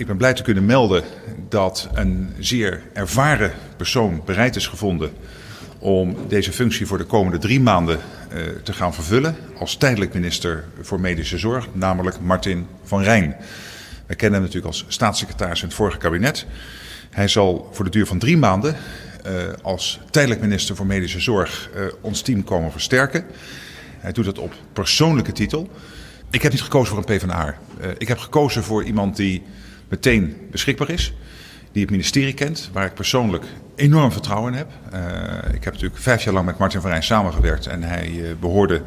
[0.00, 1.04] Ik ben blij te kunnen melden
[1.48, 5.10] dat een zeer ervaren persoon bereid is gevonden
[5.78, 10.64] om deze functie voor de komende drie maanden eh, te gaan vervullen als tijdelijk minister
[10.80, 13.36] voor Medische Zorg, namelijk Martin van Rijn.
[14.06, 16.46] We kennen hem natuurlijk als staatssecretaris in het vorige kabinet.
[17.10, 18.76] Hij zal voor de duur van drie maanden
[19.24, 23.24] eh, als tijdelijk minister voor Medische Zorg eh, ons team komen versterken.
[23.98, 25.70] Hij doet het op persoonlijke titel.
[26.30, 27.54] Ik heb niet gekozen voor een PvdA.
[27.98, 29.42] Ik heb gekozen voor iemand die
[29.90, 31.14] meteen beschikbaar is.
[31.72, 34.70] Die het ministerie kent, waar ik persoonlijk enorm vertrouwen in heb.
[34.92, 37.66] Uh, ik heb natuurlijk vijf jaar lang met Martin van Rijn samengewerkt.
[37.66, 38.82] En hij uh, behoorde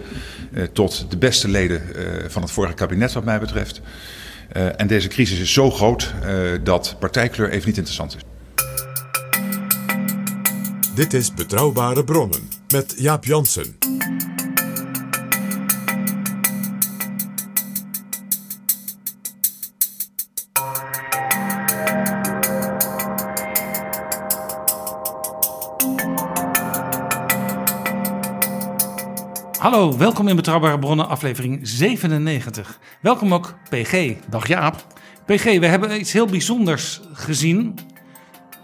[0.52, 1.82] uh, tot de beste leden
[2.28, 3.82] van het vorige kabinet wat mij betreft.
[4.78, 6.14] en deze crisis is zo groot
[6.64, 8.22] dat partijkleur even niet interessant is.
[10.96, 13.76] Dit is Betrouwbare Bronnen met Jaap Jansen.
[29.64, 32.80] Hallo, welkom in Betrouwbare Bronnen, aflevering 97.
[33.02, 34.16] Welkom ook PG.
[34.30, 34.88] Dag Jaap.
[35.26, 37.76] PG, we hebben iets heel bijzonders gezien.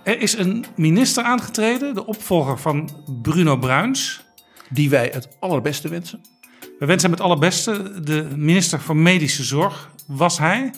[0.04, 2.90] Er is een minister aangetreden, de opvolger van
[3.22, 4.26] Bruno Bruins.
[4.70, 6.22] Die wij het allerbeste wensen.
[6.80, 8.02] We wensen hem het allerbeste.
[8.04, 10.74] De minister van Medische Zorg was hij.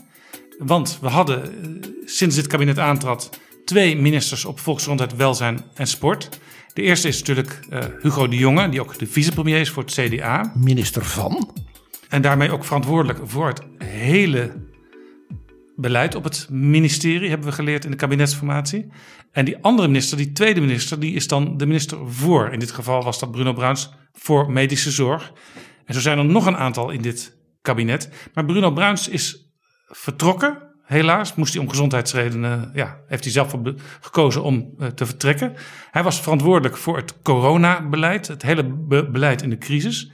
[0.58, 3.30] Want we hadden eh, sinds dit kabinet aantrad
[3.66, 6.30] twee ministers op volksgezondheid, welzijn en sport.
[6.74, 9.92] De eerste is natuurlijk uh, Hugo de Jonge, die ook de vicepremier is voor het
[9.94, 10.52] CDA.
[10.56, 11.56] Minister van.
[12.10, 14.70] En daarmee ook verantwoordelijk voor het hele
[15.76, 18.88] beleid op het ministerie, hebben we geleerd in de kabinetsformatie.
[19.32, 22.50] En die andere minister, die tweede minister, die is dan de minister voor.
[22.52, 25.34] In dit geval was dat Bruno Bruins voor medische zorg.
[25.86, 28.10] En zo zijn er nog een aantal in dit kabinet.
[28.34, 29.52] Maar Bruno Bruins is
[29.88, 30.71] vertrokken.
[30.92, 33.56] Helaas moest hij om gezondheidsredenen, ja, heeft hij zelf
[34.02, 35.54] gekozen om uh, te vertrekken.
[35.92, 40.12] Hij was verantwoordelijk voor het coronabeleid, het hele be beleid in de crisis.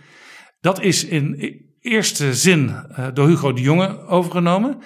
[0.62, 4.78] Dat is in eerste zin uh, door Hugo de Jonge overgenomen.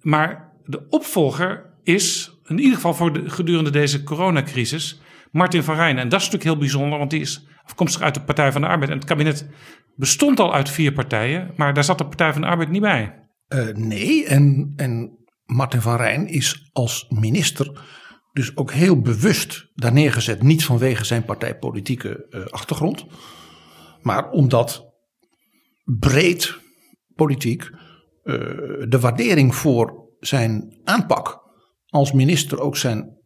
[0.00, 5.98] Maar de opvolger is, in ieder geval gedurende deze coronacrisis, Martin van Rijn.
[5.98, 8.66] En dat is natuurlijk heel bijzonder, want die is afkomstig uit de Partij van de
[8.66, 8.90] Arbeid.
[8.90, 9.48] En het kabinet
[9.96, 13.14] bestond al uit vier partijen, maar daar zat de Partij van de Arbeid niet bij.
[13.48, 15.17] Uh, nee, en, en
[15.48, 17.80] Martin van Rijn is als minister
[18.32, 20.42] dus ook heel bewust daar neergezet.
[20.42, 23.06] Niet vanwege zijn partijpolitieke uh, achtergrond,
[24.02, 24.94] maar omdat
[25.84, 26.58] breed
[27.14, 28.34] politiek uh,
[28.88, 31.40] de waardering voor zijn aanpak
[31.86, 33.18] als minister ook zijn,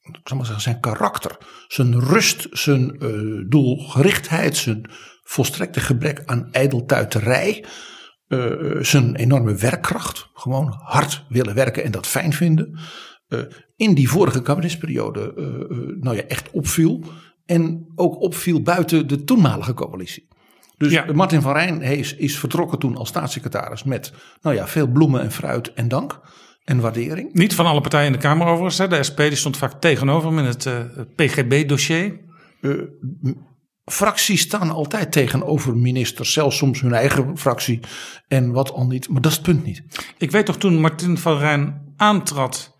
[0.00, 1.36] ik maar zeggen, zijn karakter,
[1.68, 4.90] zijn rust, zijn uh, doelgerichtheid, zijn
[5.22, 7.64] volstrekte gebrek aan ijdeltuiterij,
[8.30, 12.78] uh, zijn enorme werkkracht, gewoon hard willen werken en dat fijn vinden,
[13.28, 13.40] uh,
[13.76, 15.32] in die vorige kabinetsperiode
[16.00, 17.04] nou ja, echt opviel
[17.46, 20.28] en ook opviel buiten de toenmalige coalitie.
[20.76, 21.12] Dus ja.
[21.12, 25.32] Martin van Rijn is, is vertrokken toen als staatssecretaris met nou ja, veel bloemen en
[25.32, 26.20] fruit en dank
[26.64, 27.32] en waardering.
[27.32, 28.78] Niet van alle partijen in de Kamer overigens.
[28.78, 28.88] Hè.
[28.88, 30.68] De SP die stond vaak tegenover hem in het
[31.16, 32.20] PGB-dossier.
[32.60, 32.82] Uh,
[33.90, 37.80] fracties staan altijd tegenover ministers, zelfs soms hun eigen fractie
[38.28, 39.08] en wat al niet.
[39.08, 39.82] Maar dat is het punt niet.
[40.18, 42.76] Ik weet toch toen Martin van Rijn aantrad,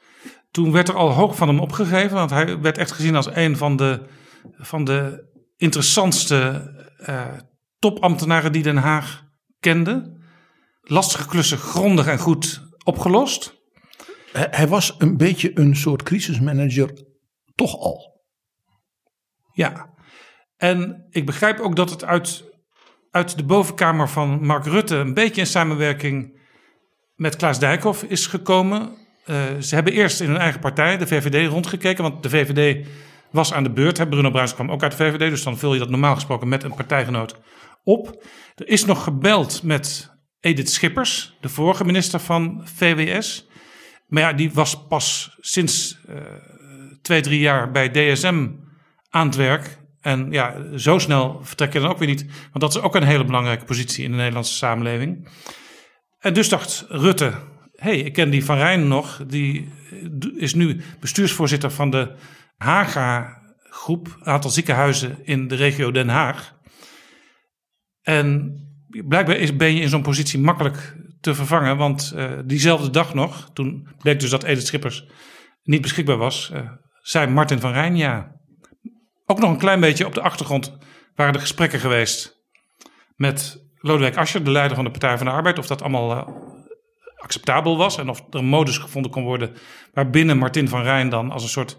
[0.50, 2.16] toen werd er al hoog van hem opgegeven.
[2.16, 4.06] Want hij werd echt gezien als een van de,
[4.56, 6.70] van de interessantste
[7.08, 7.26] uh,
[7.78, 9.24] topambtenaren die Den Haag
[9.60, 10.18] kende.
[10.80, 13.58] Lastige klussen grondig en goed opgelost.
[14.32, 16.90] Hij was een beetje een soort crisismanager,
[17.54, 18.22] toch al.
[19.52, 19.90] Ja,
[20.60, 22.44] en ik begrijp ook dat het uit,
[23.10, 26.38] uit de bovenkamer van Mark Rutte een beetje in samenwerking
[27.14, 28.90] met Klaas Dijkhoff is gekomen.
[29.26, 32.02] Uh, ze hebben eerst in hun eigen partij, de VVD, rondgekeken.
[32.02, 32.86] Want de VVD
[33.30, 34.08] was aan de beurt.
[34.08, 35.18] Bruno Bruins kwam ook uit de VVD.
[35.18, 37.40] Dus dan vul je dat normaal gesproken met een partijgenoot
[37.84, 38.24] op.
[38.54, 40.10] Er is nog gebeld met
[40.40, 43.48] Edith Schippers, de vorige minister van VWS.
[44.06, 46.16] Maar ja, die was pas sinds uh,
[47.02, 48.48] twee, drie jaar bij DSM
[49.10, 49.79] aan het werk.
[50.00, 52.24] En ja, zo snel vertrek je dan ook weer niet.
[52.24, 55.28] Want dat is ook een hele belangrijke positie in de Nederlandse samenleving.
[56.18, 57.32] En dus dacht Rutte,
[57.74, 59.22] hey, ik ken die Van Rijn nog.
[59.26, 59.68] Die
[60.36, 62.14] is nu bestuursvoorzitter van de
[62.56, 63.38] Haga
[63.70, 66.58] groep, een aantal ziekenhuizen in de regio Den Haag.
[68.02, 68.54] En
[68.88, 73.50] blijkbaar is, ben je in zo'n positie makkelijk te vervangen, want uh, diezelfde dag nog,
[73.52, 75.06] toen bleek dus dat Edith Schippers
[75.62, 76.70] niet beschikbaar was, uh,
[77.02, 78.38] zei Martin van Rijn ja.
[79.30, 80.78] Ook nog een klein beetje op de achtergrond
[81.14, 82.44] waren er gesprekken geweest
[83.16, 86.34] met Lodewijk Asscher, de leider van de Partij van de Arbeid, of dat allemaal uh,
[87.16, 89.56] acceptabel was en of er een modus gevonden kon worden
[89.92, 91.76] waarbinnen Martin van Rijn dan als een soort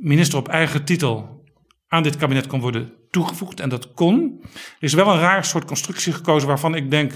[0.00, 1.44] minister op eigen titel
[1.88, 3.60] aan dit kabinet kon worden toegevoegd.
[3.60, 4.40] En dat kon.
[4.52, 7.12] Er is wel een raar soort constructie gekozen waarvan ik denk,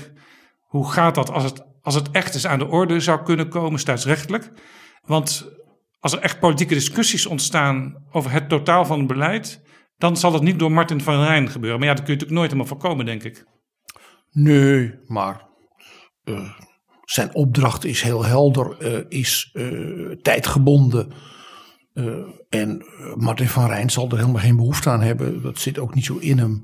[0.62, 3.80] hoe gaat dat als het, als het echt eens aan de orde zou kunnen komen,
[3.80, 4.50] staatsrechtelijk?
[5.02, 5.57] Want
[5.98, 9.62] als er echt politieke discussies ontstaan over het totaal van het beleid,
[9.96, 11.78] dan zal het niet door Martin van Rijn gebeuren.
[11.78, 13.44] Maar ja, dat kun je natuurlijk nooit helemaal voorkomen, denk ik.
[14.30, 15.48] Nee, maar
[16.24, 16.50] uh,
[17.04, 21.12] zijn opdracht is heel helder, uh, is uh, tijdgebonden.
[22.48, 22.84] en
[23.14, 25.42] Martin van Rijn zal er helemaal geen behoefte aan hebben.
[25.42, 26.62] Dat zit ook niet zo in hem.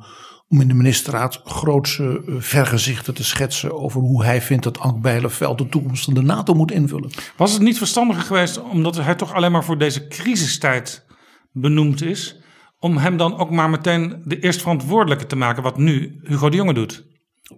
[0.49, 5.59] Om in de ministerraad grootse vergezichten te schetsen over hoe hij vindt dat Ank Bijleveld
[5.59, 7.11] de toekomst van de NATO moet invullen.
[7.37, 11.07] Was het niet verstandiger geweest, omdat hij toch alleen maar voor deze crisistijd
[11.53, 12.43] benoemd is,
[12.79, 16.75] om hem dan ook maar meteen de eerstverantwoordelijke te maken, wat nu Hugo de Jonge
[16.75, 17.07] doet?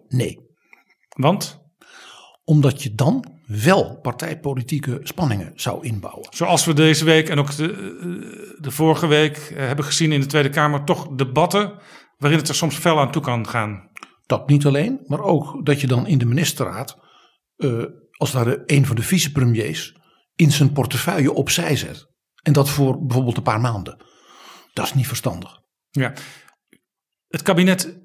[0.08, 0.40] Nee.
[1.08, 1.64] Want?
[2.44, 6.26] Omdat je dan wel partijpolitieke spanningen zou inbouwen.
[6.30, 10.50] Zoals we deze week en ook de, de vorige week hebben gezien in de Tweede
[10.50, 11.72] Kamer, toch debatten
[12.16, 13.90] waarin het er soms fel aan toe kan gaan.
[14.26, 16.98] Dat niet alleen, maar ook dat je dan in de ministerraad,
[17.56, 19.96] uh, als ware een van de vicepremiers,
[20.34, 22.06] in zijn portefeuille opzij zet.
[22.42, 24.04] En dat voor bijvoorbeeld een paar maanden.
[24.72, 25.60] Dat is niet verstandig.
[25.90, 26.12] Ja.
[27.28, 27.98] Het kabinet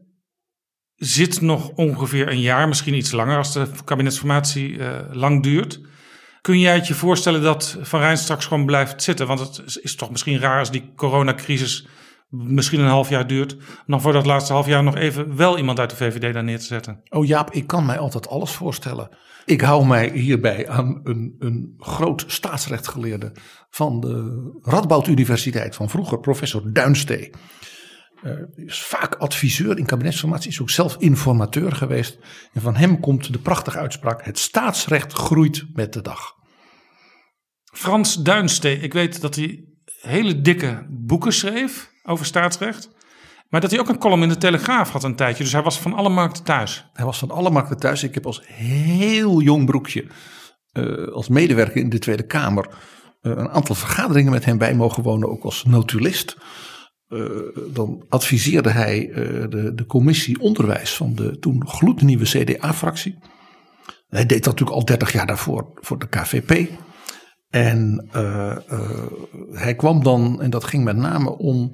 [0.96, 5.82] zit nog ongeveer een jaar, misschien iets langer als de kabinetsformatie uh, lang duurt.
[6.42, 9.28] Kun jij het je voorstellen dat Van Rijn straks gewoon blijft zitten?
[9.28, 11.88] Want het is toch misschien raar als die coronacrisis
[12.32, 13.58] misschien een half jaar duurt.
[13.86, 16.60] Dan voor dat laatste half jaar nog even wel iemand uit de VVD daar neer
[16.60, 17.02] te zetten.
[17.10, 19.10] Oh Jaap, ik kan mij altijd alles voorstellen.
[19.46, 23.32] Ik hou mij hierbij aan een, een groot staatsrechtgeleerde
[23.70, 27.30] van de Radboud Universiteit van vroeger, professor Duinstee.
[28.24, 32.18] Uh, is vaak adviseur in kabinetsformatie, is ook zelf informateur geweest.
[32.54, 36.36] En van hem komt de prachtige uitspraak: het staatsrecht groeit met de dag.
[37.74, 39.66] Frans Duinstee, ik weet dat hij
[40.02, 42.90] hele dikke boeken schreef over staatsrecht.
[43.52, 45.44] Maar dat hij ook een column in de Telegraaf had een tijdje.
[45.44, 46.86] Dus hij was van alle markten thuis.
[46.94, 48.04] Hij was van alle markten thuis.
[48.04, 50.06] Ik heb als heel jong broekje,
[50.74, 55.04] uh, als medewerker in de Tweede Kamer, uh, een aantal vergaderingen met hem bij mogen
[55.04, 56.38] wonen, ook als notulist.
[57.10, 57.30] Uh,
[57.74, 59.10] dan adviseerde hij
[59.50, 63.18] de, de commissie onderwijs van de toen gloednieuwe CDA-fractie.
[64.08, 66.70] Hij deed dat natuurlijk al 30 jaar daarvoor voor de KVP.
[67.50, 68.08] En
[69.52, 71.72] hij kwam dan, en dat ging met name om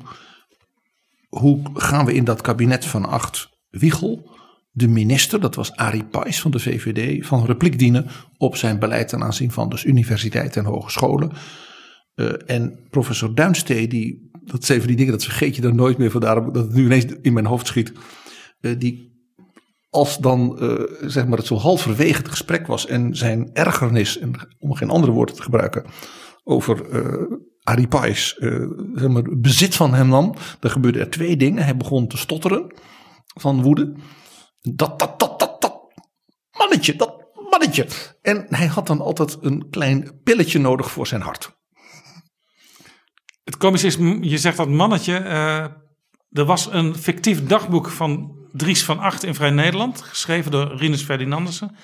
[1.40, 4.30] hoe gaan we in dat kabinet van acht Wiegel,
[4.72, 9.08] de minister, dat was Arie Pijs van de VVD, van repliek dienen op zijn beleid
[9.08, 11.32] ten aanzien van dus universiteiten en hogescholen.
[12.16, 15.98] Uh, en professor Duinstee, die, dat zijn van die dingen, dat vergeet je dan nooit
[15.98, 17.92] meer, vandaar dat het nu ineens in mijn hoofd schiet.
[18.78, 19.16] die
[19.90, 24.34] als dan uh, zeg maar het zo halverwege het gesprek was en zijn ergernis, en
[24.60, 25.86] om geen andere woorden te gebruiken,
[26.44, 26.86] over
[27.68, 31.64] Arie Pais, uh, zeg maar, bezit van hem nam, dan gebeurden er twee dingen.
[31.64, 32.74] Hij begon te stotteren
[33.36, 33.94] van woede.
[34.62, 35.82] Dat, dat, dat, dat, dat
[36.58, 37.88] mannetje, dat mannetje.
[38.22, 41.56] En hij had dan altijd een klein pilletje nodig voor zijn hart.
[43.44, 45.14] Het komische is, je zegt dat mannetje.
[46.32, 51.04] er was een fictief dagboek van Dries van Acht in Vrij Nederland, geschreven door Rinus
[51.04, 51.76] Ferdinandussen.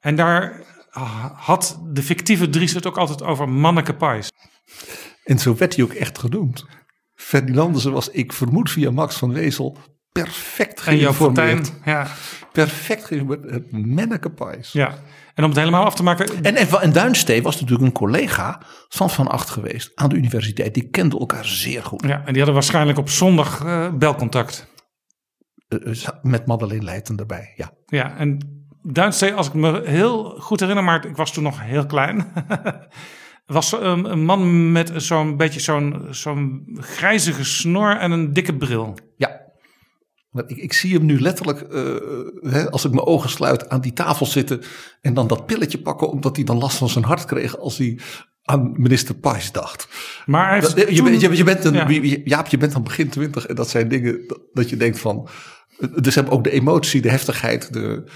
[0.00, 0.64] En daar
[1.34, 4.30] had de fictieve Dries het ook altijd over Manneke Pais.
[5.26, 6.66] En zo werd hij ook echt genoemd.
[7.14, 9.78] Ferdinandussen was, ik vermoed via Max van Wezel,
[10.12, 11.72] perfect geïnformeerd.
[11.84, 12.06] ja.
[12.52, 13.50] Perfect geïnformeerd.
[13.50, 14.72] Het Manneke Pais.
[14.72, 14.98] Ja.
[15.34, 16.44] En om het helemaal af te maken.
[16.44, 20.74] En, en, en Duinstee was natuurlijk een collega van Van Acht geweest aan de universiteit.
[20.74, 22.02] Die kenden elkaar zeer goed.
[22.02, 24.66] Ja, en die hadden waarschijnlijk op zondag uh, belcontact.
[25.68, 27.72] Uh, met Madeleine Leijten erbij, ja.
[27.86, 28.38] Ja, en
[28.82, 32.24] Duinstee, als ik me heel goed herinner, maar ik was toen nog heel klein.
[33.46, 38.98] was een, een man met zo'n beetje zo'n zo'n grijzige snor en een dikke bril.
[39.16, 39.44] Ja.
[40.46, 41.94] Ik, ik zie hem nu letterlijk, eh,
[42.52, 44.62] hè, als ik mijn ogen sluit, aan die tafel zitten.
[45.00, 47.98] En dan dat pilletje pakken, omdat hij dan last van zijn hart kreeg als hij
[48.42, 49.88] aan minister Pais dacht.
[50.26, 52.18] Maar hij Dat- je, toen- je, je bent een, Ja.
[52.24, 55.28] Jaap, je bent dan begin twintig en dat zijn dingen dat, dat je denkt van.
[56.00, 58.10] Dus hebben ook de emotie, de heftigheid, de,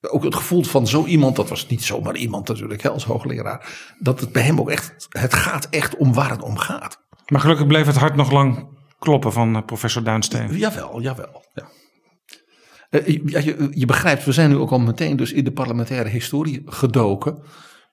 [0.00, 1.36] ook het gevoel van zo iemand.
[1.36, 3.94] Dat was niet zomaar iemand natuurlijk, hè, als hoogleraar.
[3.98, 7.02] Dat het bij hem ook echt, het gaat echt om waar het om gaat.
[7.26, 10.56] Maar gelukkig bleef het hart nog lang kloppen van eh, professor Duinsteen.
[10.56, 11.44] Jawel, jawel.
[11.54, 11.68] Ja.
[12.90, 15.52] Eh, je- ja, je, je begrijpt, we zijn nu ook al meteen dus in de
[15.52, 17.42] parlementaire historie gedoken.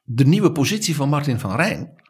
[0.04, 2.04] De nieuwe positie van Martin van Rijn.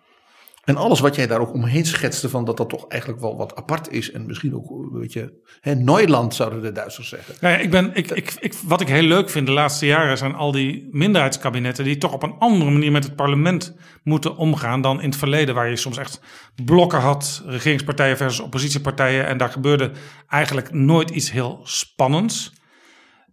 [0.65, 3.55] En alles wat jij daar ook omheen schetste van dat dat toch eigenlijk wel wat
[3.55, 4.11] apart is.
[4.11, 7.35] En misschien ook, weet je, hè, Neuland zouden de Duitsers zeggen.
[7.41, 10.17] Nou ja, ik ben, ik, ik, ik, wat ik heel leuk vind de laatste jaren
[10.17, 14.81] zijn al die minderheidskabinetten die toch op een andere manier met het parlement moeten omgaan
[14.81, 16.21] dan in het verleden, waar je soms echt
[16.65, 19.91] blokken had, regeringspartijen versus oppositiepartijen, en daar gebeurde
[20.27, 22.53] eigenlijk nooit iets heel spannends.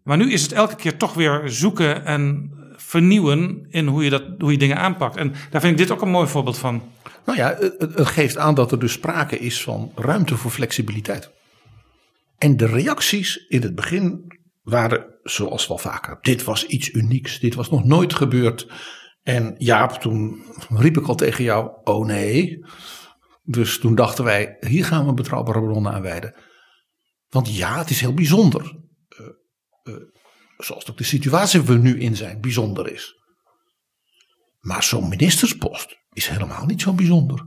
[0.03, 4.23] Maar nu is het elke keer toch weer zoeken en vernieuwen in hoe je, dat,
[4.39, 5.17] hoe je dingen aanpakt.
[5.17, 6.83] En daar vind ik dit ook een mooi voorbeeld van.
[7.25, 11.31] Nou ja, het, geeft aan dat er dus sprake is van ruimte voor flexibiliteit.
[12.39, 16.19] En de reacties in het begin waren zoals wel vaker.
[16.21, 17.41] Dit was iets unieks.
[17.41, 18.73] Dit was nog nooit gebeurd.
[19.23, 22.65] En Jaap, toen riep ik al tegen jou, oh nee.
[23.43, 26.35] Dus toen dachten wij, hier gaan we betrouwbare bronnen aan wijden.
[27.29, 28.79] Want ja, het is heel bijzonder.
[29.09, 29.27] Eh,
[29.83, 30.01] eh,
[30.59, 33.15] zoals ook de situatie waar we nu in zijn, bijzonder is.
[34.61, 37.47] Maar zo'n ministerspost is helemaal niet zo bijzonder.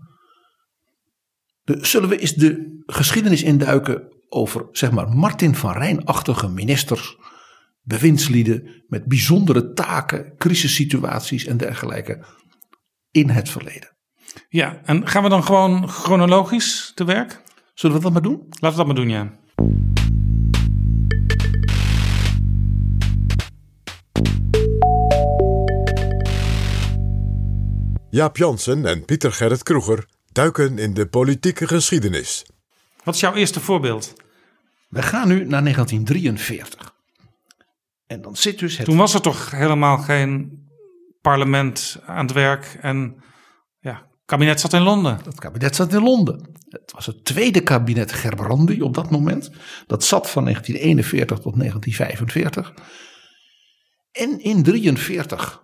[1.64, 7.18] De, zullen we eens de geschiedenis induiken over, zeg maar, Martin van Rijn-achtige ministers,
[7.82, 12.26] bewindslieden met bijzondere taken, crisissituaties en dergelijke
[13.12, 13.96] in het verleden.
[14.50, 17.42] Ja, en gaan we dan gewoon chronologisch te werk?
[17.74, 18.46] Zullen we dat maar doen?
[18.50, 19.44] Laten we dat maar doen, ja.
[28.16, 32.46] Jaap Jansen en Pieter Gerrit Kroeger duiken in de politieke geschiedenis.
[33.04, 34.14] Wat is jouw eerste voorbeeld?
[34.90, 36.94] We gaan nu naar 1943.
[38.08, 40.64] En dan zit dus het Toen was er toch helemaal geen
[41.22, 43.24] parlement aan het werk en
[43.80, 45.20] ja, het kabinet zat in Londen.
[45.26, 46.54] Het kabinet zat in Londen.
[46.70, 49.52] Het was het tweede kabinet Gerbrandi op dat moment.
[49.88, 52.74] Dat zat van 1941 tot 1945.
[54.12, 55.64] En in 1943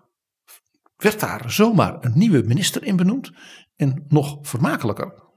[1.01, 3.31] werd daar zomaar een nieuwe minister in benoemd.
[3.75, 5.29] En nog vermakelijker.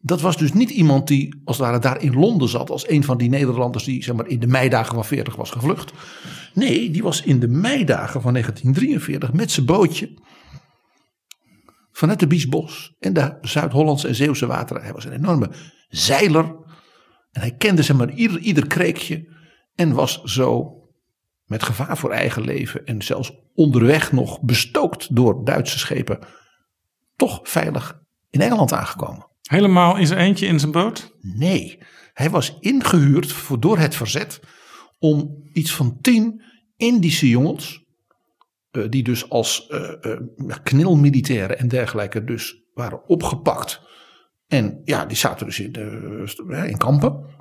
[0.00, 2.70] Dat was dus niet iemand die als het ware daar in Londen zat.
[2.70, 5.92] Als een van die Nederlanders die zeg maar, in de meidagen van 40 was gevlucht.
[6.54, 10.18] Nee, die was in de meidagen van 1943 met zijn bootje
[11.96, 14.82] vanuit de Biesbos en de Zuid-Hollandse en Zeeuwse wateren.
[14.82, 15.50] Hij was een enorme
[15.88, 16.44] zeiler.
[17.30, 19.34] En hij kende zeg maar ieder, ieder kreekje.
[19.74, 20.75] En was zo
[21.46, 26.18] met gevaar voor eigen leven en zelfs onderweg nog bestookt door Duitse schepen.
[27.16, 28.00] Toch veilig
[28.30, 29.26] in Engeland aangekomen.
[29.42, 31.16] Helemaal in zijn eentje in zijn boot?
[31.20, 31.78] Nee,
[32.12, 34.40] hij was ingehuurd voor, door het verzet
[34.98, 36.42] om iets van tien
[36.76, 37.84] Indische jongens,
[38.70, 43.80] eh, die dus als eh, ja, knilmilitairen en dergelijke dus waren opgepakt.
[44.46, 45.72] En ja, die zaten dus in,
[46.66, 47.35] in kampen.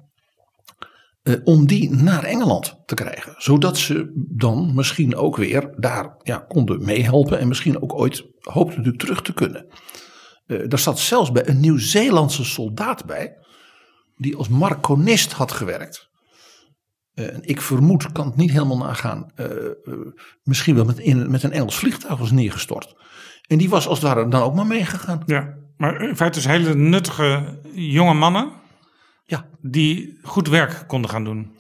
[1.26, 3.34] Eh, om die naar Engeland te krijgen.
[3.38, 7.40] Zodat ze dan misschien ook weer daar ja, konden meehelpen.
[7.40, 9.66] En misschien ook ooit hoopten natuurlijk terug te kunnen.
[10.46, 13.38] Eh daar zat zelfs bij een Nieuw-Zeelandse soldaat bij.
[14.16, 16.10] Die als marconist had gewerkt.
[17.14, 19.32] Eh, ik vermoed, kan het niet helemaal nagaan.
[19.36, 19.48] eh,
[20.44, 22.96] misschien wel met, in, met een Engels vliegtuig was neergestort.
[23.48, 25.22] En die was als het ware dan ook maar meegegaan.
[25.26, 28.64] Ja, maar in feite dus hele nuttige jonge mannen
[29.26, 29.50] Ja.
[29.62, 31.56] die goed werk konden gaan doen.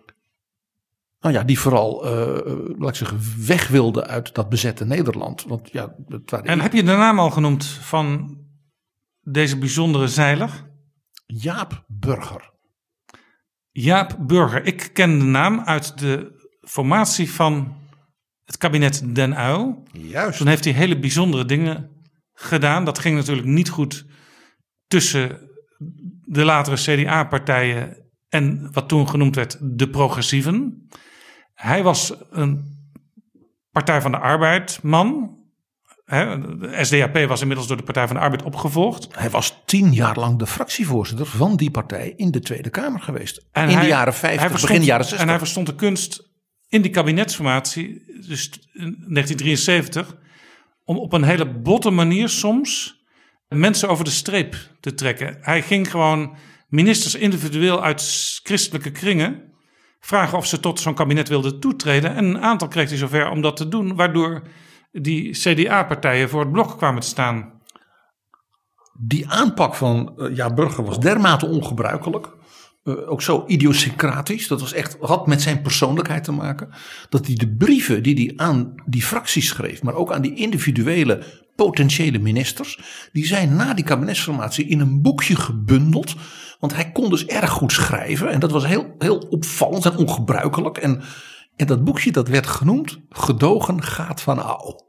[1.20, 5.44] Nou ja, die vooral, eh, laat ik zeggen, weg wilden uit dat bezette Nederland.
[5.44, 8.38] Want ja, het waren En heb je de naam al genoemd van
[9.22, 10.50] deze bijzondere zeiler?
[11.26, 12.54] Jaap Burger.
[13.72, 14.66] Jaap Burger.
[14.66, 17.78] Ik ken de naam uit de formatie van
[18.46, 19.84] het kabinet Den Uyl.
[19.92, 20.38] Juist.
[20.38, 21.90] Toen heeft hij hele bijzondere dingen
[22.34, 22.86] gedaan.
[22.86, 24.06] Dat ging natuurlijk niet goed
[24.88, 25.50] tussen
[26.25, 27.98] de latere CDA-partijen
[28.29, 30.88] en wat toen genoemd werd de progressieven.
[31.53, 32.74] Hij was een
[33.72, 35.38] Partij van de Arbeid man.
[36.05, 39.08] De SDAP was inmiddels door de Partij van de Arbeid opgevolgd.
[39.17, 43.48] Hij was tien jaar lang de fractievoorzitter van die partij in de Tweede Kamer geweest.
[43.51, 45.22] En in hij- de jaren hij 50, verstond- begin jaren 60.
[45.22, 46.29] En hij verstond de kunst
[46.67, 50.15] in die kabinetsformatie, dus in 1973,
[50.84, 52.95] om op een hele botte manier soms
[53.56, 55.38] mensen over de streep te trekken.
[55.42, 56.36] Hij ging gewoon
[56.68, 59.54] ministers individueel uit christelijke kringen
[60.06, 62.16] vragen of ze tot zo'n kabinet wilden toetreden.
[62.16, 64.42] En een aantal kreeg hij zover om dat te doen, waardoor
[64.92, 67.54] die CDA-partijen voor het blok kwamen te staan.
[69.00, 72.34] Die aanpak van uh, Ja Burger was dermate ongebruikelijk.
[72.84, 74.48] Uh, ook zo idiosyncratisch.
[74.48, 76.70] Dat was echt, had met zijn persoonlijkheid te maken.
[77.10, 81.45] Dat hij de brieven die hij aan die fracties schreef, maar ook aan die individuele
[81.56, 82.80] potentiële ministers,
[83.12, 86.16] die zijn na die kabinetsformatie in een boekje gebundeld.
[86.60, 90.78] Want hij kon dus erg goed schrijven en dat was heel, heel opvallend en ongebruikelijk.
[90.78, 91.02] En,
[91.56, 94.84] en dat boekje dat werd genoemd Gedogen gaat van Aal.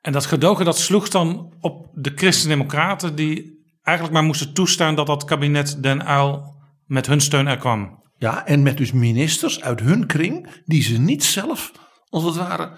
[0.00, 5.06] En dat gedogen dat sloeg dan op de Christen-Democraten die eigenlijk maar moesten toestaan dat
[5.06, 6.54] dat kabinet Den Uyl
[6.86, 8.00] met hun steun er kwam.
[8.16, 11.72] Ja, en met dus ministers uit hun kring die ze niet zelf,
[12.08, 12.76] als het ware,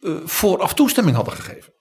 [0.00, 1.72] uh, vooraf toestemming hadden gegeven.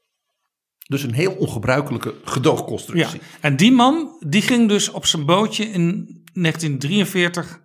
[0.93, 3.19] Dus een heel ongebruikelijke gedoogconstructie.
[3.19, 7.61] Ja, en die man die ging dus op zijn bootje in 1943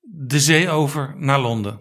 [0.00, 1.80] de zee over naar Londen.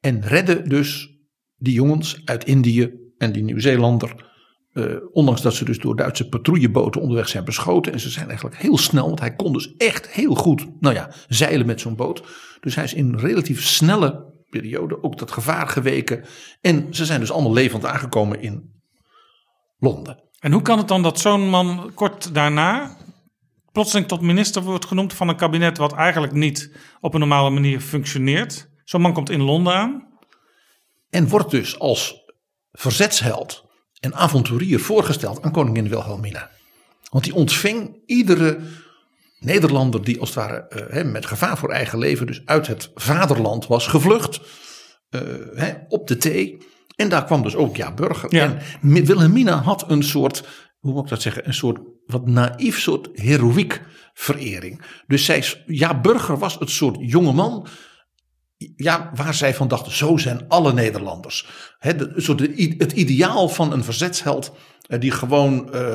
[0.00, 1.10] En redde dus
[1.56, 4.24] die jongens uit Indië en die Nieuw-Zeelander.
[4.72, 7.92] Uh, ondanks dat ze dus door Duitse patrouilleboten onderweg zijn beschoten.
[7.92, 11.10] En ze zijn eigenlijk heel snel, want hij kon dus echt heel goed nou ja,
[11.28, 12.22] zeilen met zo'n boot.
[12.60, 16.24] Dus hij is in een relatief snelle periode ook dat gevaar geweken.
[16.60, 18.75] En ze zijn dus allemaal levend aangekomen in
[19.86, 20.20] Londen.
[20.38, 22.96] En hoe kan het dan dat zo'n man kort daarna
[23.72, 27.80] plotseling tot minister wordt genoemd van een kabinet wat eigenlijk niet op een normale manier
[27.80, 28.68] functioneert?
[28.84, 30.08] Zo'n man komt in Londen aan.
[31.10, 32.24] En wordt dus als
[32.72, 33.64] verzetsheld
[34.00, 36.50] en avonturier voorgesteld aan koningin Wilhelmina.
[37.10, 38.60] Want die ontving iedere
[39.38, 43.66] Nederlander die als het ware uh, met gevaar voor eigen leven dus uit het vaderland
[43.66, 44.40] was gevlucht
[45.10, 46.58] uh, op de thee.
[46.96, 48.30] En daar kwam dus ook Ja Burger.
[48.30, 50.44] En Wilhelmina had een soort,
[50.78, 53.82] hoe moet ik dat zeggen, een soort wat naïef soort heroïek
[54.14, 54.82] verering.
[55.06, 57.66] Dus zij, Ja Burger was het soort jongeman
[58.76, 61.48] ja, waar zij van dachten, zo zijn alle Nederlanders.
[61.78, 64.52] He, de, zo de, het ideaal van een verzetsheld
[64.86, 65.94] eh, die gewoon, uh,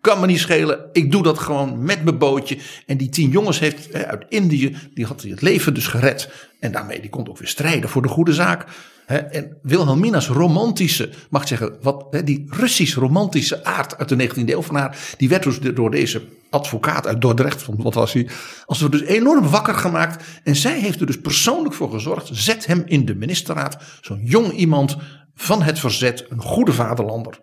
[0.00, 2.58] kan me niet schelen, ik doe dat gewoon met mijn bootje.
[2.86, 6.50] En die tien jongens heeft uit Indië, die had het leven dus gered.
[6.60, 8.66] En daarmee, die kon ook weer strijden voor de goede zaak.
[9.06, 14.76] En Wilhelmina's romantische, mag ik zeggen, wat, die Russisch-romantische aard uit de 19e eeuw van
[14.76, 18.28] haar, die werd dus door deze advocaat uit Dordrecht, wat was hij,
[18.66, 20.24] als we dus enorm wakker gemaakt.
[20.44, 24.52] En zij heeft er dus persoonlijk voor gezorgd, zet hem in de ministerraad, zo'n jong
[24.52, 24.96] iemand
[25.34, 27.40] van het verzet, een goede vaderlander.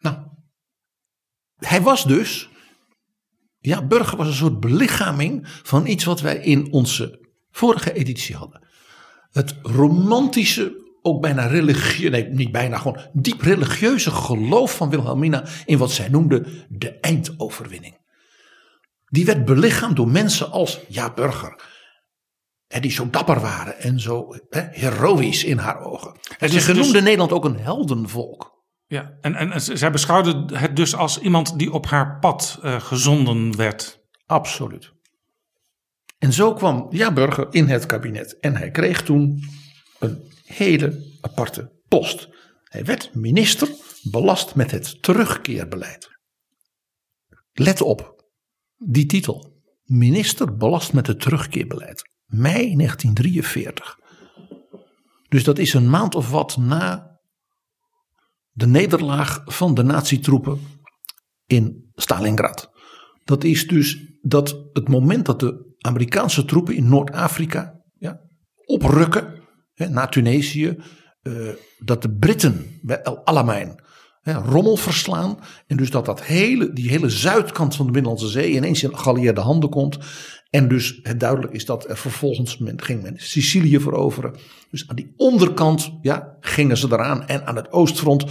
[0.00, 0.16] Nou,
[1.56, 2.48] hij was dus,
[3.58, 8.63] ja, Burger was een soort belichaming van iets wat wij in onze vorige editie hadden.
[9.34, 15.78] Het romantische, ook bijna religieuze, nee niet bijna, gewoon diep religieuze geloof van Wilhelmina in
[15.78, 17.96] wat zij noemde de eindoverwinning.
[19.04, 21.62] Die werd belichaamd door mensen als Ja Burger.
[22.66, 26.16] Hè, die zo dapper waren en zo hè, heroïs in haar ogen.
[26.38, 28.62] En ze genoemde dus, Nederland ook een heldenvolk.
[28.86, 33.56] Ja, en, en, zij beschouwde het dus als iemand die op haar pad uh, gezonden
[33.56, 34.00] werd.
[34.26, 34.93] Absoluut.
[36.24, 38.38] En zo kwam Ja Burger in het kabinet.
[38.38, 39.44] En hij kreeg toen
[39.98, 42.28] een hele aparte post.
[42.64, 43.68] Hij werd minister
[44.02, 46.08] belast met het terugkeerbeleid.
[47.52, 48.24] Let op,
[48.76, 49.62] die titel.
[49.82, 52.02] Minister belast met het terugkeerbeleid.
[52.26, 53.98] Mei 1943.
[55.28, 57.18] Dus dat is een maand of wat na
[58.50, 60.60] de nederlaag van de nazi-troepen
[61.46, 62.70] in Stalingrad.
[63.24, 68.20] Dat is dus dat het moment dat de Amerikaanse troepen in Noord-Afrika ja,
[68.64, 69.34] oprukken
[69.74, 70.76] hè, naar Tunesië.
[71.22, 73.82] Uh, dat de Britten bij El Alamein
[74.20, 75.38] hè, rommel verslaan.
[75.66, 79.40] En dus dat, dat hele, die hele zuidkant van de Middellandse Zee ineens in geallieerde
[79.40, 79.98] handen komt.
[80.50, 84.34] En dus het duidelijk is dat er vervolgens men, ging men Sicilië veroveren.
[84.70, 87.26] Dus aan die onderkant ja, gingen ze eraan.
[87.26, 88.24] En aan het oostfront,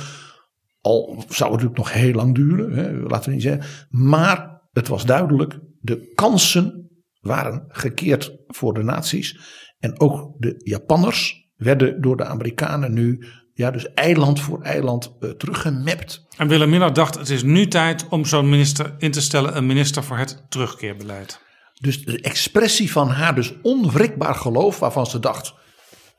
[0.82, 3.64] al zou het natuurlijk nog heel lang duren, hè, laten we niet zeggen.
[3.90, 6.83] Maar het was duidelijk, de kansen
[7.24, 9.40] waren gekeerd voor de nazi's.
[9.80, 15.30] En ook de Japanners werden door de Amerikanen nu ja, dus eiland voor eiland uh,
[15.30, 16.26] teruggemapt.
[16.38, 20.04] En Wilhelmina dacht het is nu tijd om zo'n minister in te stellen, een minister
[20.04, 21.42] voor het terugkeerbeleid.
[21.82, 25.54] Dus de expressie van haar dus onwrikbaar geloof waarvan ze dacht,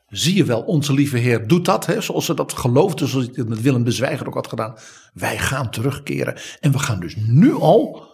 [0.07, 3.35] zie je wel, onze lieve Heer doet dat, hè, zoals ze dat geloofde, zoals ik
[3.35, 4.77] het met Willem de Zwijger ook had gedaan.
[5.13, 8.13] Wij gaan terugkeren en we gaan dus nu al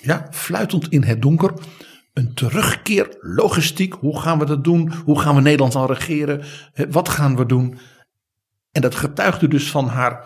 [0.00, 1.52] ja, fluitend in het donker
[2.16, 3.94] een terugkeer, logistiek.
[3.94, 4.92] Hoe gaan we dat doen?
[5.04, 6.44] Hoe gaan we Nederland dan regeren?
[6.90, 7.78] Wat gaan we doen?
[8.72, 10.24] En dat getuigde dus van haar,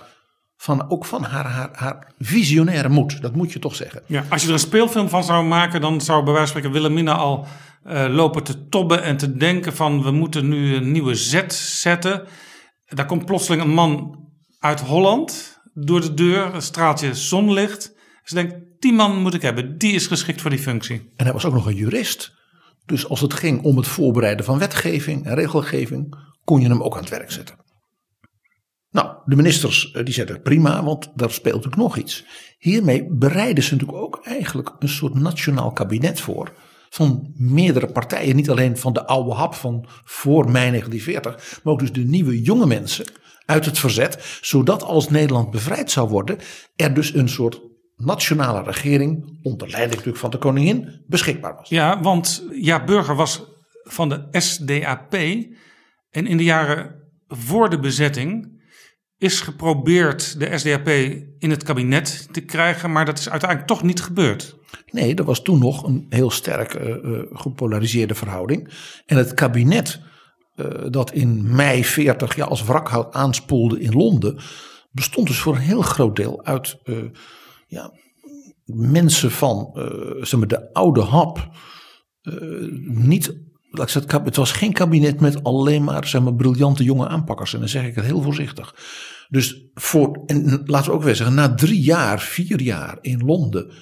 [0.57, 3.23] van, ook van haar, haar, haar visionaire moed.
[3.23, 4.03] Dat moet je toch zeggen.
[4.07, 6.83] Ja, als je er een speelfilm van zou maken, dan zou bij wijze van spreken
[6.83, 7.47] Wilhelmina al
[7.85, 12.23] eh, lopen te tobben en te denken van we moeten nu een nieuwe zet zetten.
[12.87, 14.19] Daar komt plotseling een man
[14.59, 17.99] uit Holland door de deur, een straaltje zonlicht.
[18.23, 21.13] Ze denkt, die man moet ik hebben, die is geschikt voor die functie.
[21.17, 22.33] En hij was ook nog een jurist.
[22.85, 26.95] Dus als het ging om het voorbereiden van wetgeving en regelgeving, kon je hem ook
[26.95, 27.57] aan het werk zetten.
[28.91, 32.25] Nou, de ministers eh, die zeiden prima, want daar speelt natuurlijk nog iets.
[32.59, 36.53] Hiermee bereiden ze natuurlijk ook eigenlijk een soort nationaal kabinet voor.
[36.89, 41.79] Van meerdere partijen, niet alleen van de oude hap van voor mei 1940, maar ook
[41.79, 43.07] dus de nieuwe jonge mensen
[43.45, 44.39] uit het verzet.
[44.41, 46.39] Zodat als Nederland bevrijd zou worden,
[46.77, 47.61] er dus een soort
[48.01, 51.69] nationale regering, onder leiding natuurlijk van de koningin, beschikbaar was.
[51.69, 53.45] Ja, want ja, Burger was
[53.83, 55.15] van de SDAP.
[56.11, 56.95] En in de jaren
[57.29, 58.59] voor de bezetting
[59.19, 60.89] is geprobeerd de SDAP
[61.39, 62.93] in het kabinet te krijgen.
[62.93, 64.57] Maar dat is uiteindelijk toch niet gebeurd.
[64.91, 68.73] Nee, er was toen nog een heel sterk eh, eh, gepolariseerde verhouding.
[69.07, 70.01] En het kabinet
[70.55, 74.39] eh, dat in mei 40 ja, als wrakhout aanspoelde in Londen,
[74.91, 76.79] bestond dus voor een heel groot deel uit
[77.71, 77.93] ja,
[78.65, 81.51] mensen van eh, zeg maar, de oude hap.
[82.23, 82.35] Eh,
[82.83, 83.37] niet,
[83.71, 87.53] laat ik het het was geen kabinet met alleen maar, zeg maar briljante jonge aanpakkers.
[87.55, 88.75] En dan zeg ik het heel voorzichtig.
[89.29, 93.73] Dus voor, en laten we ook weer zeggen, na drie jaar, vier jaar in Londen,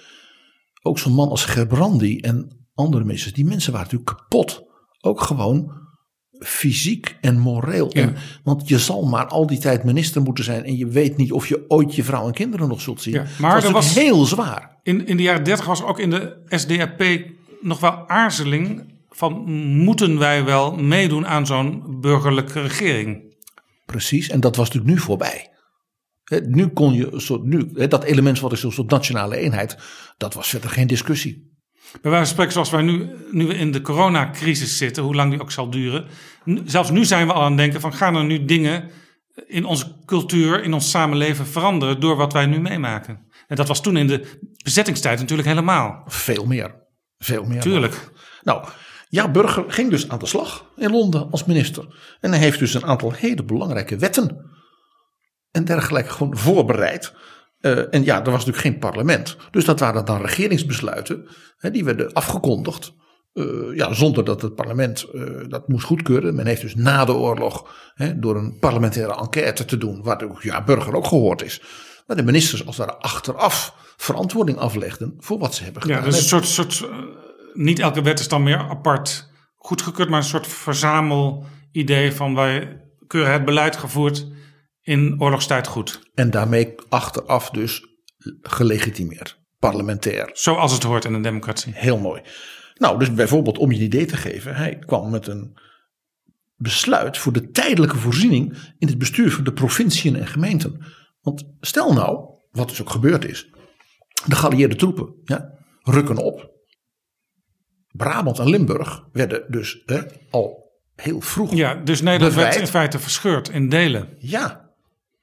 [0.83, 4.62] ook zo'n man als Gerbrandi en andere mensen, die mensen waren natuurlijk kapot.
[5.01, 5.72] Ook gewoon
[6.38, 7.90] fysiek en moreel.
[7.92, 8.03] Ja.
[8.03, 11.33] En, want je zal maar al die tijd minister moeten zijn en je weet niet
[11.33, 13.14] of je ooit je vrouw en kinderen nog zult zien.
[13.14, 14.79] Ja, maar was heel zwaar.
[14.83, 17.03] In, in de jaren 30 was ook in de SDAP
[17.61, 19.33] nog wel aarzeling van
[19.85, 23.37] moeten wij wel meedoen aan zo'n burgerlijke regering?
[23.87, 25.51] Precies, en dat was natuurlijk nu voorbij.
[26.46, 29.79] Nu kon je soort, nu, dat element wat is een soort nationale eenheid,
[30.16, 31.47] dat was verder geen discussie.
[31.92, 35.31] Bij wijze van spreken, zoals wij nu, nu we in de coronacrisis zitten, hoe lang
[35.31, 36.07] die ook zal duren.
[36.64, 38.90] Zelfs nu zijn we al aan het denken van gaan er nu dingen
[39.46, 43.27] in onze cultuur, in ons samenleven veranderen door wat wij nu meemaken.
[43.46, 46.03] En dat was toen in de bezettingstijd natuurlijk helemaal.
[46.07, 46.74] Veel meer.
[47.18, 47.61] Veel meer.
[47.61, 48.11] Tuurlijk.
[48.42, 48.68] Nou,
[49.09, 51.87] ja, Burger ging dus aan de slag in Londen als minister.
[52.20, 54.51] En hij heeft dus een aantal hele belangrijke wetten
[55.51, 57.14] en dergelijke gewoon voorbereid.
[57.61, 59.37] Eh, en ja, er was natuurlijk geen parlement.
[59.51, 61.29] Dus dat waren dan regeringsbesluiten.
[61.57, 62.92] Hè, die werden afgekondigd.
[63.33, 63.44] eh,
[63.75, 66.35] ja, zonder dat het parlement eh, dat moest goedkeuren.
[66.35, 70.42] Men heeft dus na de oorlog hè, door een parlementaire enquête te doen, waar ook,
[70.42, 71.62] ja, burger ook gehoord is.
[72.07, 75.99] Maar de ministers als daar achteraf verantwoording aflegden voor wat ze hebben gedaan.
[75.99, 76.88] Ja, dus een soort, soort
[77.55, 83.33] niet elke wet is dan meer apart goedgekeurd, maar een soort verzamel-idee van wij keuren
[83.33, 84.27] het beleid gevoerd
[84.88, 86.11] in oorlogstijd goed.
[86.14, 87.87] En daarmee achteraf dus
[88.40, 89.40] gelegitimeerd.
[89.59, 90.31] Parlementair.
[90.33, 91.72] Zoals het hoort in een democratie.
[91.77, 92.22] Heel mooi.
[92.74, 94.57] Nou, dus bijvoorbeeld om je een idee te geven.
[94.57, 95.59] Hij kwam met een
[96.57, 100.85] besluit voor de tijdelijke voorziening in het bestuur van de provinciën en gemeenten.
[101.20, 103.51] Want stel nou, wat dus ook gebeurd is.
[104.27, 105.51] De geallieerde troepen ja,
[105.83, 106.51] rukken op.
[107.88, 111.55] Brabant en Limburg werden dus hè, al heel vroeg.
[111.55, 114.16] Ja, dus Nederland werd in feite verscheurd in delen.
[114.18, 114.67] Ja,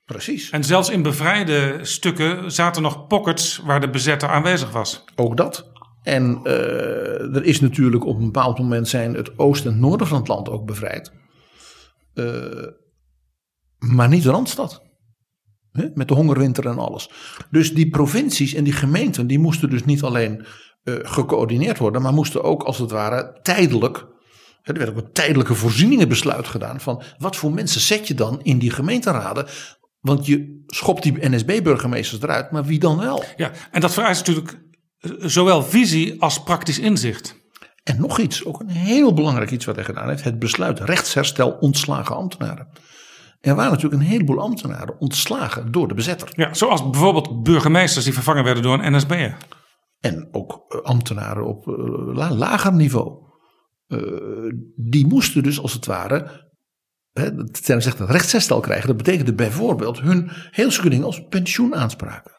[0.05, 0.49] precies.
[0.49, 5.03] En zelfs in bevrijde stukken zaten nog pockets waar de bezetter aanwezig was.
[5.15, 5.73] Ook dat.
[6.03, 10.07] En eh, er is natuurlijk op een bepaald moment zijn het oosten en het noorden
[10.07, 11.11] van het land ook bevrijd.
[12.13, 12.67] Eh,
[13.77, 14.83] maar niet de Randstad.
[15.93, 17.09] Met de hongerwinter en alles.
[17.51, 20.45] Dus die provincies en die gemeenten die moesten dus niet alleen
[20.83, 22.01] eh, gecoördineerd worden.
[22.01, 24.05] Maar moesten ook als het ware tijdelijk.
[24.61, 26.79] Er werd ook een tijdelijke voorzieningenbesluit gedaan.
[26.79, 29.45] Van wat voor mensen zet je dan in die gemeenteraden.
[30.05, 32.51] Want je schopt die NSB-burgemeesters eruit.
[32.51, 33.23] Maar wie dan wel?
[33.35, 34.59] Ja, en dat vereist natuurlijk
[34.99, 37.43] eh, zowel visie als praktisch inzicht.
[37.83, 41.51] En nog iets, ook een heel belangrijk iets wat hij gedaan heeft: het besluit rechtsherstel
[41.51, 42.67] ontslagen ambtenaren.
[43.39, 46.29] Er waren natuurlijk een heleboel ambtenaren ontslagen door de bezetter.
[46.35, 49.37] Ja, zoals bijvoorbeeld burgemeesters die vervangen werden door een NSB'er.
[49.99, 51.73] En ook eh, ambtenaren op eh,
[52.15, 53.23] la- lager niveau.
[54.75, 56.44] Die moesten dus als het ware.
[57.61, 58.87] Term zegt dat rechtsherstel krijgen.
[58.87, 62.31] Dat betekende bijvoorbeeld hun heel dingen als pensioenaanspraken.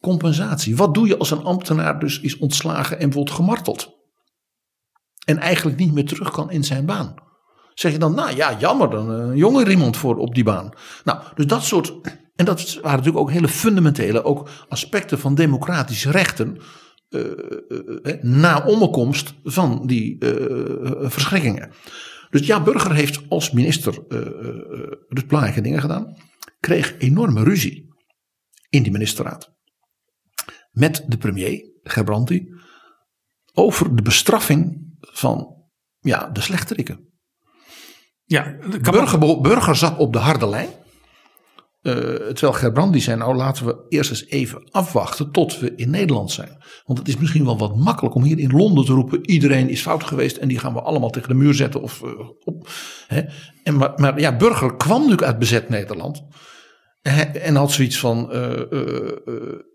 [0.00, 0.76] Compensatie.
[0.76, 4.00] Wat doe je als een ambtenaar dus is ontslagen en wordt gemarteld?
[5.24, 7.14] En eigenlijk niet meer terug kan in zijn baan.
[7.74, 10.72] Zeg je dan, nou ja, jammer, dan een jonger iemand voor op die baan.
[11.04, 11.94] Nou, dus dat soort.
[12.36, 16.60] En dat waren natuurlijk ook hele fundamentele ook aspecten van democratische rechten.
[17.08, 17.22] eh,
[18.02, 21.72] eh, na omkomst van die eh, verschrikkingen.
[22.32, 24.18] Dus ja, Burger heeft als minister eh,
[25.08, 26.16] dus belangrijke dingen gedaan.
[26.60, 27.94] Kreeg enorme ruzie
[28.68, 29.54] in die ministerraad.
[30.70, 32.46] Met de premier, Gerbrandy.
[33.52, 35.64] Over de bestraffing van
[35.98, 37.12] ja, de slechteriken.
[38.24, 40.70] Ja, Burger, Burger zat op de harde lijn.
[41.82, 46.30] Eh, terwijl Gerbrandi zei, nou laten we eerst eens even afwachten tot we in Nederland
[46.30, 46.62] zijn.
[46.84, 49.82] Want het is misschien wel wat makkelijk om hier in Londen te roepen, iedereen is
[49.82, 51.82] fout geweest en die gaan we allemaal tegen de muur zetten.
[51.82, 52.10] Of, eh,
[52.44, 52.68] op,
[53.06, 53.22] hè.
[53.62, 56.24] En maar, ja, Burger kwam natuurlijk uit bezet Nederland.
[57.32, 58.50] En had zoiets van, eh,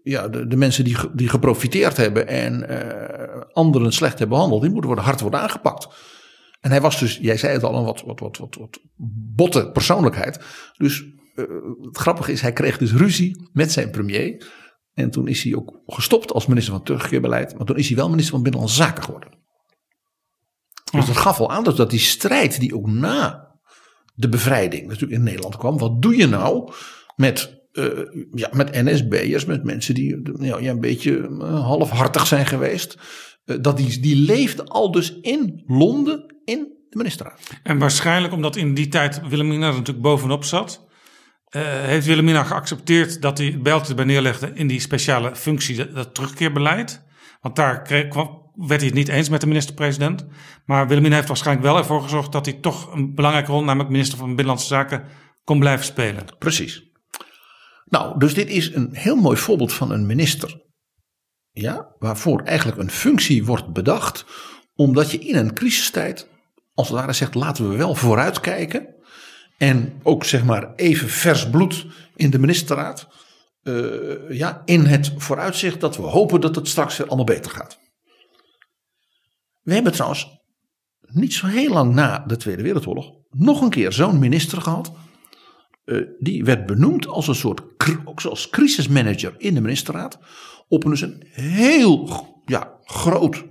[0.04, 2.67] ja, de, de mensen die, die geprofiteerd hebben en
[3.54, 5.88] anderen slecht hebben behandeld, die moeten worden, hard worden aangepakt.
[6.62, 8.80] En hij was dus, jij zei het al, een wat, wat, wat, wat, wat
[9.36, 10.39] botte persoonlijkheid.
[10.78, 11.06] Dus
[11.82, 14.47] het grappige is, hij kreeg dus ruzie met zijn premier.
[14.93, 17.58] En toen is hij ook gestopt als minister van terugkeerbeleid.
[17.58, 19.30] Maar toen is hij wel minister van Binnenlandse Zaken geworden.
[20.91, 23.47] Dus dat gaf al aan dat die strijd die ook na
[24.15, 25.78] de bevrijding natuurlijk in Nederland kwam.
[25.78, 26.71] Wat doe je nou
[27.15, 27.86] met, eh,
[28.32, 32.97] ja, met NSB'ers, met mensen die ja, ja, een beetje eh, halfhartig zijn geweest.
[33.45, 36.58] Eh, dat die, die leefde al dus in Londen in
[36.89, 37.39] de ministerraad.
[37.63, 40.87] En waarschijnlijk omdat in die tijd Wilhelmina natuurlijk bovenop zat.
[41.58, 47.06] Eh, heeft Wilhelmina geaccepteerd dat hij bijltje erbij neerlegde in die speciale functie, dat, terugkeerbeleid.
[47.41, 47.76] Want daar
[48.54, 50.26] werd hij het niet eens met de minister-president.
[50.65, 54.17] Maar Wilhelmina heeft waarschijnlijk wel ervoor gezorgd dat hij toch een belangrijke rol, namelijk minister
[54.17, 55.04] van Binnenlandse Zaken,
[55.43, 56.26] kon blijven spelen.
[56.39, 56.91] Precies.
[57.86, 60.62] Nou, dus dit is een heel mooi voorbeeld van een minister.
[61.52, 64.26] Ja, waarvoor eigenlijk een functie wordt bedacht.
[64.76, 66.30] Omdat je in een crisistijd,
[66.74, 68.96] als het ware zegt, laten we wel vooruitkijken.
[69.58, 73.08] En ook zeg maar even vers bloed in de ministerraad.
[73.63, 77.80] eh, ja, in het vooruitzicht dat we hopen dat het straks weer allemaal beter gaat.
[79.62, 80.28] We hebben trouwens
[81.02, 84.91] niet zo heel lang na de Tweede Wereldoorlog nog een keer zo'n minister gehad.
[85.84, 87.62] Eh, die werd benoemd als een soort,
[88.06, 90.20] ook crisismanager in de ministerraad.
[90.67, 92.10] Op een, dus een heel
[92.46, 93.46] ja, groot,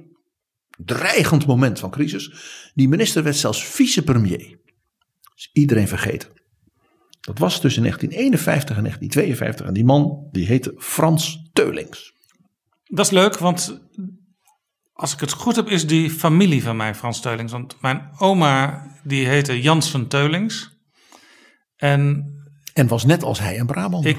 [0.77, 2.33] dreigend moment van crisis.
[2.75, 4.65] Die minister werd zelfs vicepremier.
[5.37, 6.29] Is iedereen vergeten.
[7.21, 9.67] Dat was tussen 1951 en 1952.
[9.67, 12.13] En die man, die heette Frans Teulings.
[12.85, 13.81] Dat is leuk, want
[14.93, 17.53] als ik het goed heb, is die familie van mij Frans Teulings.
[17.53, 20.71] Want mijn oma, die heette Jans van Teulings.
[21.77, 22.33] En
[22.73, 24.05] En was net als hij een Brabant.
[24.05, 24.19] ik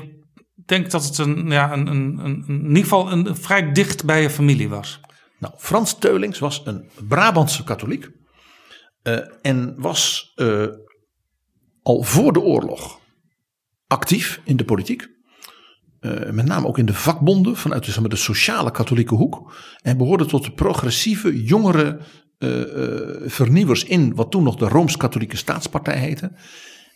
[0.66, 4.22] denk dat het een, ja, een, een, een, in ieder geval een, vrij dicht bij
[4.22, 5.00] je familie was.
[5.40, 8.10] Nou, Frans Teulings was een Brabantse katholiek.
[9.04, 10.66] eh, en was eh,
[11.88, 13.00] al voor de oorlog
[13.88, 15.08] actief in de politiek.
[16.00, 19.54] Eh, met name ook in de vakbonden vanuit de, de sociale katholieke hoek.
[19.82, 22.00] En behoorde tot de progressieve jongere
[22.38, 26.32] eh, eh, vernieuwers in wat toen nog de Rooms-Katholieke Staatspartij heette.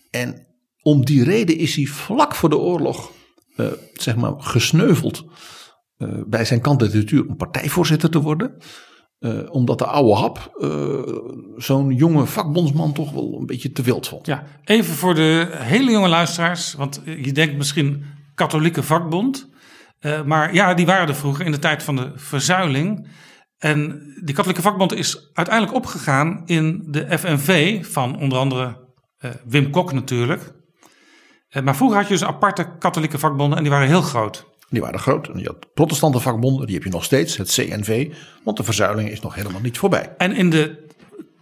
[0.10, 0.48] En
[0.82, 3.12] om die reden is hij vlak voor de oorlog
[3.94, 5.26] zeg maar, gesneuveld
[6.28, 8.58] bij zijn kandidatuur om partijvoorzitter te worden.
[9.22, 11.18] Eh, omdat de oude hap eh,
[11.58, 14.26] zo'n jonge vakbondsman toch wel een beetje te wild vond.
[14.26, 18.04] Ja, even voor de hele jonge luisteraars, want je denkt misschien
[18.36, 19.50] katholieke vakbond.
[20.00, 23.08] Eh, maar ja, die waren er vroeger in de tijd van de verzuiling.
[23.58, 28.90] En die katholieke vakbond is uiteindelijk opgegaan in de FNV van onder andere
[29.46, 30.54] Wim Kok natuurlijk.
[31.64, 34.51] Maar vroeger had je dus aparte katholieke vakbonden en die waren heel groot.
[34.72, 35.28] Die waren groot.
[35.28, 38.14] En je had protestante vakbonden, die heb je nog steeds, het CNV.
[38.44, 40.14] Want de verzuiling is nog helemaal niet voorbij.
[40.18, 40.90] En in de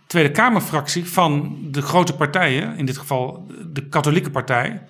[0.08, 4.82] Tweede Kamerfractie van de grote partijen, in dit geval de katholieke partij,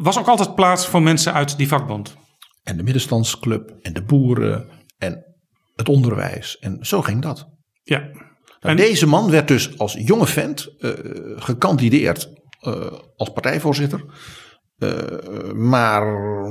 [0.00, 2.16] was ook altijd plaats voor mensen uit die vakbond.
[2.62, 4.68] En de middenstandsclub en de boeren
[4.98, 5.24] en
[5.76, 6.58] het onderwijs.
[6.58, 7.46] En zo ging dat.
[7.82, 7.98] Ja.
[7.98, 8.16] Nou,
[8.60, 10.90] En- Deze man werd dus als jonge vent eh,
[11.36, 12.28] gekandideerd
[12.60, 14.04] eh, als partijvoorzitter.
[14.78, 16.02] Eh, maar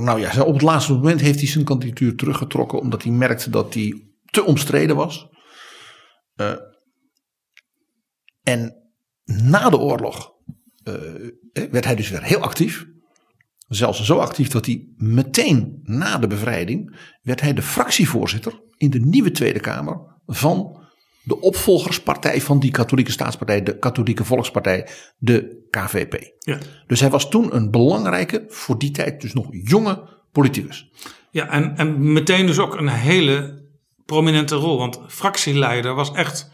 [0.02, 2.80] nou ja, op het laatste moment heeft hij zijn kandidatuur teruggetrokken.
[2.80, 5.30] Omdat hij merkte dat hij te omstreden was.
[6.36, 6.54] Eh,
[8.44, 8.76] en
[9.24, 10.32] na de oorlog
[10.84, 10.94] eh,
[11.72, 12.86] werd hij dus weer heel actief.
[13.68, 19.00] Zelfs zo actief dat hij meteen na de bevrijding werd hij de fractievoorzitter in de
[19.00, 20.83] nieuwe Tweede Kamer van
[21.24, 26.34] de opvolgerspartij van die katholieke staatspartij, de katholieke volkspartij, de KVP.
[26.40, 26.58] Ja.
[26.88, 30.92] Dus hij was toen een belangrijke, voor die tijd dus nog jonge politicus.
[31.32, 33.66] Ja, en, en meteen dus ook een hele
[34.06, 34.78] prominente rol.
[34.78, 36.52] Want fractieleider was echt.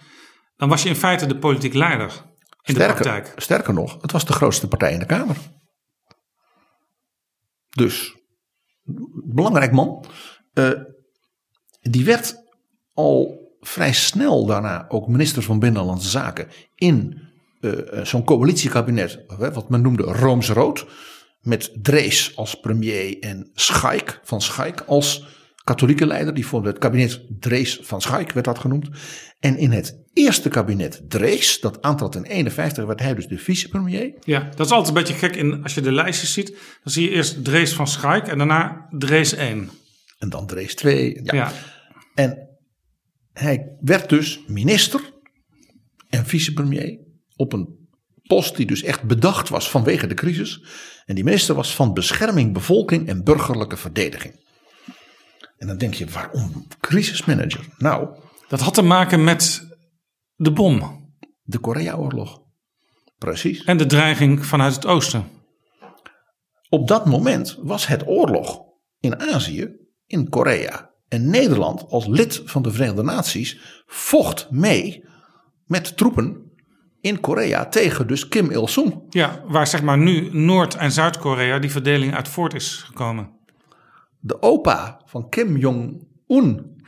[0.56, 2.28] Dan was je in feite de politiek leider
[2.64, 3.34] in de praktijk.
[3.36, 5.36] sterker nog, het was de grootste partij in de Kamer.
[7.70, 8.16] Dus,
[9.26, 10.06] belangrijk man.
[10.54, 10.72] Eh,
[11.82, 12.36] Die werd
[12.94, 17.22] al vrij snel daarna ook minister van Binnenlandse Zaken in
[17.62, 20.86] uh, zo'n coalitiekabinet, wat men noemde Rooms-Rood.
[21.40, 25.28] Met Drees als premier en Schaik van Schaik als
[25.64, 26.34] katholieke leider.
[26.34, 28.90] Die vormde het kabinet Drees van Schaik, werd dat genoemd.
[29.40, 34.14] En in het eerste kabinet Drees, dat aantrad in 51, werd hij dus de vicepremier.
[34.24, 35.36] Ja, dat is altijd een beetje gek.
[35.36, 36.48] In, als je de lijstjes ziet,
[36.84, 39.70] dan zie je eerst Drees van Schaik en daarna Drees 1.
[40.20, 41.20] En dan Drees 2.
[41.24, 41.34] Ja.
[41.34, 41.52] ja.
[42.16, 42.49] En
[43.40, 45.14] hij werd dus minister
[46.10, 47.00] en vicepremier
[47.36, 47.78] op een
[48.24, 50.64] post die dus echt bedacht was vanwege de crisis.
[51.06, 54.34] En die minister was van bescherming, bevolking en burgerlijke verdediging.
[55.58, 57.66] En dan denk je, waarom crisismanager?
[57.78, 58.18] Nou.
[58.48, 59.68] Dat had te maken met
[60.36, 61.08] de bom.
[61.44, 62.42] De Koreaoorlog.
[63.18, 63.64] Precies.
[63.64, 65.28] En de dreiging vanuit het oosten.
[66.70, 68.62] Op dat moment was het oorlog
[69.00, 69.70] in Azië,
[70.06, 70.89] in Korea.
[71.10, 75.04] En Nederland als lid van de Verenigde Naties vocht mee
[75.66, 76.52] met troepen
[77.02, 79.02] in Korea tegen dus Kim Il-sung.
[79.10, 83.30] Ja, waar zeg maar nu Noord- en Zuid-Korea die verdeling uit voort is gekomen.
[84.20, 86.82] De opa van Kim Jong-un,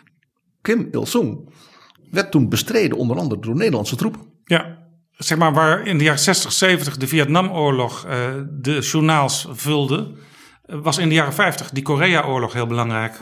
[0.61, 1.49] Kim Il-sung,
[2.11, 4.21] werd toen bestreden onder andere door Nederlandse troepen.
[4.43, 4.77] Ja,
[5.17, 8.11] zeg maar waar in de jaren 60, 70 de Vietnamoorlog uh,
[8.49, 10.15] de journaals vulde,
[10.65, 13.17] was in de jaren 50 die Korea-oorlog heel belangrijk.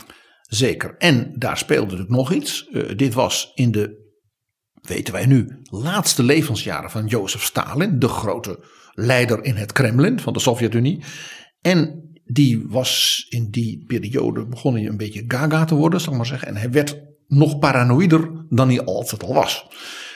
[0.50, 0.94] Zeker.
[0.98, 2.68] En daar speelde natuurlijk nog iets.
[2.72, 4.08] Uh, dit was in de
[4.82, 10.32] weten wij nu, laatste levensjaren van Jozef Stalin, de grote leider in het Kremlin van
[10.32, 11.04] de Sovjet-Unie.
[11.60, 16.18] En die was in die periode begon hij een beetje gaga te worden, zal ik
[16.18, 16.48] maar zeggen.
[16.48, 19.66] En hij werd nog paranoïder dan hij altijd al was.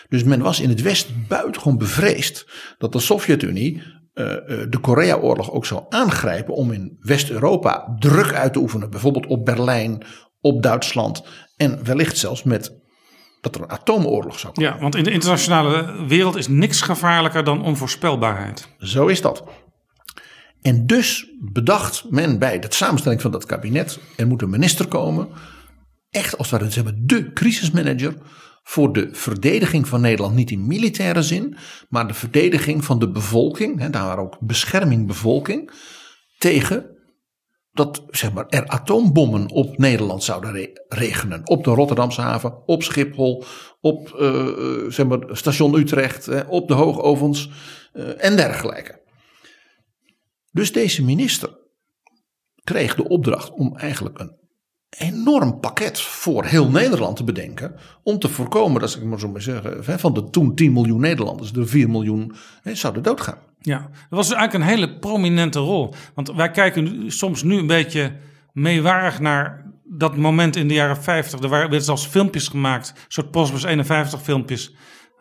[0.09, 2.47] Dus men was in het Westen buitengewoon bevreesd
[2.79, 3.83] dat de Sovjet-Unie
[4.15, 4.25] uh,
[4.69, 8.91] de Korea-oorlog ook zou aangrijpen om in West-Europa druk uit te oefenen.
[8.91, 10.03] Bijvoorbeeld op Berlijn,
[10.41, 11.25] op Duitsland
[11.57, 12.83] en wellicht zelfs met
[13.41, 14.71] dat er een atoomoorlog zou komen.
[14.71, 18.69] Ja, want in de internationale wereld is niks gevaarlijker dan onvoorspelbaarheid.
[18.79, 19.45] Zo is dat.
[20.63, 25.29] En dus bedacht men bij de samenstelling van dat kabinet, er moet een minister komen,
[26.11, 28.15] echt als het ware hebben de crisismanager
[28.67, 31.57] voor de verdediging van Nederland, niet in militaire zin,
[31.89, 35.71] maar de verdediging van de bevolking, hè, daar ook bescherming bevolking,
[36.39, 36.95] tegen
[37.75, 41.49] dat zeg maar, er atoombommen op Nederland zouden regenen.
[41.49, 43.45] Op de Rotterdamse haven, op Schiphol,
[43.81, 47.51] op uh, zeg maar, station Utrecht, op de hoogovens
[47.93, 49.03] uh, en dergelijke.
[50.51, 51.59] Dus deze minister
[52.65, 54.44] kreeg de opdracht om eigenlijk een
[54.99, 57.75] enorm pakket voor heel Nederland te bedenken.
[58.03, 61.53] Om te voorkomen, dat ik maar zo maar zeggen, van de toen 10 miljoen Nederlanders,
[61.53, 63.39] de 4 miljoen zouden doodgaan.
[63.59, 65.95] Ja, dat was dus eigenlijk een hele prominente rol.
[66.15, 68.17] Want wij kijken soms nu een beetje
[68.53, 71.41] meewarig naar dat moment in de jaren 50.
[71.41, 74.75] Er werden zelfs filmpjes gemaakt, een soort Postbus 51 filmpjes.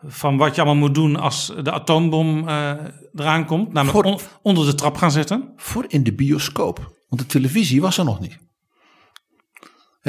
[0.06, 2.72] Van wat je allemaal moet doen als de atoombom uh,
[3.14, 3.72] eraan komt.
[3.72, 5.52] Namelijk on, onder de trap gaan zitten.
[5.56, 6.92] Voor in de bioscoop.
[7.08, 8.43] Want de televisie was er nog niet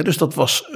[0.03, 0.75] dus dat was, uh,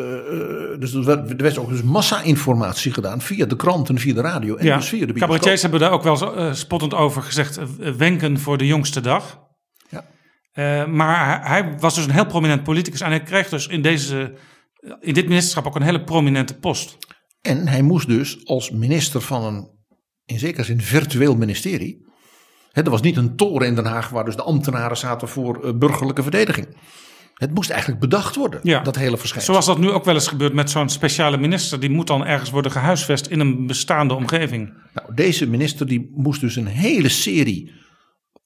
[0.80, 4.78] dus er werd ook dus massa-informatie gedaan via de kranten, via de radio en ja,
[4.78, 5.28] dus via de bioscoop.
[5.28, 7.60] Cabaretiers hebben daar ook wel uh, spottend over gezegd,
[7.98, 9.48] wenken voor de jongste dag.
[9.90, 10.86] Ja.
[10.88, 14.34] maar hij, was dus een heel prominent politicus en hij kreeg dus in, deze,
[15.00, 16.98] in dit ministerschap ook een hele prominente post.
[17.42, 19.70] En hij moest dus als minister van een,
[20.26, 22.08] in zekere zin, virtueel ministerie.
[22.72, 25.78] Hè, er was niet een toren in Den Haag waar dus de ambtenaren zaten voor
[25.78, 26.68] burgerlijke verdediging.
[27.40, 28.80] Het moest eigenlijk bedacht worden, ja.
[28.80, 29.54] dat hele verschijnsel.
[29.54, 31.80] Zoals dat nu ook wel eens gebeurt met zo'n speciale minister.
[31.80, 34.74] Die moet dan ergens worden gehuisvest in een bestaande omgeving.
[34.94, 37.72] Nou, deze minister die moest dus een hele serie,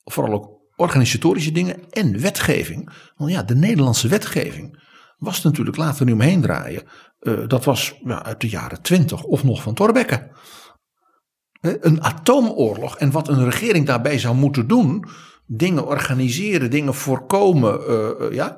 [0.03, 2.93] vooral ook organisatorische dingen en wetgeving.
[3.15, 4.82] Want ja, de Nederlandse wetgeving
[5.17, 6.84] was natuurlijk later nu omheen draaien.
[7.19, 10.32] Uh, dat was ja, uit de jaren twintig of nog van Thorbecke.
[11.62, 15.06] Een atoomoorlog en wat een regering daarbij zou moeten doen.
[15.45, 17.79] Dingen organiseren, dingen voorkomen.
[17.89, 18.58] Uh, ja,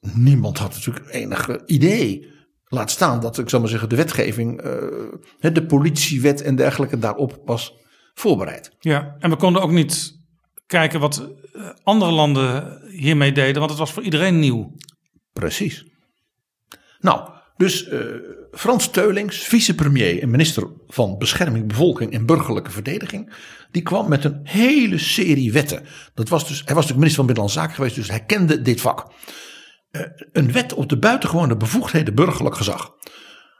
[0.00, 2.28] niemand had natuurlijk enige idee.
[2.64, 7.42] Laat staan dat, ik zal maar zeggen, de wetgeving, uh, de politiewet en dergelijke daarop
[7.44, 7.74] was
[8.14, 8.76] voorbereid.
[8.78, 10.18] Ja, en we konden ook niet
[10.66, 14.76] kijken wat eh, andere landen hiermee deden, want het was voor iedereen nieuw.
[15.32, 15.84] Precies.
[17.00, 18.00] Nou, dus uh,
[18.52, 23.32] Frans Teulings, vicepremier en minister van Bescherming, Bevolking en Burgerlijke Verdediging,
[23.70, 25.82] die kwam met een hele serie wetten.
[26.14, 28.80] Dat was dus, hij was natuurlijk minister van Binnenlandse Zaken geweest, dus hij kende dit
[28.80, 29.12] vak.
[29.90, 32.94] Eh, een wet op de buitengewone bevoegdheden burgerlijk gezag.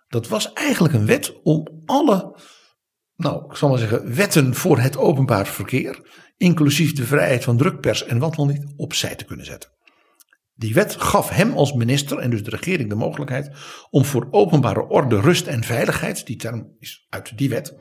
[0.08, 2.38] Dat was eigenlijk een wet om alle,
[3.16, 8.04] nou, ik zal maar zeggen, wetten voor het openbaar verkeer, inclusief de vrijheid van drukpers
[8.04, 9.70] en wat dan niet, opzij te kunnen zetten.
[10.54, 13.50] Die wet gaf hem als minister en dus de regering de mogelijkheid
[13.90, 17.74] om voor openbare orde, rust en veiligheid, die term is uit die wet,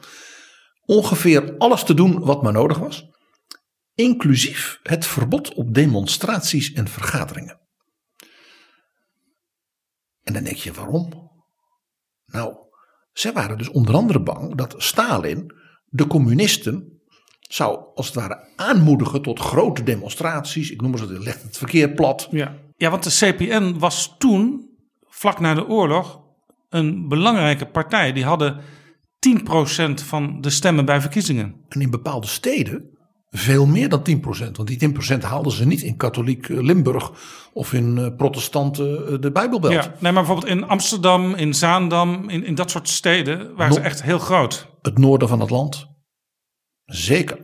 [0.85, 3.09] ongeveer alles te doen wat maar nodig was,
[3.95, 7.58] inclusief het verbod op demonstraties en vergaderingen.
[10.29, 11.31] En dan denk je waarom?
[12.25, 12.53] Nou,
[13.13, 15.53] zij waren dus onder andere bang dat Stalin
[15.85, 17.01] de communisten
[17.39, 20.71] zou als het ware aanmoedigen tot grote demonstraties.
[20.71, 22.27] Ik noem ze het, legt het verkeer plat.
[22.31, 22.55] Ja.
[22.75, 24.69] ja, want de CPN was toen,
[25.07, 26.21] vlak na de oorlog,
[26.69, 28.13] een belangrijke partij.
[28.13, 31.55] Die hadden 10% van de stemmen bij verkiezingen.
[31.69, 32.97] En in bepaalde steden
[33.31, 34.51] veel meer dan 10%.
[34.51, 37.11] Want die 10% haalden ze niet in katholiek eh, Limburg
[37.53, 39.73] of in eh, protestanten eh, de Bijbelbelt.
[39.73, 43.79] Ja, nee, maar bijvoorbeeld in Amsterdam, in Zaandam, in, in dat soort steden waren ze
[43.79, 44.67] echt heel groot.
[44.81, 45.87] Het noorden van het land.
[46.85, 47.37] Zeker.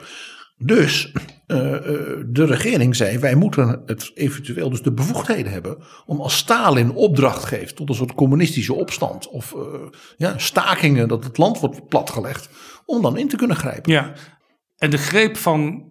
[0.57, 1.11] Dus
[1.47, 7.43] de regering zei: wij moeten het eventueel dus de bevoegdheden hebben om als Stalin opdracht
[7.43, 9.55] geeft tot een soort communistische opstand of
[10.17, 12.49] ja, stakingen dat het land wordt platgelegd,
[12.86, 13.91] om dan in te kunnen grijpen.
[13.91, 14.13] Ja,
[14.76, 15.84] en de greep van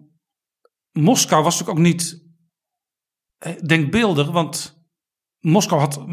[0.91, 2.23] Moskou was natuurlijk ook niet
[3.37, 4.83] eh, denkbeeldig, want
[5.39, 6.05] Moskou had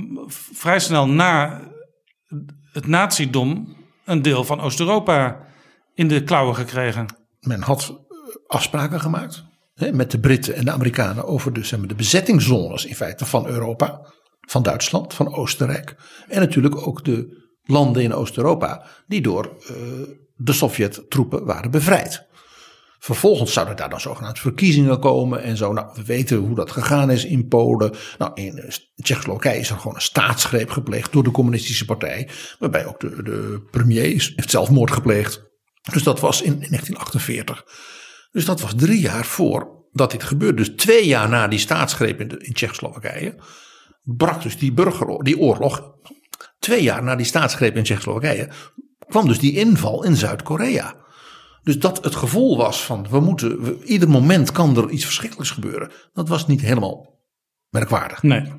[0.53, 1.63] vrij snel na
[2.73, 5.47] het nazidom een deel van Oost-Europa
[5.95, 7.07] in de klauwen gekregen.
[7.41, 7.97] Men had eh,
[8.47, 9.45] afspraken gemaakt
[9.75, 14.13] hè, met de Britten en de Amerikanen over de, de bezettingszones in feite van Europa,
[14.41, 15.97] van Duitsland, van Oostenrijk
[16.29, 19.75] en natuurlijk ook de landen in Oost-Europa die door eh,
[20.35, 22.31] de Sovjet-troepen waren bevrijd.
[23.05, 25.73] Vervolgens zouden daar dan zogenaamd verkiezingen komen en zo.
[25.73, 27.95] Nou, we weten hoe dat gegaan is in Polen.
[28.19, 32.29] Nou, in eh, Tsjechoslowakije is er gewoon een staatsgreep gepleegd door de communistische partij.
[32.59, 35.43] Waarbij ook de, de premier heeft zelfmoord gepleegd.
[35.93, 37.65] Dus dat was in 1948.
[38.31, 40.57] Dus dat was drie jaar voor dat dit gebeurde.
[40.57, 43.35] Dus twee jaar na die staatsgreep in, Tsjechoslowakije.
[44.03, 45.93] brak dus die, burgeroorlog, die oorlog.
[46.59, 48.49] Twee jaar na die staatsgreep in Tsjechoslowakije.
[49.09, 51.01] kwam dus die inval in Zuid-Korea.
[51.63, 55.51] Dus dat het gevoel was van we moeten, we- ieder moment kan er iets verschrikkelijks
[55.51, 55.91] gebeuren.
[56.13, 57.21] Dat was niet helemaal
[57.69, 58.23] merkwaardig.
[58.23, 58.53] Nee.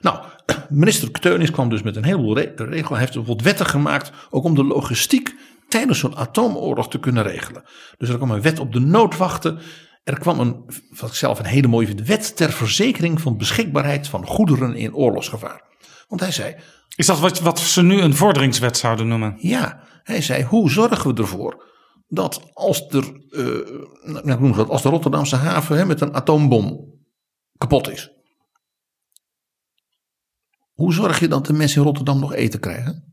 [0.00, 0.24] Nou,
[0.68, 2.88] minister Teunis kwam dus met een heleboel re- regels.
[2.88, 5.34] Hij heeft bijvoorbeeld wetten gemaakt, ook om de logistiek
[5.68, 7.62] tijdens zo'n atoomoorlog te kunnen regelen.
[7.98, 9.58] Dus er kwam een wet op de noodwachten.
[10.04, 10.64] Er kwam een,
[10.98, 14.94] wat ik zelf een hele mooie vind, wet ter verzekering van beschikbaarheid van goederen in
[14.94, 15.62] oorlogsgevaar.
[16.08, 16.54] Want hij zei,
[16.96, 19.34] Is dat wat, wat ze nu een vorderingswet zouden noemen?
[19.38, 21.70] ja, hij zei, hoe zorgen we ervoor
[22.14, 27.00] dat als er, eh, nou, als de Rotterdamse haven hè, met een atoombom
[27.56, 28.10] kapot is.
[30.72, 33.12] Hoe zorg je dat de mensen in Rotterdam nog eten krijgen?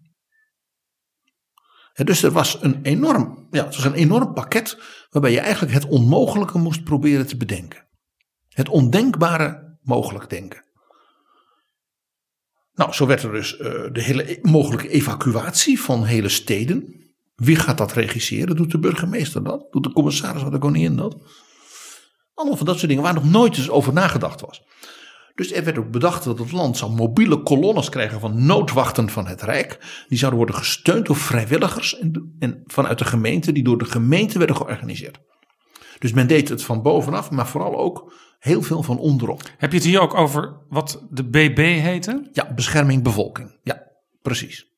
[1.94, 4.78] Dus er was een enorm, ja, het was een enorm pakket
[5.10, 7.88] waarbij je eigenlijk het onmogelijke moest proberen te bedenken.
[8.48, 10.64] Het ondenkbare mogelijk denken.
[12.74, 16.99] Nou, zo werd er dus eh, de hele mogelijke evacuatie van hele steden.
[17.40, 18.56] Wie gaat dat regisseren?
[18.56, 19.68] Doet de burgemeester dat?
[19.72, 21.18] Doet de commissaris van de koningin dat?
[22.34, 24.64] Allemaal van dat soort dingen waar nog nooit eens over nagedacht was.
[25.36, 29.28] Dus er werd ook bedacht dat het land zou mobiele kolonnes krijgen van noodwachten van
[29.28, 30.04] het Rijk.
[30.08, 34.38] Die zouden worden gesteund door vrijwilligers en, en vanuit de gemeente, die door de gemeente
[34.38, 35.20] werden georganiseerd.
[36.00, 39.42] Dus men deed het van bovenaf, maar vooral ook heel veel van onderop.
[39.58, 42.30] Heb je het hier ook over wat de BB heette?
[42.32, 43.60] Ja, bescherming bevolking.
[43.64, 43.84] Ja,
[44.22, 44.69] precies.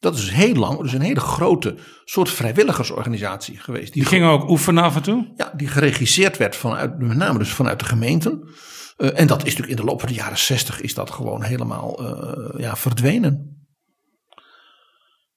[0.00, 1.74] Dat is heel lang, dus een hele grote
[2.04, 3.92] soort vrijwilligersorganisatie geweest.
[3.92, 5.32] Die gingen ook oefenen af en toe?
[5.36, 8.48] Ja, die geregisseerd werd vanuit, met name dus vanuit de gemeenten.
[8.96, 11.42] Eh, en dat is natuurlijk in de loop van de jaren zestig is dat gewoon
[11.42, 13.64] helemaal eh, ja, verdwenen.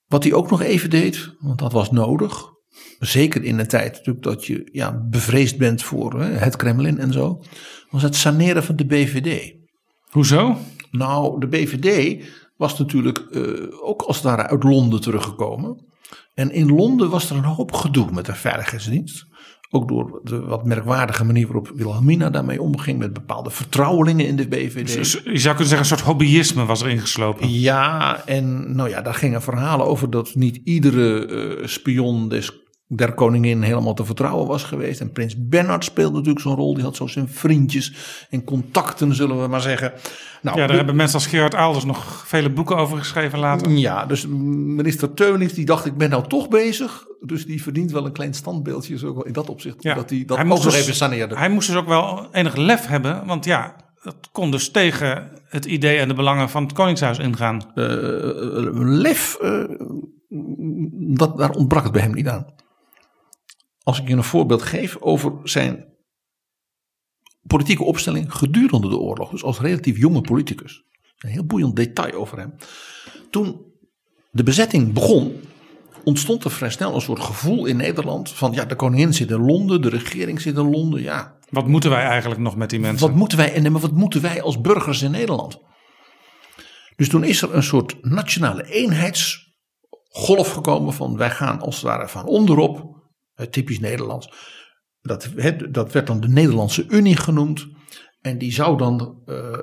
[0.06, 2.52] Wat hij ook nog even deed, want dat was nodig.
[2.98, 7.12] Zeker in de tijd natuurlijk dat je ja, bevreesd bent voor hè, het Kremlin en
[7.12, 7.42] zo.
[7.90, 9.54] Was het saneren van de BVD.
[10.10, 10.58] Hoezo?
[10.90, 12.22] Nou, de BVD
[12.64, 13.42] was natuurlijk eh,
[13.82, 15.76] ook als het ware uit Londen teruggekomen.
[16.34, 19.26] En in Londen was er een hoop gedoe met de veiligheidsdienst.
[19.70, 22.98] Ook door de wat merkwaardige manier waarop Wilhelmina daarmee omging.
[22.98, 24.94] Met bepaalde vertrouwelingen in de BVD.
[24.94, 27.50] Dus je zou kunnen zeggen, een soort hobbyisme was er ingeslopen.
[27.50, 33.12] Ja, en nou ja, daar gingen verhalen over dat niet iedere eh, spion des, der
[33.14, 35.00] koningin helemaal te vertrouwen was geweest.
[35.00, 36.74] En prins Bernhard speelde natuurlijk zo'n rol.
[36.74, 37.92] Die had zo zijn vriendjes
[38.30, 39.92] en contacten, zullen we maar zeggen.
[40.42, 43.70] Nou, Ja, daar hebben mensen als Gerard Alders nog vele boeken over geschreven later.
[43.70, 47.06] Ja, dus minister Teunis die dacht ik ben nou toch bezig.
[47.20, 49.82] Dus die verdient wel een klein standbeeldje zo in dat opzicht.
[49.82, 49.94] Ja.
[49.94, 51.36] Dat hij dat Hij ook nog dus- even saneerde.
[51.36, 55.64] Hij moest dus ook wel enig lef hebben, want ja, dat kon dus tegen het
[55.64, 57.72] idee en de belangen van het Koningshuis ingaan.
[57.74, 57.84] Eh,
[58.74, 59.64] lef, eh,
[61.16, 62.46] dat, daar ontbrak het bij hem niet aan.
[63.84, 65.94] Als ik je een voorbeeld geef over zijn
[67.46, 69.30] politieke opstelling gedurende de oorlog.
[69.30, 70.82] Dus als relatief jonge politicus.
[71.18, 72.54] Een heel boeiend detail over hem.
[73.30, 73.72] Toen
[74.30, 75.40] de bezetting begon,
[76.04, 79.44] ontstond er vrij snel een soort gevoel in Nederland van ja, de koningin zit in
[79.44, 81.38] Londen, de regering zit in Londen, ja.
[81.50, 83.08] Wat moeten wij eigenlijk nog met die mensen?
[83.08, 85.60] Wat moeten wij, en maar wat moeten wij als burgers in Nederland?
[86.96, 92.08] Dus toen is er een soort nationale eenheidsgolf gekomen van wij gaan als het ware
[92.08, 92.93] van onderop,
[93.50, 94.32] typisch Nederlands.
[95.02, 95.28] Dat,
[95.70, 97.66] dat werd dan de Nederlandse Unie genoemd.
[98.20, 99.60] En die zou dan, eh, eh,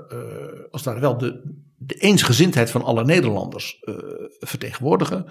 [0.72, 1.41] als ware wel de,
[1.78, 3.95] de eensgezindheid van alle Nederlanders eh,
[4.39, 5.26] vertegenwoordigen.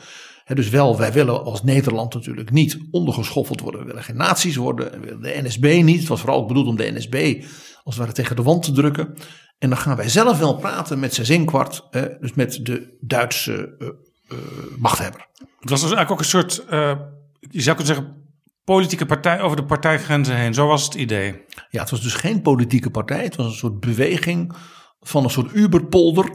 [0.55, 3.81] Dus wel, wij willen als Nederland natuurlijk niet ondergeschoffeld worden.
[3.81, 5.21] We willen geen naties worden.
[5.23, 5.99] De NSB niet.
[5.99, 7.45] Het was vooral ook bedoeld om de NSB
[7.83, 9.15] als het ware tegen de wand te drukken.
[9.61, 11.87] En dan gaan wij zelf wel praten met zes inkwart.
[11.91, 13.89] hè, dus met de Duitse eh,
[14.29, 14.39] eh,
[14.79, 15.27] machthebber.
[15.61, 16.99] Het was dus eigenlijk ook een soort, eh,
[17.41, 18.20] je zou kunnen zeggen,
[18.71, 20.55] politieke partij over de partijgrenzen heen.
[20.55, 21.45] Zo was het idee.
[21.71, 23.23] Ja, het was dus geen politieke partij.
[23.23, 24.53] Het was een soort beweging
[25.01, 26.31] van een soort Uberpolder.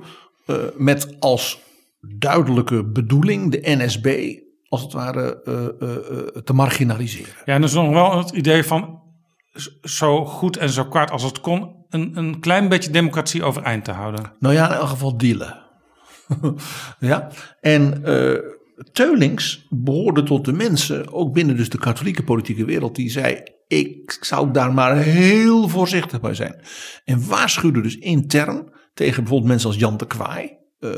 [0.45, 1.59] eh, met als
[2.01, 7.33] duidelijke bedoeling de NSB als het ware eh, eh, te marginaliseren.
[7.45, 9.01] Ja, en er is nog wel het idee van
[9.81, 13.91] zo goed en zo kwaad als het kon, een, een klein beetje democratie overeind te
[13.91, 14.33] houden.
[14.39, 15.63] Nou ja, in elk geval dealen.
[16.99, 17.29] ja,
[17.61, 18.03] en
[18.91, 24.17] Teulings behoorde tot de mensen, ook binnen dus de katholieke politieke wereld, die zei: Ik
[24.21, 26.61] zou daar maar heel voorzichtig bij zijn.
[27.03, 30.63] En waarschuwde dus intern tegen bijvoorbeeld mensen als Jan de Kwaai.
[30.79, 30.91] eh,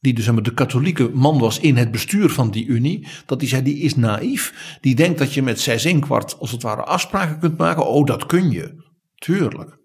[0.00, 3.06] die dus de katholieke man was in het bestuur van die Unie.
[3.26, 4.76] Dat die zei: die is naïef.
[4.80, 7.86] Die denkt dat je met zes en als het ware afspraken kunt maken.
[7.86, 8.92] Oh, dat kun je.
[9.14, 9.78] Tuurlijk.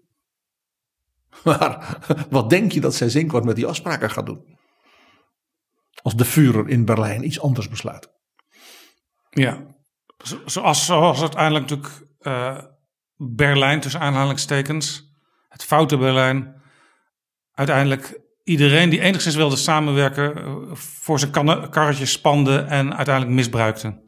[1.44, 1.98] Maar
[2.30, 4.55] wat denk je dat zes en kwart met die afspraken gaat doen?
[6.06, 8.08] Als de Führer in Berlijn iets anders besluit.
[9.30, 9.66] Ja,
[10.24, 12.58] Zo- zoals, zoals uiteindelijk natuurlijk eh,
[13.16, 15.12] Berlijn tussen aanhalingstekens,
[15.48, 16.62] het foute Berlijn,
[17.52, 24.04] uiteindelijk iedereen die enigszins wilde samenwerken eh, voor zijn kanne- karretje spande en uiteindelijk misbruikte.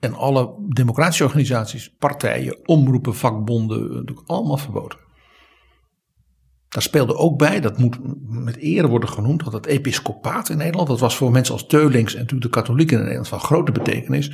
[0.00, 4.98] En alle democratische organisaties, partijen, omroepen, vakbonden, natuurlijk allemaal verboden.
[6.76, 7.98] Daar speelde ook bij, dat moet
[8.28, 12.14] met eer worden genoemd, dat het episcopaat in Nederland, dat was voor mensen als Teulings
[12.14, 14.30] en natuurlijk de katholieken in Nederland van grote betekenis.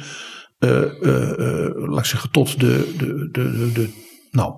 [0.59, 3.89] eh, eh, eh, laat ik zeggen, tot de, de, de, de, de,
[4.31, 4.55] nou,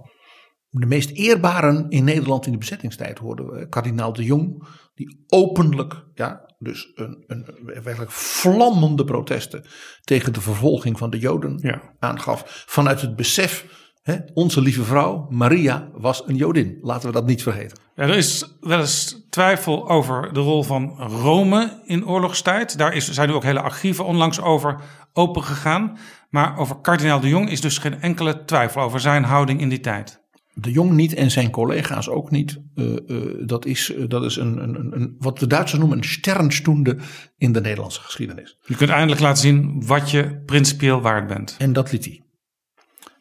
[0.71, 3.69] de meest eerbaren in Nederland in de bezettingstijd hoorden we.
[3.69, 7.45] Kardinaal de Jong, die openlijk, ja, dus een, een
[7.83, 9.65] werkelijk vlammende protesten
[10.05, 11.83] tegen de vervolging van de Joden Ja.
[11.99, 12.65] aangaf.
[12.67, 13.67] Vanuit het besef,
[14.05, 16.79] hè, onze lieve vrouw Maria was een Jodin.
[16.81, 17.79] Laten we dat niet vergeten.
[17.95, 22.79] Er is wel eens twijfel over de rol van Rome in oorlogstijd.
[22.79, 24.81] Daar is, zijn nu ook hele archieven onlangs over
[25.13, 25.99] opengegaan.
[26.31, 29.81] Maar over kardinaal de Jong is dus geen enkele twijfel over zijn houding in die
[29.81, 30.23] tijd.
[30.55, 32.61] De Jong niet en zijn collega's ook niet.
[32.75, 36.05] Eh, eh, dat is, eh, dat is een, een, een- wat de Duitsers noemen een
[36.05, 36.97] sternstunde
[37.37, 38.59] in de Nederlandse geschiedenis.
[38.67, 41.55] Je kunt eindelijk laten zien wat je principieel waard bent.
[41.59, 42.23] En dat liet hij.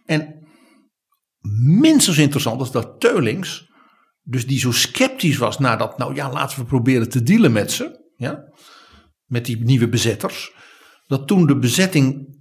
[0.06, 0.36] En
[1.52, 3.72] minstens interessant is dat Teulings,
[4.24, 8.12] dus die zo sceptisch was nadat, nou ja, laten we proberen te dealen met ze,
[8.16, 8.44] ja,
[9.26, 10.54] met die nieuwe bezetters,
[11.08, 12.36] dat toen de bezetting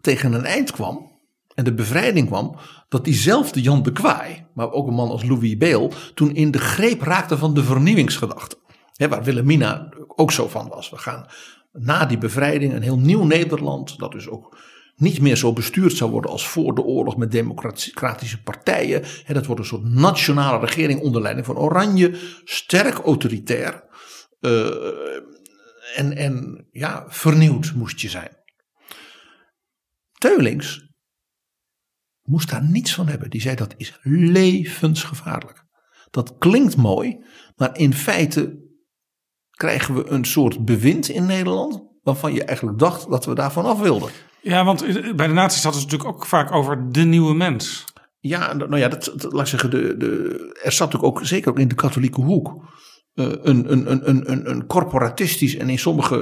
[0.00, 1.18] tegen een eind kwam
[1.54, 2.56] en de bevrijding kwam,
[2.88, 6.58] dat diezelfde Jan de Kwaai, maar ook een man als Louis Beel, toen in de
[6.58, 8.58] greep raakte van de vernieuwingsgedachte.
[9.08, 10.90] Waar Wilhelmina ook zo van was.
[10.90, 11.26] We gaan
[11.72, 14.56] na die bevrijding een heel nieuw Nederland, dat dus ook
[15.00, 19.04] niet meer zo bestuurd zou worden als voor de oorlog met democratische partijen.
[19.26, 23.88] Dat wordt een soort nationale regering onder leiding van Oranje, sterk autoritair.
[24.40, 24.68] eh,
[25.94, 28.36] en, en ja, vernieuwd moest je zijn.
[30.18, 30.88] Teulings
[32.22, 33.30] moest daar niets van hebben.
[33.30, 35.64] Die zei dat is levensgevaarlijk.
[36.10, 37.24] Dat klinkt mooi,
[37.56, 38.68] maar in feite
[39.50, 43.80] krijgen we een soort bewind in Nederland waarvan je eigenlijk dacht dat we daarvan af
[43.80, 44.10] wilden.
[44.42, 44.86] Ja, want
[45.16, 47.84] bij de nazi's hadden ze natuurlijk ook vaak over de nieuwe mens.
[48.20, 50.08] Ja, nou ja, dat, dat- laat ik zeggen, de, de,
[50.62, 52.64] er zat natuurlijk ook, zeker ook in de katholieke hoek,
[53.14, 56.16] eh, een, een, een, een, een, een corporatistisch en in sommige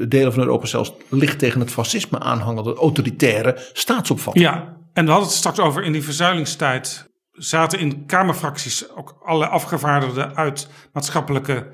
[0.00, 4.44] eh, delen van Europa zelfs licht tegen het fascisme aanhangende autoritaire staatsopvatting.
[4.44, 7.10] Ja, en we hadden het straks over in die verzuilingstijd.
[7.32, 11.66] zaten in Kamerfracties ook alle afgevaardigden uit maatschappelijke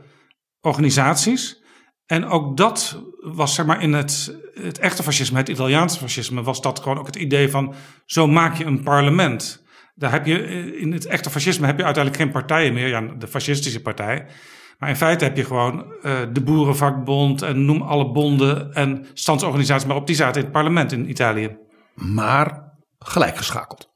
[0.61, 1.63] organisaties.
[2.09, 6.61] En ook dat was zeg maar in het, het echte fascisme, het Italiaanse fascisme, was
[6.61, 7.75] dat gewoon ook het idee van
[8.07, 9.65] zo maak je een parlement.
[9.95, 13.01] Daar heb je eh, in het echte fascisme heb je uiteindelijk geen partijen meer, ja,
[13.01, 14.27] de fascistische partij.
[14.79, 19.87] Maar in feite heb je gewoon eh, de Boerenvakbond en noem alle bonden en standsorganisaties
[19.87, 21.57] maar op, die zaten in het parlement in Italië.
[21.95, 23.89] maar gelijkgeschakeld.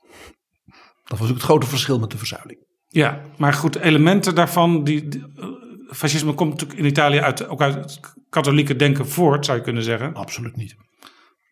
[1.04, 2.58] Dat was ook het grote verschil met de verzuiling.
[2.88, 4.84] Ja, maar goed, elementen daarvan.
[4.84, 5.46] Die, die, eh,
[5.94, 9.82] fascisme komt natuurlijk in Italië uit, ook uit het katholieke denken voort, zou je kunnen
[9.82, 10.14] zeggen.
[10.14, 10.76] Absoluut niet.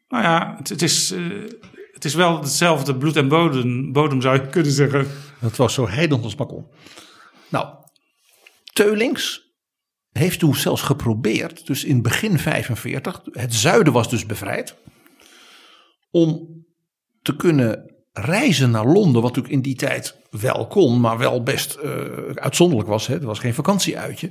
[0.08, 1.22] Nou ja, het, het is, eh,
[1.92, 5.06] het is wel hetzelfde bloed en bodem, bodem, zou je kunnen zeggen.
[5.40, 6.66] Dat was zo heidend als kon.
[7.48, 7.74] Nou,
[8.72, 9.48] Teulings
[10.12, 14.76] heeft toen zelfs geprobeerd, dus in begin 45, het zuiden was dus bevrijd,
[16.10, 16.48] om
[17.22, 21.74] te kunnen reizen naar Londen, wat natuurlijk in die tijd wel kon, maar wel best
[21.74, 21.90] eh,
[22.34, 23.06] uitzonderlijk was.
[23.06, 23.14] Hè?
[23.14, 24.30] Het was geen vakantieuitje.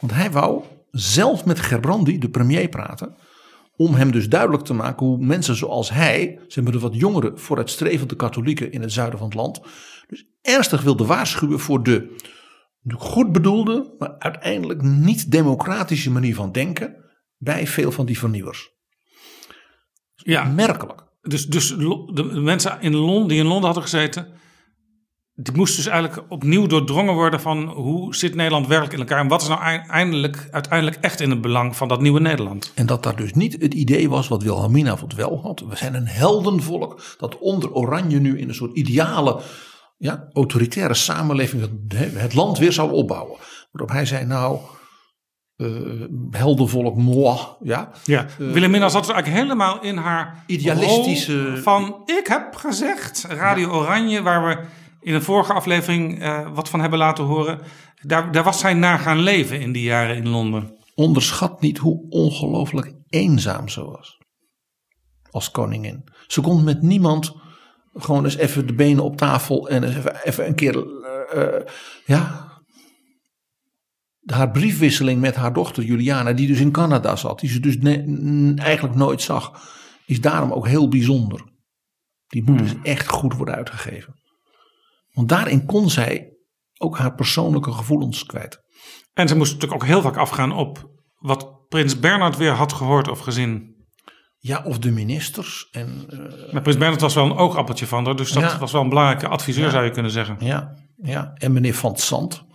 [0.00, 3.16] Want hij wou zelf met Gerbrandi, de premier, praten.
[3.76, 7.32] Om hem dus duidelijk te maken hoe mensen zoals hij, zeg maar de wat jongere
[7.34, 9.60] vooruitstrevende katholieken in het zuiden van het land,
[10.08, 12.16] dus ernstig wilde waarschuwen voor de
[12.96, 16.96] goed bedoelde, maar uiteindelijk niet democratische manier van denken
[17.36, 18.70] bij veel van die vernieuwers.
[20.14, 20.44] Ja.
[20.44, 21.07] Merkelijk.
[21.20, 24.26] Dus, dus de mensen in Londen, die in Londen hadden gezeten,
[25.34, 29.28] die moesten dus eigenlijk opnieuw doordrongen worden van hoe zit Nederland werkelijk in elkaar en
[29.28, 32.72] wat is nou ei- eindelijk, uiteindelijk echt in het belang van dat nieuwe Nederland.
[32.74, 35.60] En dat daar dus niet het idee was wat Wilhelmina het wel had.
[35.68, 39.40] We zijn een heldenvolk dat onder Oranje nu in een soort ideale,
[39.98, 41.68] ja, autoritaire samenleving
[42.14, 43.38] het land weer zou opbouwen.
[43.72, 44.58] Waarop hij zei nou,
[45.58, 45.68] eh,
[46.30, 47.90] heldenvolk, moi, ja.
[48.04, 54.22] Ja, Wilhelmina zat dus eigenlijk helemaal in haar Idealistische- van ik heb gezegd, Radio Oranje,
[54.22, 54.64] waar we
[55.00, 57.58] in een vorige aflevering eh, wat van hebben laten horen.
[58.02, 60.76] Daar, daar was zij naar gaan leven in die jaren in Londen.
[60.94, 64.18] Onderschat niet hoe ongelooflijk eenzaam ze was.
[65.30, 66.04] Als koningin.
[66.26, 67.32] Ze kon met niemand
[67.94, 70.86] gewoon eens even de benen op tafel en eens even, even een keer,
[71.32, 71.64] eh, eh,
[72.06, 72.47] ja.
[74.32, 77.76] Haar briefwisseling met haar dochter Juliana, die dus in Canada zat, die ze dus
[78.56, 79.52] eigenlijk nooit zag,
[80.06, 81.44] is daarom ook heel bijzonder.
[82.26, 84.14] Die moet dus echt goed worden uitgegeven.
[85.12, 86.36] Want daarin kon zij
[86.78, 88.58] ook haar persoonlijke gevoelens kwijt.
[89.12, 93.08] En ze moest natuurlijk ook heel vaak afgaan op wat prins Bernhard weer had gehoord
[93.08, 93.76] of gezien.
[94.38, 95.68] Ja, of de ministers.
[95.70, 98.58] En, eh, Maar prins Bernhard was wel een oogappeltje van haar, dus dat Ja.
[98.58, 99.70] was wel een belangrijke adviseur Ja.
[99.70, 100.36] zou je kunnen zeggen.
[100.40, 102.46] ja, ja, en meneer Van Zand.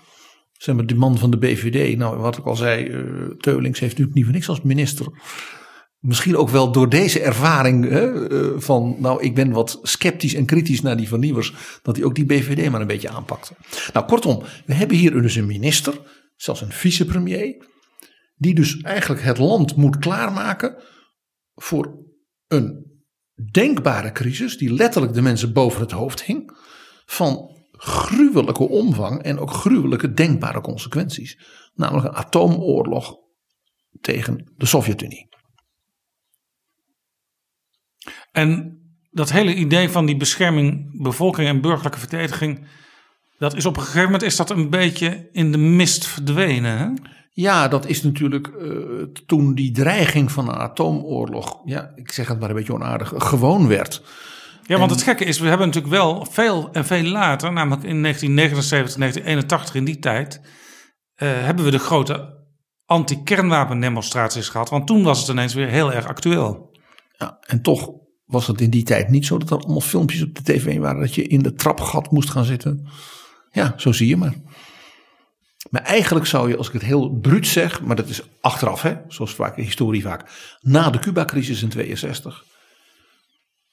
[0.64, 1.97] Zeg maar, die man van de BVD.
[1.97, 3.01] Nou, wat ik al zei, eh,
[3.38, 5.07] Teulings heeft natuurlijk niet voor niks als minister.
[5.99, 10.45] Misschien ook wel door deze ervaring hè, eh, van, nou, ik ben wat sceptisch en
[10.45, 13.53] kritisch naar die vernieuwers, dat hij ook die BVD maar een beetje aanpakte.
[13.93, 16.01] Nou, kortom, we hebben hier dus een minister,
[16.36, 17.66] zelfs een vicepremier,
[18.36, 20.76] die dus eigenlijk het land moet klaarmaken
[21.53, 21.97] voor
[22.47, 23.01] een
[23.51, 26.57] denkbare crisis, die letterlijk de mensen boven het hoofd hing,
[27.05, 27.53] van
[27.86, 31.38] gruwelijke omvang en ook gruwelijke denkbare consequenties.
[31.73, 33.15] Namelijk een atoomoorlog
[34.01, 35.29] tegen de Sovjet-Unie.
[38.31, 38.77] En
[39.11, 42.67] dat hele idee van die bescherming, bevolking en burgerlijke verdediging,
[43.38, 46.77] dat is op een gegeven moment is dat een beetje in de mist verdwenen.
[46.77, 46.89] Hè?
[47.31, 48.71] Ja, dat is natuurlijk eh,
[49.25, 53.67] toen die dreiging van een atoomoorlog, ja, ik zeg het maar een beetje onaardig, gewoon
[53.67, 54.01] werd.
[54.64, 58.01] Ja, want het gekke is, we hebben natuurlijk wel veel en veel later, namelijk in
[58.01, 60.41] 1979, 1981, in die tijd,
[61.16, 62.41] eh, hebben we de grote
[62.86, 64.70] anti-kernwapendemonstraties gehad.
[64.70, 66.78] Want toen was het ineens weer heel erg actueel.
[67.18, 67.89] Ja, en toch
[68.26, 71.01] was het in die tijd niet zo dat er allemaal filmpjes op de tv waren
[71.01, 72.88] dat je in de trapgat moest gaan zitten.
[73.51, 74.34] Ja, zo zie je maar.
[75.70, 78.95] Maar eigenlijk zou je, als ik het heel bruut zeg, maar dat is achteraf, hè,
[79.07, 82.43] zoals vaak in historie vaak, na de Cuba-crisis in 62,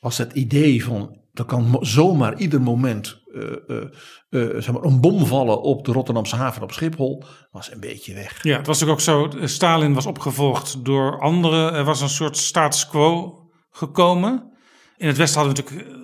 [0.00, 3.82] was het idee van, er kan zomaar ieder moment eh, eh,
[4.30, 8.14] eh, zeg maar een bom vallen op de Rotterdamse haven op Schiphol, was een beetje
[8.14, 8.42] weg.
[8.42, 11.74] Ja, het was natuurlijk ook zo, Stalin was opgevolgd door anderen.
[11.74, 13.38] Er was een soort status quo
[13.70, 14.52] gekomen.
[14.96, 15.98] In het Westen hadden we natuurlijk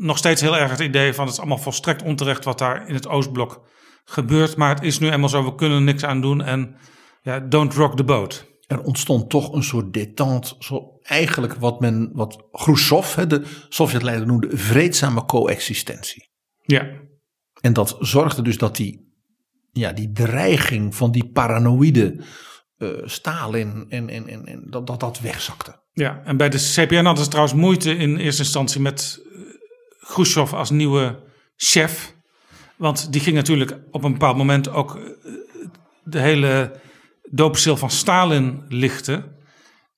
[0.00, 2.94] nog steeds heel erg het idee van het is allemaal volstrekt onterecht wat daar in
[2.94, 3.62] het Oostblok
[4.04, 4.56] gebeurt.
[4.56, 6.76] Maar het is nu eenmaal zo, we kunnen er niks aan doen en
[7.22, 8.46] ja, don't rock the boat.
[8.66, 10.54] er ontstond toch een soort détente.
[10.58, 16.30] Zo eigenlijk wat men, wat Khrushchev, hè, de Sovjetleider, noemde vreedzame coexistentie.
[16.62, 16.88] Ja,
[17.60, 19.14] En dat zorgde dus dat die,
[19.72, 22.24] ja, die dreiging van die paranoïde
[22.78, 25.80] eh, Stalin en, en, en, en dat, dat dat wegzakte.
[25.92, 26.22] ja.
[26.24, 29.40] en bij de CPN hadden ze trouwens moeite in eerste instantie met eh,
[30.00, 31.22] Khrushchev als nieuwe
[31.56, 32.14] chef.
[32.76, 35.02] Want die ging natuurlijk op een bepaald moment ook eh,
[36.04, 36.80] de hele
[37.30, 39.35] doopstil van Stalin lichten.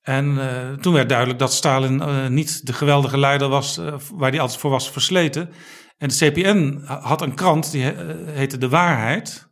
[0.01, 4.29] En eh, toen werd duidelijk dat Stalin eh, niet de geweldige leider was eh, waar
[4.29, 5.49] hij altijd voor was versleten.
[5.97, 7.83] En de CPN had een krant die
[8.25, 9.49] heette De Waarheid,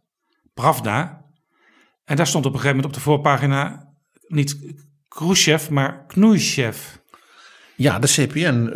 [0.54, 1.26] Pravda.
[2.04, 3.94] En daar stond op een gegeven moment op de voorpagina
[4.28, 4.76] niet
[5.08, 6.78] Khrushchev, maar Knoeishev.
[7.76, 8.70] Ja, de CPN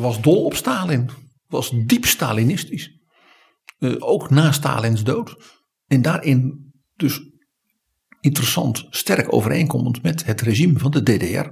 [0.00, 1.10] was dol op Stalin.
[1.46, 2.90] Was diep Stalinistisch.
[3.98, 5.36] ook na Stalins dood.
[5.86, 7.31] En daarin dus
[8.22, 11.48] interessant, sterk overeenkomend met het regime van de DDR.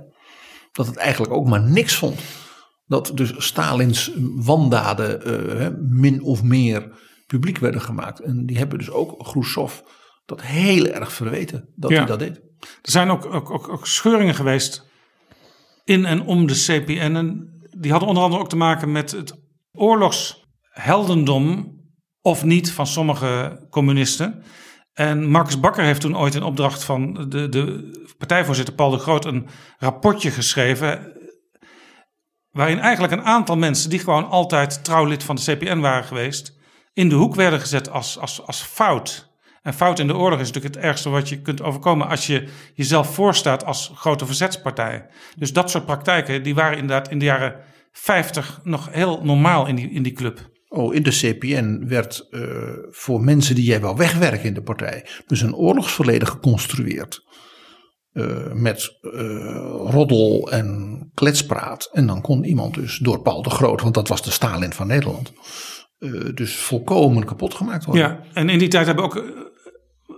[0.72, 2.20] Dat het eigenlijk ook maar niks vond.
[2.86, 6.92] Dat dus Stalins wandaden eh, min of meer
[7.26, 8.20] publiek werden gemaakt.
[8.20, 9.78] En die hebben dus ook Khrushchev
[10.26, 11.96] dat heel erg verweten dat Ja.
[11.96, 12.36] hij dat deed.
[12.60, 14.86] Er zijn ook, ook, ook, ook scheuringen geweest
[15.84, 17.14] in en om de CPN.
[17.16, 17.48] En
[17.78, 19.34] die hadden onder andere ook te maken met het
[19.72, 21.78] oorlogsheldendom
[22.20, 24.42] of niet van sommige communisten.
[24.93, 29.24] En Marcus Bakker heeft toen ooit in opdracht van de, de partijvoorzitter Paul de Groot
[29.24, 31.12] een rapportje geschreven.
[32.51, 36.59] Waarin eigenlijk een aantal mensen die gewoon altijd trouw lid van de CPN waren geweest,
[36.93, 39.28] in de hoek werden gezet als, als, als fout.
[39.62, 42.49] En fout in de oorlog is natuurlijk het ergste wat je kunt overkomen als je
[42.74, 45.07] jezelf voorstaat als grote verzetspartij.
[45.36, 47.57] Dus dat soort praktijken die waren inderdaad in de jaren
[47.93, 50.49] 50 nog heel normaal in die, in die club.
[50.72, 52.40] Oh, in de CPN werd eh,
[52.90, 57.24] voor mensen die jij wou wegwerken in de partij, dus een oorlogsverleden geconstrueerd.
[58.12, 59.10] Eh, met eh,
[59.84, 61.88] roddel en kletspraat.
[61.92, 64.86] En dan kon iemand dus door Paul de Groot, want dat was de Stalin van
[64.86, 65.32] Nederland,
[66.34, 68.02] dus volkomen kapot gemaakt worden.
[68.02, 69.24] Ja, en in die tijd hebben ook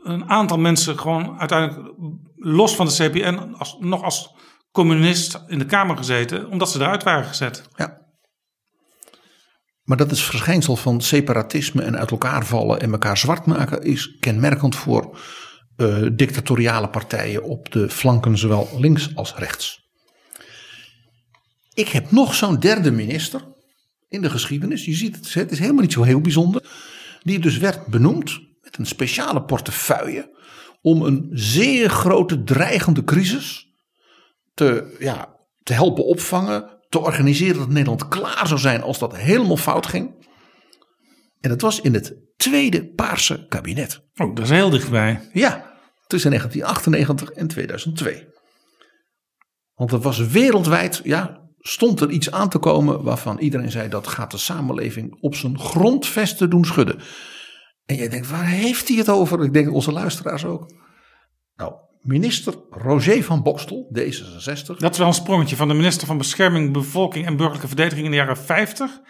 [0.03, 1.95] een aantal mensen gewoon uiteindelijk
[2.37, 4.35] los van de CPN als, nog als
[4.73, 7.69] communist in de Kamer gezeten, omdat ze eruit waren gezet.
[7.77, 8.02] Ja.
[9.83, 14.17] Maar dat is verschijnsel van separatisme en uit elkaar vallen en elkaar zwart maken is
[14.21, 15.19] kenmerkend voor
[15.77, 19.81] eh, dictatoriale partijen op de flanken, zowel links als rechts.
[21.75, 23.41] Ik heb nog zo'n derde minister
[24.09, 24.85] in de geschiedenis.
[24.85, 26.63] Je ziet het, het is helemaal niet zo heel bijzonder.
[27.23, 30.41] Die dus werd benoemd met een speciale portefeuille
[30.81, 33.73] om een zeer grote dreigende crisis
[34.55, 39.57] te, ja, te helpen opvangen, te organiseren dat Nederland klaar zou zijn als dat helemaal
[39.57, 40.11] fout ging.
[41.41, 44.01] En dat was in het tweede Paarse kabinet.
[44.15, 45.29] Oh, dat is heel dichtbij.
[45.33, 45.73] Ja,
[46.07, 48.27] tussen 1998 en 2002.
[49.75, 54.07] Want er was wereldwijd, ja, stond er iets aan te komen waarvan iedereen zei dat
[54.07, 56.99] gaat de samenleving op zijn grondvesten doen schudden.
[57.85, 59.45] En jij denkt, waar heeft hij het over?
[59.45, 60.73] Ik denk onze luisteraars ook.
[61.55, 64.77] Nou, minister Roger van Bokstel, D66.
[64.77, 68.11] Dat is wel een sprongetje van de minister van Bescherming, Bevolking en Burgerlijke Verdediging in
[68.11, 69.01] de jaren 50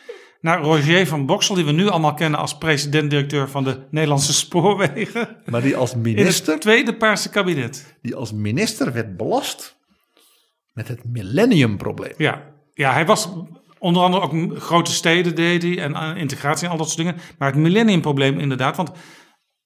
[0.40, 5.36] naar Roger van Boksel, die we nu allemaal kennen als president-directeur van de Nederlandse Spoorwegen.
[5.46, 7.98] Maar die als In minister, het tweede Paarse kabinet.
[8.02, 9.80] die als minister werd belast
[10.72, 12.14] met het millenniumprobleem.
[12.16, 12.42] Ja.
[12.72, 13.28] ja, hij was
[13.78, 17.16] onder andere ook grote steden deed hij en eh, integratie en al dat soort dingen.
[17.38, 18.90] Maar het millenniumprobleem inderdaad, want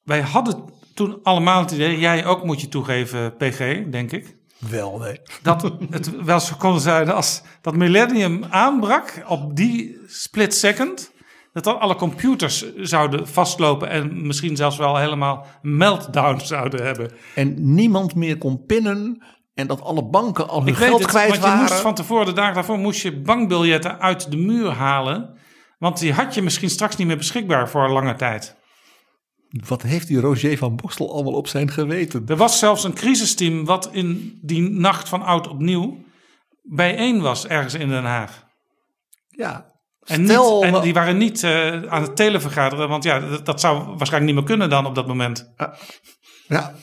[0.03, 0.65] wij hadden
[0.97, 4.37] toen allemaal het idee, jij ook moet je toegeven, PG, denk ik.
[4.59, 5.21] Wel, nee.
[5.43, 11.15] dat het wel zo kon zijn als dat millennium aanbrak op die split second.
[11.53, 17.11] Dat dan alle computers zouden vastlopen en misschien zelfs wel helemaal meltdown zouden hebben.
[17.35, 19.23] En niemand meer kon pinnen
[19.55, 21.61] en dat alle banken al hun Ik weet geld het, kwijt want je waren.
[21.61, 25.39] moest van tevoren, de dagen daarvoor, moest je bankbiljetten uit de muur halen.
[25.79, 28.57] Want die had je misschien straks niet meer beschikbaar voor een lange tijd.
[29.69, 32.25] Wat heeft die Roger van Bokstel allemaal op zijn geweten?
[32.27, 36.05] Er was zelfs een crisisteam wat in die nacht van oud opnieuw
[36.63, 38.45] bijeen was ergens in Den Haag.
[39.29, 43.47] Ja, En, Stel niet, en die waren niet eh, aan het televergaderen, want ja, dat,
[43.47, 45.53] dat zou waarschijnlijk niet meer kunnen dan op dat moment.
[46.49, 46.75] Ja.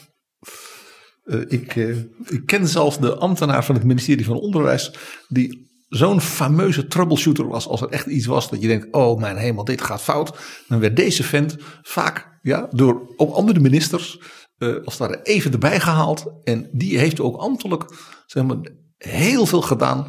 [1.24, 4.94] Eh, ik, eh, ik ken zelfs de ambtenaar van het ministerie van Onderwijs.
[5.28, 7.68] die zo'n fameuze troubleshooter was.
[7.68, 10.38] als er echt iets was dat je denkt: oh mijn hemel, dit gaat fout.
[10.68, 14.20] Dan werd deze vent vaak ja, door ook andere ministers.
[14.58, 16.26] eh, als ware even erbij gehaald.
[16.44, 17.86] En die heeft ook ambtelijk
[18.26, 18.58] zeg maar,
[18.98, 20.08] heel veel gedaan.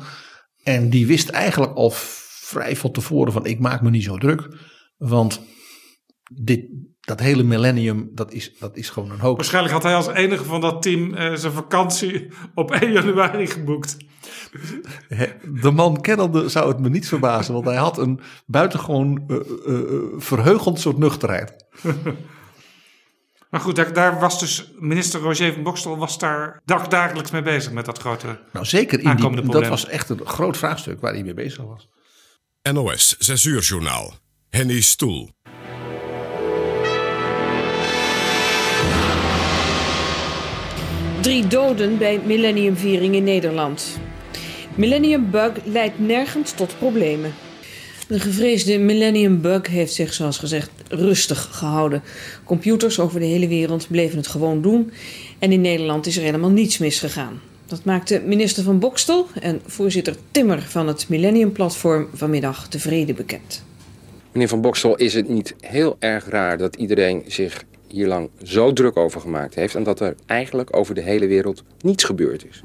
[0.62, 4.48] En die wist eigenlijk al vrij van tevoren: van ik maak me niet zo druk.
[4.96, 5.40] Want
[6.32, 6.66] dit,
[7.04, 9.36] dat hele millennium, dat is, dat is gewoon een hoop.
[9.36, 13.96] Waarschijnlijk had hij als enige van dat team eh, zijn vakantie op 1 januari geboekt.
[15.62, 19.90] De man kennende zou het me niet verbazen, want hij had een buitengewoon eh, eh,
[20.16, 21.54] verheugend soort nuchterheid.
[23.50, 27.42] Maar goed, daar, daar was dus minister Roger van Bokstel was daar dag, dagelijks mee
[27.42, 28.40] bezig met dat grote.
[28.52, 31.88] Nou, zeker in die, dat was echt een groot vraagstuk waar hij mee bezig was.
[32.72, 34.14] NOS 6 uur journaal.
[34.48, 35.30] Henny Stoel.
[41.24, 43.98] Drie doden bij millenniumviering in Nederland.
[44.74, 47.34] Millennium Bug leidt nergens tot problemen.
[48.08, 52.02] De gevreesde Millennium Bug heeft zich, zoals gezegd, rustig gehouden.
[52.44, 54.92] Computers over de hele wereld bleven het gewoon doen.
[55.38, 57.40] En in Nederland is er helemaal niets misgegaan.
[57.66, 63.64] Dat maakte minister van Bokstel en voorzitter Timmer van het Millennium Platform vanmiddag tevreden bekend.
[64.32, 67.64] Meneer Van Bokstel, is het niet heel erg raar dat iedereen zich
[67.94, 69.74] hier lang zo druk over gemaakt heeft...
[69.74, 72.62] en dat er eigenlijk over de hele wereld niets gebeurd is?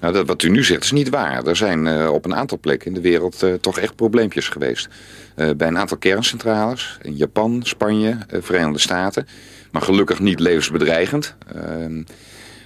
[0.00, 1.46] Nou, dat, wat u nu zegt is niet waar.
[1.46, 4.88] Er zijn uh, op een aantal plekken in de wereld uh, toch echt probleempjes geweest.
[5.36, 9.26] Uh, bij een aantal kerncentrales, in Japan, Spanje, Verenigde Staten.
[9.70, 11.34] Maar gelukkig niet levensbedreigend.
[11.54, 12.02] Ehm,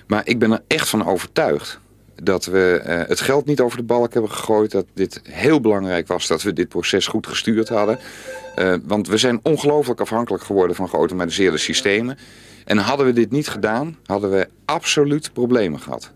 [0.07, 1.81] maar ik ben er echt van overtuigd
[2.23, 4.71] dat we het geld niet over de balk hebben gegooid.
[4.71, 7.99] Dat dit heel belangrijk was dat we dit proces goed gestuurd hadden.
[8.85, 12.19] want we zijn ongelooflijk afhankelijk geworden van geautomatiseerde systemen.
[12.65, 16.13] En hadden we dit niet gedaan, hadden we absoluut problemen gehad.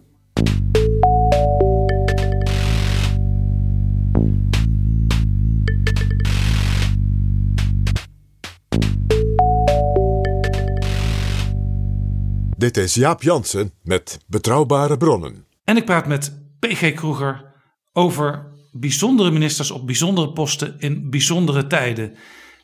[12.56, 15.49] Dit is Jaap Jansen met Betrouwbare Bronnen.
[15.70, 17.52] En ik praat met PG Kroeger
[17.92, 22.14] over bijzondere ministers op bijzondere posten in bijzondere tijden.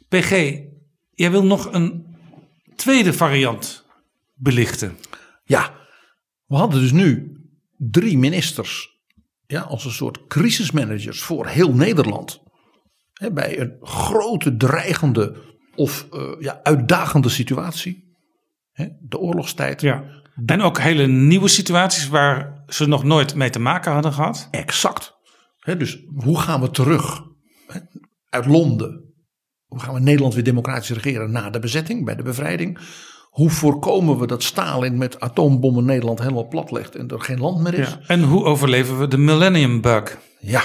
[0.08, 0.30] PG,
[1.10, 2.16] jij wil nog een
[2.76, 3.84] tweede variant
[4.34, 4.96] belichten.
[5.44, 5.74] Ja,
[6.46, 7.36] we hadden dus nu
[7.76, 8.98] drie ministers
[9.46, 12.42] ja, als een soort crisismanagers voor heel Nederland.
[13.32, 15.36] Bij een grote dreigende
[15.74, 18.16] of uh, ja, uitdagende situatie
[19.00, 19.80] de oorlogstijd.
[19.80, 20.24] Ja.
[20.44, 24.48] En ook hele nieuwe situaties waar ze nog nooit mee te maken hadden gehad.
[24.50, 25.14] Exact.
[25.78, 27.22] dus hoe gaan we terug
[28.28, 29.14] uit Londen?
[29.66, 32.78] Hoe gaan we Nederland weer democratisch regeren na de bezetting, bij de bevrijding?
[33.30, 37.60] Hoe voorkomen we dat Stalin met atoombommen Nederland helemaal plat legt en er geen land
[37.60, 37.88] meer is?
[37.88, 38.00] Ja.
[38.06, 40.18] En hoe overleven we de Millennium Bug?
[40.40, 40.60] Ja.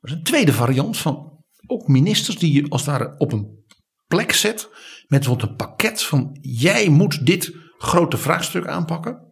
[0.00, 3.64] Dat is een tweede variant van ook ministers die je als het ware op een
[4.06, 4.68] plek zet
[5.06, 9.24] met wat een pakket van jij moet dit grote vraagstuk aanpakken.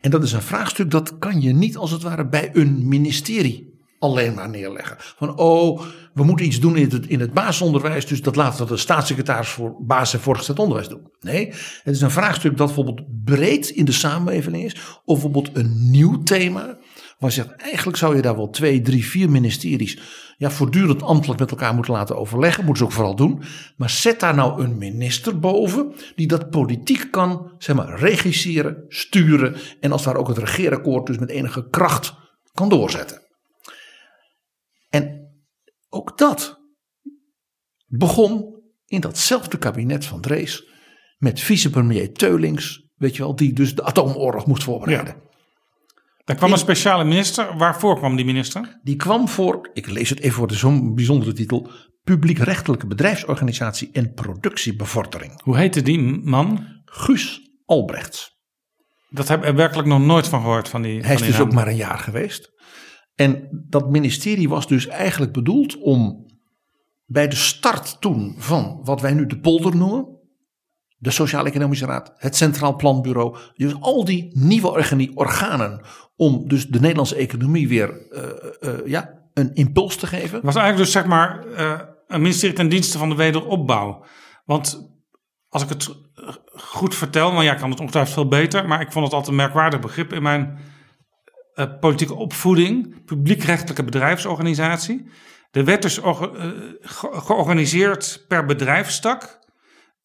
[0.00, 3.70] En dat is een vraagstuk dat kan je niet als het ware bij een ministerie
[4.00, 4.96] alleen maar neerleggen.
[4.98, 5.82] Van oh,
[6.14, 9.48] we moeten iets doen in het, in het basisonderwijs, dus dat laten we de staatssecretaris
[9.48, 11.10] voor basis- en voortgezet onderwijs doen.
[11.20, 11.46] Nee,
[11.82, 16.22] het is een vraagstuk dat bijvoorbeeld breed in de samenleving is, of bijvoorbeeld een nieuw
[16.22, 16.78] thema,
[17.18, 19.98] waar je zegt eigenlijk zou je daar wel twee, drie, vier ministeries
[20.40, 22.64] ja, voortdurend ambtelijk met elkaar moeten laten overleggen.
[22.64, 23.42] Moeten ze ook vooral doen.
[23.76, 29.56] Maar zet daar nou een minister boven die dat politiek kan zeg maar, regisseren, sturen.
[29.80, 32.14] En als daar ook het regeerakkoord dus met enige kracht
[32.52, 33.22] kan doorzetten.
[34.88, 35.34] En
[35.88, 36.60] ook dat
[37.86, 40.68] begon in datzelfde kabinet van Drees
[41.18, 45.28] met vicepremier Teulings, weet je wel, die dus de atoomoorlog moest voorbereiden.
[46.30, 47.56] Er kwam een speciale minister.
[47.56, 48.80] Waarvoor kwam die minister?
[48.82, 51.70] Die kwam voor, ik lees het even voor zo'n bijzondere titel,
[52.02, 55.42] Publiekrechtelijke Bedrijfsorganisatie en Productiebevordering.
[55.42, 56.66] Hoe heette die man?
[56.84, 58.38] Guus Albrecht.
[59.08, 60.68] Dat heb ik werkelijk nog nooit van gehoord.
[60.68, 62.50] Van die, Hij is dus ook maar een jaar geweest.
[63.14, 66.26] En dat ministerie was dus eigenlijk bedoeld om
[67.04, 70.19] bij de start toen van wat wij nu de polder noemen,
[71.02, 75.80] de Sociaal-Economische Raad, het Centraal Planbureau, dus al die nieuwe organen
[76.16, 78.22] om dus de Nederlandse economie weer uh,
[78.60, 80.40] uh, ja, een impuls te geven.
[80.42, 84.04] Was eigenlijk dus zeg maar uh, een ministerie ten dienste van de wederopbouw.
[84.44, 84.90] Want
[85.48, 85.88] als ik het
[86.54, 89.30] goed vertel, maar ja, ik kan het ongetwijfeld veel beter, maar ik vond het altijd
[89.30, 90.58] een merkwaardig begrip in mijn
[91.80, 95.10] politieke opvoeding, publiekrechtelijke bedrijfsorganisatie.
[95.50, 96.00] Er werd dus
[97.00, 99.38] georganiseerd per bedrijfstak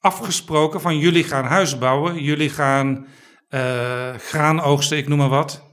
[0.05, 3.07] afgesproken van jullie gaan huizen bouwen, jullie gaan
[3.49, 5.63] uh, graan oogsten, ik noem maar wat.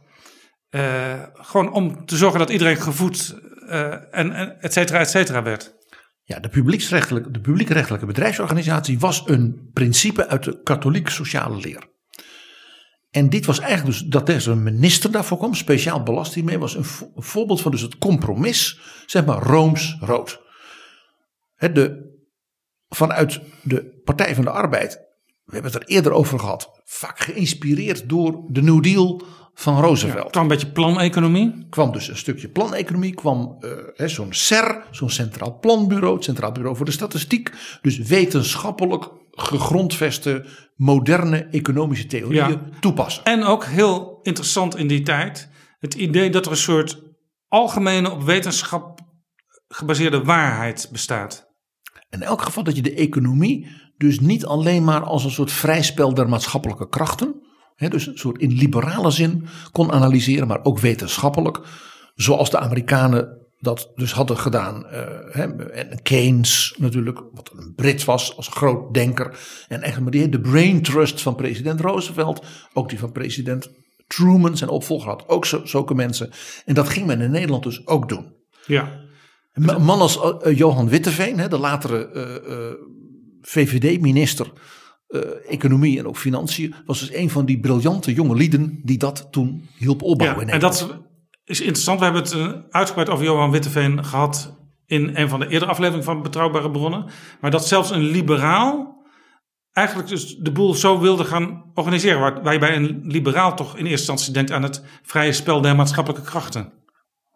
[0.70, 5.42] Uh, gewoon om te zorgen dat iedereen gevoed uh, en, en et cetera, et cetera
[5.42, 5.74] werd.
[6.24, 11.90] Ja, de publieksrechtelijke, de publiekrechtelijke bedrijfsorganisatie was een principe uit de katholieke sociale leer.
[13.10, 16.74] En dit was eigenlijk dus dat er een minister daarvoor kwam, speciaal belasting mee, was
[16.74, 20.40] een, een voorbeeld van dus het compromis, zeg maar rooms-rood.
[21.56, 22.10] De
[22.94, 25.00] vanuit de Partij van de Arbeid,
[25.44, 29.22] we hebben het er eerder over gehad, vaak geïnspireerd door de New Deal
[29.54, 30.24] van Roosevelt.
[30.24, 31.66] Ja, kwam een beetje planeconomie.
[31.70, 33.56] Kwam dus een stukje planeconomie, kwam
[33.96, 37.52] uh, zo'n CER, zo'n Centraal Planbureau, het Centraal Bureau voor de Statistiek.
[37.82, 43.24] Dus wetenschappelijk gegrondveste moderne economische theorieën toepassen.
[43.24, 47.02] En ook heel interessant in die tijd, het idee dat er een soort
[47.48, 49.00] algemene op wetenschap
[49.68, 51.51] gebaseerde waarheid bestaat.
[52.12, 56.14] In elk geval dat je de economie dus niet alleen maar als een soort vrijspel
[56.14, 57.34] der maatschappelijke krachten,
[57.74, 61.60] hè, dus een soort in liberale zin kon analyseren, maar ook wetenschappelijk,
[62.14, 64.84] zoals de Amerikanen dat dus hadden gedaan.
[65.30, 69.38] Hè, en Keynes natuurlijk, wat een Brit was als groot denker.
[69.68, 73.70] En echt maar die, de brain trust van president Roosevelt, ook die van president
[74.06, 76.30] Truman, zijn opvolger had ook zulke mensen.
[76.64, 78.34] En dat ging men in Nederland dus ook doen.
[78.66, 79.01] Ja.
[79.52, 82.72] Een man als uh, Johan Witteveen, hè, de latere uh, uh,
[83.40, 84.52] VVD-minister
[85.48, 89.68] Economie en ook Financiën, was dus een van die briljante jonge lieden die dat toen
[89.76, 90.46] hielp opbouwen.
[90.46, 91.00] Ja, en dat
[91.44, 91.98] is interessant.
[91.98, 96.22] We hebben het uitgebreid over Johan Witteveen gehad in een van de eerdere afleveringen van
[96.22, 97.04] Betrouwbare Bronnen.
[97.40, 98.92] Maar dat zelfs een liberaal
[99.72, 102.20] eigenlijk dus de boel zo wilde gaan organiseren.
[102.20, 105.60] Waar, waar je bij een liberaal toch in eerste instantie denkt aan het vrije spel
[105.60, 106.72] der maatschappelijke krachten.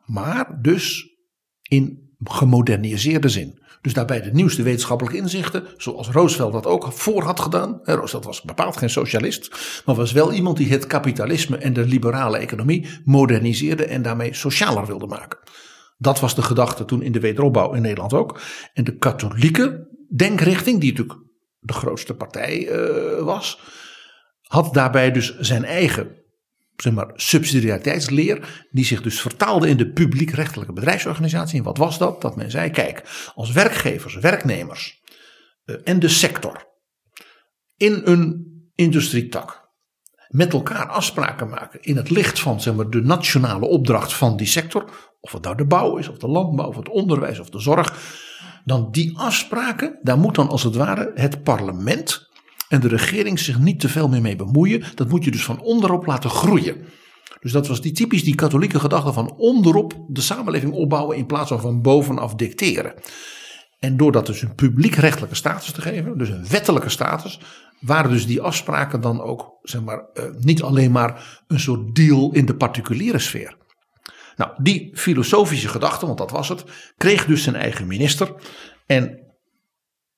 [0.04, 1.14] Maar dus
[1.62, 3.58] in gemoderniseerde zin.
[3.80, 7.80] Dus daarbij de nieuwste wetenschappelijke inzichten, zoals Roosevelt dat ook voor had gedaan.
[7.82, 9.50] Roosevelt was bepaald geen socialist,
[9.84, 14.86] maar was wel iemand die het kapitalisme en de liberale economie moderniseerde en daarmee socialer
[14.86, 15.38] wilde maken.
[15.98, 18.40] Dat was de gedachte toen in de wederopbouw in Nederland ook.
[18.74, 21.18] En de katholieke denkrichting, die natuurlijk
[21.58, 23.60] de grootste partij uh, was,
[24.40, 26.24] had daarbij dus zijn eigen
[26.76, 31.58] zeg maar, subsidiariteitsleer, die zich dus vertaalde in de publiekrechtelijke bedrijfsorganisatie.
[31.58, 32.20] En wat was dat?
[32.20, 33.02] Dat men zei: kijk,
[33.34, 35.02] als werkgevers, werknemers
[35.64, 36.64] uh, en de sector
[37.76, 39.64] in een industrietak
[40.28, 44.46] met elkaar afspraken maken in het licht van zeg maar, de nationale opdracht van die
[44.46, 44.84] sector,
[45.20, 47.94] of het nou de bouw is, of de landbouw, of het onderwijs, of de zorg,
[48.64, 52.28] dan die afspraken, daar moet dan als het ware het parlement
[52.68, 54.84] en de regering zich niet te veel meer mee bemoeien.
[54.94, 56.84] Dat moet je dus van onderop laten groeien.
[57.40, 61.48] Dus dat was die typisch die katholieke gedachte van onderop de samenleving opbouwen in plaats
[61.48, 62.94] van van bovenaf dicteren.
[63.78, 67.40] En door dat dus een publiekrechtelijke status te geven, dus een wettelijke status,
[67.80, 72.32] waren dus die afspraken dan ook zeg maar, uh, niet alleen maar een soort deal
[72.32, 73.56] in de particuliere sfeer.
[74.36, 76.64] Nou, die filosofische gedachte, want dat was het,
[76.96, 78.34] kreeg dus zijn eigen minister.
[78.86, 79.26] En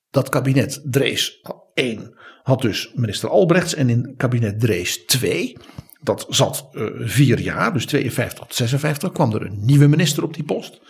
[0.09, 1.41] dat kabinet Drees
[1.73, 5.57] 1 had dus minister Albrechts en in kabinet Drees 2,
[6.01, 10.33] dat zat uh, vier jaar, dus 52 tot 56, kwam er een nieuwe minister op
[10.33, 10.81] die post.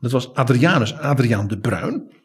[0.00, 2.16] Dat was Adrianus Adriaan de Bruin.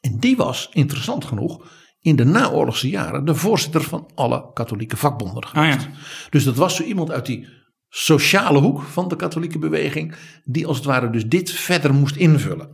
[0.00, 1.66] En die was, interessant genoeg,
[2.00, 5.76] in de naoorlogse jaren de voorzitter van alle katholieke vakbonden geweest.
[5.76, 5.90] Ah, ja.
[6.30, 7.48] Dus dat was zo iemand uit die
[7.88, 10.14] sociale hoek van de katholieke beweging,
[10.44, 12.70] die als het ware dus dit verder moest invullen.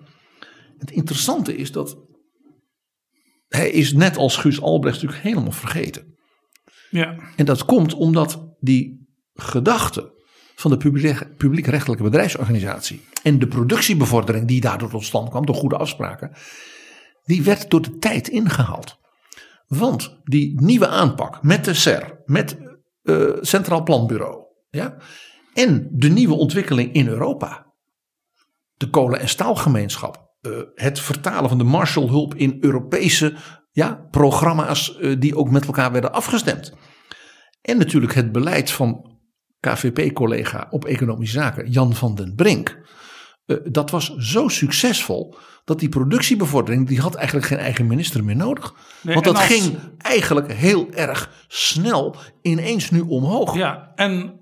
[0.78, 1.96] Het interessante is dat
[3.54, 6.14] hij is net als Guus Albrecht natuurlijk helemaal vergeten.
[6.90, 7.16] Ja.
[7.36, 10.12] En dat komt omdat die gedachte
[10.54, 15.76] van de publiek, publiekrechtelijke bedrijfsorganisatie en de productiebevordering die daardoor tot stand kwam, door goede
[15.76, 16.32] afspraken,
[17.24, 18.98] die werd door de tijd ingehaald.
[19.66, 22.56] Want die nieuwe aanpak met de SER, met
[23.02, 24.96] uh, Centraal Planbureau, ja,
[25.54, 27.72] en de nieuwe ontwikkeling in Europa,
[28.74, 33.34] de kolen- en staalgemeenschap, uh, het vertalen van de Marshallhulp in Europese
[33.70, 36.72] ja, programma's uh, die ook met elkaar werden afgestemd.
[37.62, 39.18] En natuurlijk het beleid van
[39.60, 42.82] KVP-collega op economische zaken Jan van den Brink.
[43.46, 48.36] Uh, dat was zo succesvol dat die productiebevordering, die had eigenlijk geen eigen minister meer
[48.36, 48.74] nodig.
[49.02, 49.46] Nee, Want dat als...
[49.46, 53.54] ging eigenlijk heel erg snel ineens nu omhoog.
[53.54, 54.40] Ja, en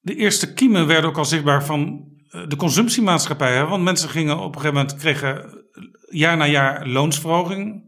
[0.00, 2.15] de eerste kiemen werden ook al zichtbaar van eh,
[2.48, 3.64] de consumptiemaatschappij.
[3.64, 5.64] Want mensen gingen op een gegeven moment, kregen
[6.10, 7.84] jaar na jaar loonsverhoging.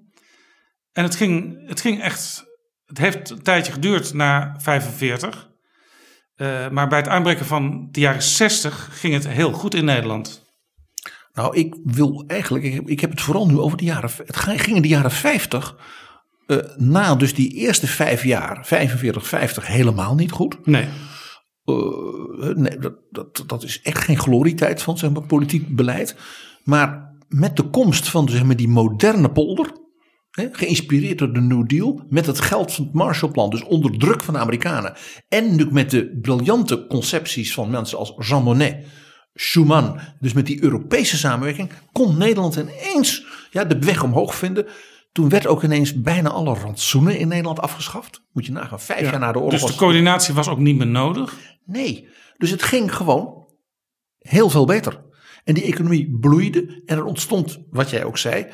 [0.92, 2.44] En het ging, het ging echt,
[2.86, 5.48] het heeft een tijdje geduurd na 45.
[6.36, 10.46] Uh, maar bij het aanbreken van de jaren 60 ging het heel goed in Nederland.
[11.32, 14.36] Nou, ik wil eigenlijk, ik heb, ik heb het vooral nu over de jaren, het
[14.36, 15.76] ging in de jaren 50,
[16.46, 20.66] uh, na dus die eerste vijf jaar, 45, 50, helemaal niet goed.
[20.66, 20.88] Nee.
[21.68, 26.16] Uh, nee, dat, dat, dat is echt geen glorietijd van zeg maar, politiek beleid.
[26.64, 29.72] Maar met de komst van zeg maar, die moderne polder,
[30.30, 34.22] hè, geïnspireerd door de New Deal, met het geld van het Marshallplan, dus onder druk
[34.22, 34.96] van de Amerikanen,
[35.28, 38.86] en natuurlijk met de briljante concepties van mensen als Jean Monnet,
[39.34, 44.66] Schuman, dus met die Europese samenwerking, kon Nederland ineens ja, de weg omhoog vinden.
[45.12, 48.22] Toen werd ook ineens bijna alle rantsoenen in Nederland afgeschaft.
[48.32, 49.60] Moet je nagaan, vijf ja, jaar na de oorlog.
[49.60, 51.36] Dus de coördinatie was ook niet meer nodig?
[51.68, 53.46] Nee, dus het ging gewoon
[54.18, 55.04] heel veel beter.
[55.44, 58.46] En die economie bloeide en er ontstond, wat jij ook zei,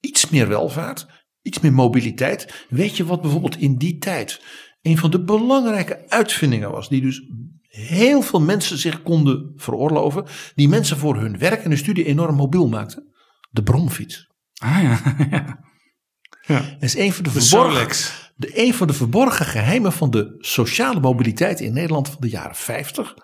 [0.00, 1.06] iets meer welvaart,
[1.42, 2.66] iets meer mobiliteit.
[2.68, 4.42] Weet je wat bijvoorbeeld in die tijd
[4.82, 7.22] een van de belangrijke uitvindingen was, die dus
[7.68, 12.34] heel veel mensen zich konden veroorloven, die mensen voor hun werk en hun studie enorm
[12.34, 13.14] mobiel maakten?
[13.50, 14.26] De bromfiets.
[14.54, 15.60] Ah ja, ja.
[16.54, 16.60] ja.
[16.60, 20.36] Dat is een van de, de verborgen, de, een van de verborgen geheimen van de
[20.38, 23.14] sociale mobiliteit in Nederland van de jaren 50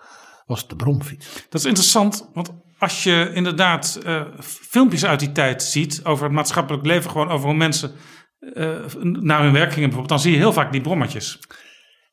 [0.45, 1.33] was de bromfiets.
[1.49, 6.33] Dat is interessant, want als je inderdaad uh, filmpjes uit die tijd ziet over het
[6.33, 7.91] maatschappelijk leven, gewoon over hoe mensen
[8.39, 11.39] uh, naar hun werk gingen bijvoorbeeld, dan zie je heel vaak die brommetjes.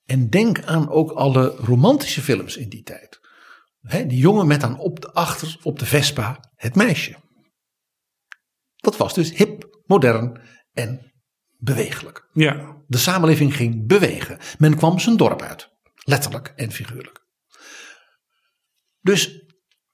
[0.04, 3.20] En denk aan ook alle romantische films in die tijd.
[4.08, 7.16] Die jongen met dan op de achter op de Vespa het meisje.
[8.76, 10.40] Dat was dus hip, modern
[10.72, 11.12] en
[11.58, 12.28] bewegelijk.
[12.32, 12.81] Ja.
[12.92, 14.38] De samenleving ging bewegen.
[14.58, 15.70] Men kwam zijn dorp uit.
[16.04, 17.26] Letterlijk en figuurlijk.
[19.00, 19.44] Dus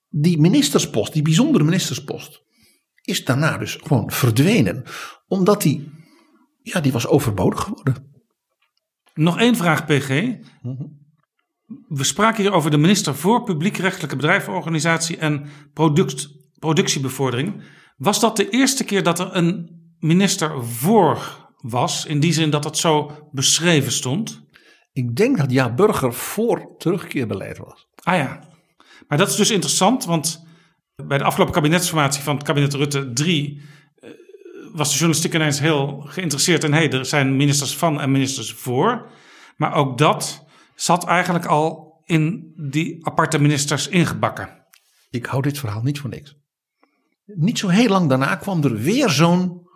[0.08, 2.42] die ministerspost, die bijzondere ministerspost,
[3.02, 4.84] is daarna dus gewoon verdwenen.
[5.26, 5.90] Omdat die,
[6.62, 8.22] ja, die was overbodig geworden.
[9.14, 10.08] Nog één vraag, PG.
[11.88, 16.28] We spraken hier over de minister voor publiekrechtelijke bedrijvenorganisatie en product,
[16.58, 17.62] productiebevordering.
[17.96, 22.64] Was dat de eerste keer dat er een minister voor was, in die zin dat
[22.64, 24.46] het zo beschreven stond?
[24.92, 27.86] Ik denk dat Ja Burger voor terugkeerbeleid was.
[28.02, 28.40] Ah ja,
[29.08, 30.46] maar dat is dus interessant, want
[31.06, 33.60] bij de afgelopen kabinetsformatie van het kabinet Rutte 3
[33.94, 34.10] eh,
[34.72, 39.10] was de journalistiek ineens heel geïnteresseerd in, hey, er zijn ministers van en ministers voor.
[39.56, 44.66] Maar ook dat zat eigenlijk al in die aparte ministers ingebakken.
[45.10, 46.36] Ik hou dit verhaal niet voor niks.
[47.24, 49.67] Niet zo heel lang daarna kwam er weer zo'n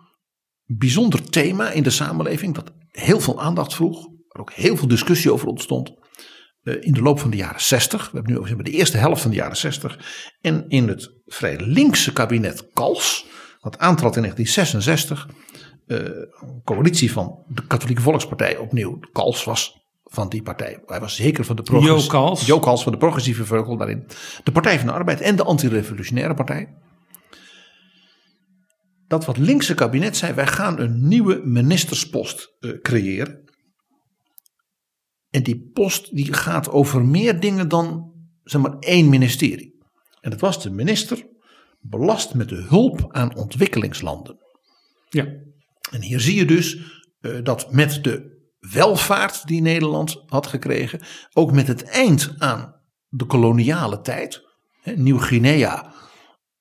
[0.65, 5.33] bijzonder thema in de samenleving dat heel veel aandacht vroeg, waar ook heel veel discussie
[5.33, 5.93] over ontstond.
[6.63, 9.21] eh, In de loop van de jaren 60, we hebben nu over de eerste helft
[9.21, 9.99] van de jaren 60,
[10.41, 13.25] en in het vrij linkse kabinet Kals,
[13.59, 15.27] wat aantrad in 1966,
[15.87, 18.99] eh, een coalitie van de Katholieke Volkspartij opnieuw.
[19.11, 20.79] Kals was van die partij.
[20.85, 22.45] Hij was zeker van de progressie- Jo Kals.
[22.45, 24.07] Jo Kals van de progressieve vleugel daarin.
[24.43, 26.73] De Partij van de Arbeid en de antirevolutionaire partij.
[29.13, 33.43] Dat wat linkse kabinet zei, wij gaan een nieuwe ministerspost eh, creëren.
[35.29, 39.77] En die post die gaat over meer dingen dan zeg maar één ministerie.
[40.21, 41.27] En dat was de minister
[41.79, 44.37] belast met de hulp aan ontwikkelingslanden.
[45.09, 45.25] Ja.
[45.91, 46.77] En hier zie je dus
[47.21, 51.01] eh, dat met de welvaart die Nederland had gekregen,
[51.33, 52.75] ook met het eind aan
[53.09, 54.41] de koloniale tijd,
[54.95, 55.92] Nieuw-Guinea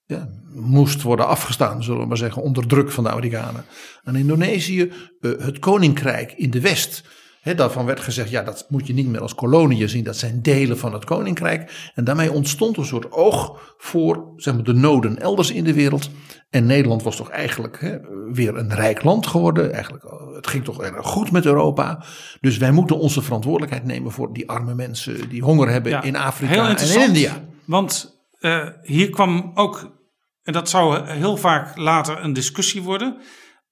[0.06, 3.64] ja, moest worden afgestaan, zullen we maar zeggen, onder druk van de Amerikanen.
[4.04, 7.04] Aan Indonesië, eh, het koninkrijk in de West.
[7.40, 10.42] Hè, daarvan werd gezegd, ja, dat moet je niet meer als koloniën zien, dat zijn
[10.42, 11.90] delen van het koninkrijk.
[11.94, 16.10] En daarmee ontstond een soort oog voor zeg maar, de noden elders in de wereld.
[16.50, 18.00] En Nederland was toch eigenlijk
[18.32, 19.72] weer een rijk land geworden.
[19.72, 22.04] Eigenlijk, eh, het ging toch erg goed met Europa.
[22.40, 26.16] Dus wij moeten onze verantwoordelijkheid nemen voor die arme mensen die honger hebben Ja, in
[26.16, 27.44] Afrika en in India.
[27.64, 28.11] Want
[28.42, 30.00] eh, hier kwam ook,
[30.42, 33.16] en dat zou heel vaak later een discussie worden.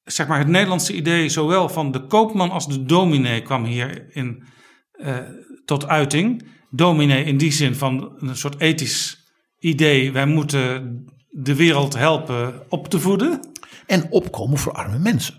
[0.05, 4.45] Zeg maar het Nederlandse idee, zowel van de koopman als de dominee, kwam hier in,
[4.93, 5.19] eh,
[5.65, 6.49] tot uiting.
[6.71, 10.13] Dominee in die zin van een soort ethisch idee.
[10.13, 13.41] Wij moeten de wereld helpen op te voeden.
[13.87, 15.39] En opkomen voor arme mensen.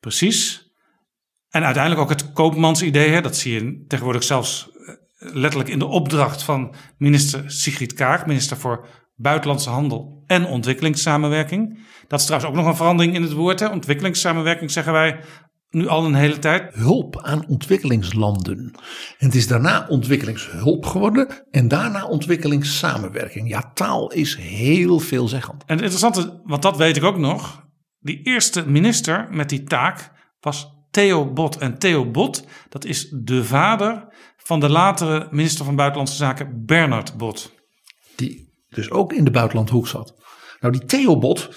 [0.00, 0.66] Precies.
[1.48, 3.10] En uiteindelijk ook het koopmansidee.
[3.10, 4.70] Hè, dat zie je tegenwoordig zelfs
[5.18, 11.78] letterlijk in de opdracht van minister Sigrid Kaag, minister voor Buitenlandse Handel en Ontwikkelingssamenwerking.
[12.08, 13.60] Dat is trouwens ook nog een verandering in het woord.
[13.60, 13.66] Hè.
[13.66, 15.20] Ontwikkelingssamenwerking zeggen wij
[15.70, 16.74] nu al een hele tijd.
[16.74, 18.58] Hulp aan ontwikkelingslanden.
[19.18, 23.48] En het is daarna ontwikkelingshulp geworden en daarna ontwikkelingssamenwerking.
[23.48, 25.64] Ja, taal is heel veelzeggend.
[25.66, 27.66] En het interessante, want dat weet ik ook nog.
[28.00, 30.10] Die eerste minister met die taak
[30.40, 31.58] was Theo Bot.
[31.58, 34.06] En Theo Bot, dat is de vader
[34.48, 37.52] van de latere minister van Buitenlandse Zaken Bernard Bot.
[38.16, 40.14] Die dus ook in de buitenlandhoek zat.
[40.60, 41.50] Nou, die Theo Bot,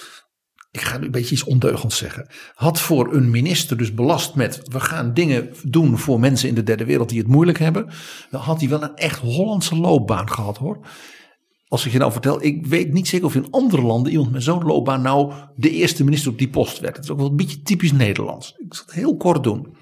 [0.71, 4.61] ik ga nu een beetje iets ondeugends zeggen, had voor een minister dus belast met
[4.63, 7.89] we gaan dingen doen voor mensen in de derde wereld die het moeilijk hebben.
[8.29, 10.87] Dan had hij wel een echt Hollandse loopbaan gehad hoor.
[11.67, 14.43] Als ik je nou vertel, ik weet niet zeker of in andere landen iemand met
[14.43, 16.95] zo'n loopbaan nou de eerste minister op die post werd.
[16.95, 18.53] Het is ook wel een beetje typisch Nederlands.
[18.57, 19.75] Ik zal het heel kort doen.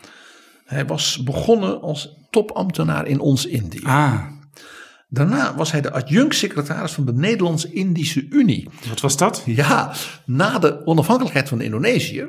[0.70, 3.84] Hij was begonnen als topambtenaar in ons Indië.
[3.84, 4.26] Ah.
[5.08, 8.70] Daarna was hij de adjunct-secretaris van de Nederlands-Indische Unie.
[8.90, 9.44] Wat was dat?
[9.46, 9.94] Ja,
[10.26, 12.28] na de onafhankelijkheid van Indonesië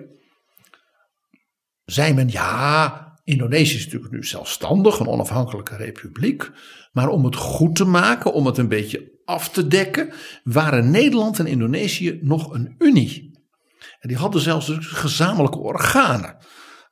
[1.85, 6.51] zei men ja, Indonesië is natuurlijk nu zelfstandig, een onafhankelijke republiek.
[6.93, 10.13] Maar om het goed te maken, om het een beetje af te dekken,
[10.45, 13.39] waren Nederland en Indonesië nog een unie.
[14.01, 16.37] En die hadden zelfs dus gezamenlijke organen.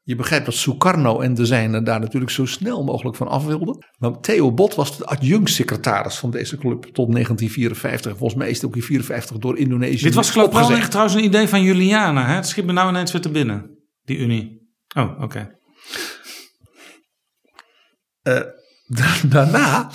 [0.08, 3.86] Je begrijpt dat Sukarno en de zijnen daar natuurlijk zo snel mogelijk van af wilden.
[3.98, 8.16] Maar Theo Bot was de adjunct-secretaris van deze club tot 1954.
[8.16, 10.82] Volgens mij is het ook in 54 door Indonesië Dit was geloof ik wel opgezegd.
[10.82, 12.26] echt trouwens een idee van Juliana.
[12.26, 12.34] Hè?
[12.34, 13.70] Het schiet me nou ineens weer te binnen,
[14.02, 14.72] die Unie.
[14.96, 15.58] Oh, oké.
[18.22, 18.40] Eh,
[18.86, 19.90] da- daarna,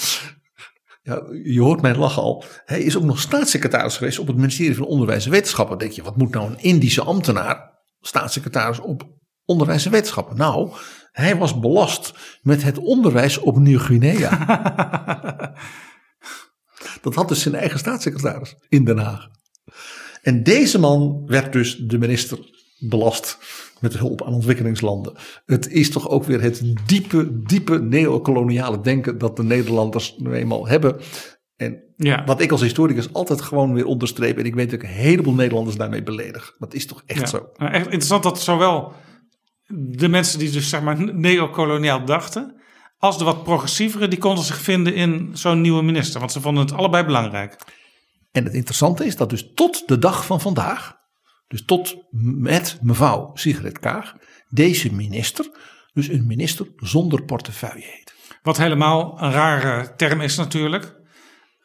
[1.01, 4.75] ja, je hoort mijn lachen al, hij is ook nog staatssecretaris geweest op het ministerie
[4.75, 5.77] van Onderwijs en Wetenschappen.
[5.77, 9.11] Dan denk je, wat moet nou een Indische ambtenaar, staatssecretaris op
[9.45, 10.37] onderwijs en wetenschappen?
[10.37, 10.69] Nou,
[11.11, 14.29] hij was belast met het onderwijs op Nieuw-Guinea.
[17.01, 19.27] Dat had dus zijn eigen staatssecretaris in Den Haag.
[20.21, 22.37] En deze man werd dus de minister
[22.79, 23.37] belast
[23.79, 25.13] met hulp aan ontwikkelingslanden.
[25.45, 30.67] Het is toch ook weer het diepe, diepe neocoloniale denken dat de Nederlanders nu eenmaal
[30.67, 30.99] hebben.
[31.55, 32.23] En Ja.
[32.25, 34.37] wat ik als historicus altijd gewoon weer onderstreep.
[34.37, 36.55] En ik weet dat ik een heleboel Nederlanders daarmee beledig.
[36.59, 37.25] Dat is toch echt Ja.
[37.25, 37.49] zo.
[37.57, 38.93] Nou, echt interessant dat zowel
[39.67, 42.61] de mensen die dus zeg maar neocoloniaal dachten,
[42.97, 46.19] als de wat progressievere, die konden zich vinden in zo'n nieuwe minister.
[46.19, 47.55] Want ze vonden het allebei belangrijk.
[48.31, 50.93] En het interessante is dat dus tot de dag van vandaag,
[51.47, 51.95] dus tot
[52.39, 54.15] met mevrouw Sigrid Kaag,
[54.49, 55.49] deze minister,
[55.93, 58.13] dus een minister zonder portefeuille heet.
[58.41, 60.95] Wat helemaal een rare term is natuurlijk.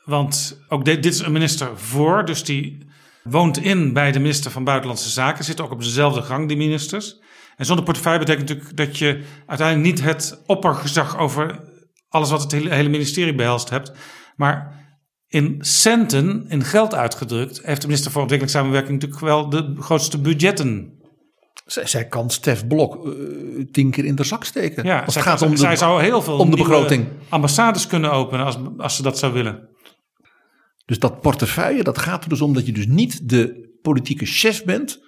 [0.05, 2.87] Want ook dit, dit is een minister voor, dus die
[3.23, 5.45] woont in bij de minister van Buitenlandse Zaken.
[5.45, 7.21] Zit ook op dezelfde gang, die ministers.
[7.59, 11.61] En zonder portefeuille betekent natuurlijk dat je uiteindelijk niet het oppergezag over
[12.09, 13.93] alles wat het hele, ministerie behelst hebt.
[14.37, 14.87] Maar
[15.27, 20.93] in centen, in geld uitgedrukt, heeft de minister voor ontwikkelingssamenwerking natuurlijk wel de grootste budgetten.
[21.67, 23.13] Zij, zij kan Stef Blok eh,
[23.71, 24.85] tien keer in de zak steken.
[24.85, 27.07] Ja, Als zij, het gaat om de, zij zou heel veel om de begroting.
[27.29, 29.69] ambassades kunnen openen als, als ze dat zou willen.
[30.85, 34.65] Dus dat portefeuille, dat gaat er dus om dat je dus niet de politieke chef
[34.65, 35.01] bent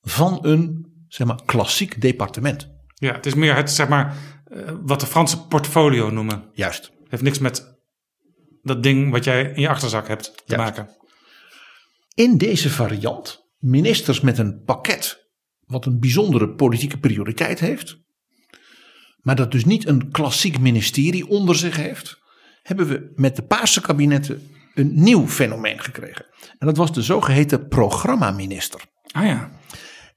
[0.00, 2.68] van een zeg maar, klassiek departement.
[2.94, 6.50] Ja, het is meer het, zeg maar, eh, wat de Franse portfolio noemen.
[6.52, 6.92] Juist.
[7.08, 7.78] Heeft niks met
[8.62, 10.76] dat ding wat jij in je achterzak hebt te Juist.
[10.76, 10.96] maken.
[12.14, 15.26] In deze variant, ministers met een pakket
[15.66, 17.98] wat een bijzondere politieke prioriteit heeft,
[19.20, 22.18] maar dat dus niet een klassiek ministerie onder zich heeft,
[22.62, 26.26] hebben we met de Paarse kabinetten een nieuw fenomeen gekregen.
[26.58, 28.80] En dat was de zogeheten programmaminister.
[29.10, 29.50] Ah ja.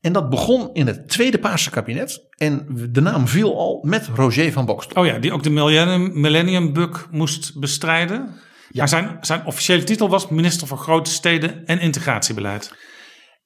[0.02, 2.28] En dat begon in het tweede Paarse kabinet.
[2.36, 5.02] En de naam viel al met Roger van Bokstel.
[5.02, 8.40] Oh ja, die ook de Millennium, Millennium Bug moest bestrijden.
[8.72, 12.74] Maar zijn, zijn officiële titel was minister voor grote steden en integratiebeleid.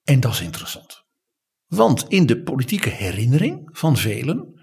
[0.03, 1.03] En dat is interessant.
[1.65, 4.53] Want in de politieke herinnering van velen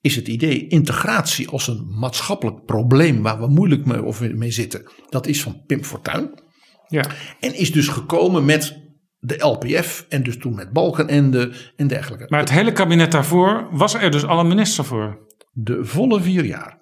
[0.00, 4.90] is het idee integratie als een maatschappelijk probleem waar we moeilijk mee, of mee zitten.
[5.08, 6.42] Dat is van Pim Fortuyn.
[6.88, 7.04] Ja.
[7.40, 8.81] En is dus gekomen met
[9.24, 12.26] de LPF en dus toen met Balkenende en dergelijke.
[12.28, 15.26] Maar het hele kabinet daarvoor was er dus al een minister voor.
[15.52, 16.80] De volle vier jaar.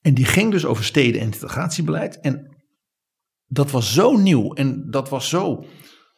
[0.00, 2.20] En die ging dus over steden- en integratiebeleid.
[2.20, 2.56] En
[3.46, 5.64] dat was zo nieuw en dat was zo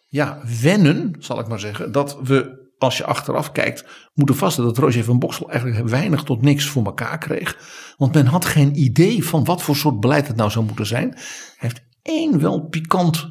[0.09, 4.85] ja, wennen, zal ik maar zeggen, dat we, als je achteraf kijkt, moeten vaststellen dat
[4.85, 7.59] Roger van Boksel eigenlijk weinig tot niks voor elkaar kreeg.
[7.97, 11.09] Want men had geen idee van wat voor soort beleid het nou zou moeten zijn.
[11.11, 11.23] Hij
[11.57, 13.31] heeft één wel pikant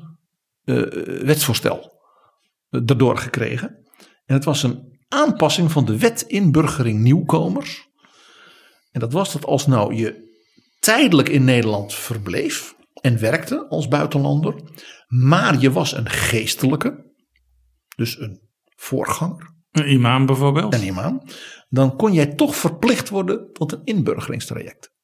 [0.63, 0.75] eh,
[1.21, 1.95] wetsvoorstel
[2.69, 3.85] erdoor gekregen.
[4.25, 7.87] En het was een aanpassing van de wet inburgering nieuwkomers.
[8.91, 10.25] En dat was dat als nou je
[10.79, 14.55] tijdelijk in Nederland verbleef en werkte als buitenlander,
[15.07, 17.13] maar je was een geestelijke,
[17.95, 20.73] dus een voorganger, Een imam bijvoorbeeld.
[20.73, 21.21] een imam,
[21.69, 24.95] dan kon jij toch verplicht worden tot een inburgeringstraject.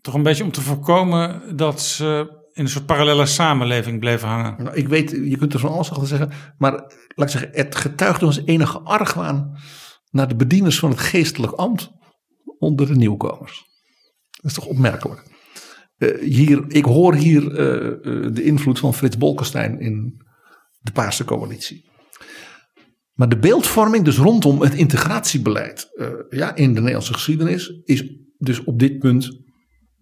[0.00, 4.62] Toch een beetje om te voorkomen dat ze in een soort parallele samenleving bleven hangen.
[4.62, 6.72] Nou, ik weet, je kunt er van alles achter zeggen, maar
[7.14, 9.58] laat ik zeggen, het getuigde ons enige argwaan
[10.10, 11.90] naar de bedieners van het geestelijk ambt
[12.58, 13.64] onder de nieuwkomers.
[14.30, 15.22] Dat is toch opmerkelijk.
[15.96, 20.22] Eh, hier, ik hoor hier eh, eh, de invloed van Frits Bolkestein in
[20.78, 21.92] de Paarse coalitie.
[23.12, 25.88] Maar de beeldvorming dus rondom het integratiebeleid
[26.30, 28.04] ja, in de Nederlandse geschiedenis is
[28.38, 29.24] dus op dit punt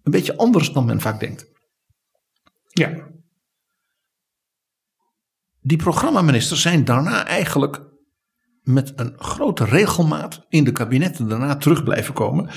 [0.03, 1.52] een beetje anders dan men vaak denkt.
[2.73, 3.11] Ja.
[5.61, 7.81] Die programmaministers zijn daarna eigenlijk
[8.61, 12.49] met een grote regelmaat in de kabinetten daarna terug blijven komen.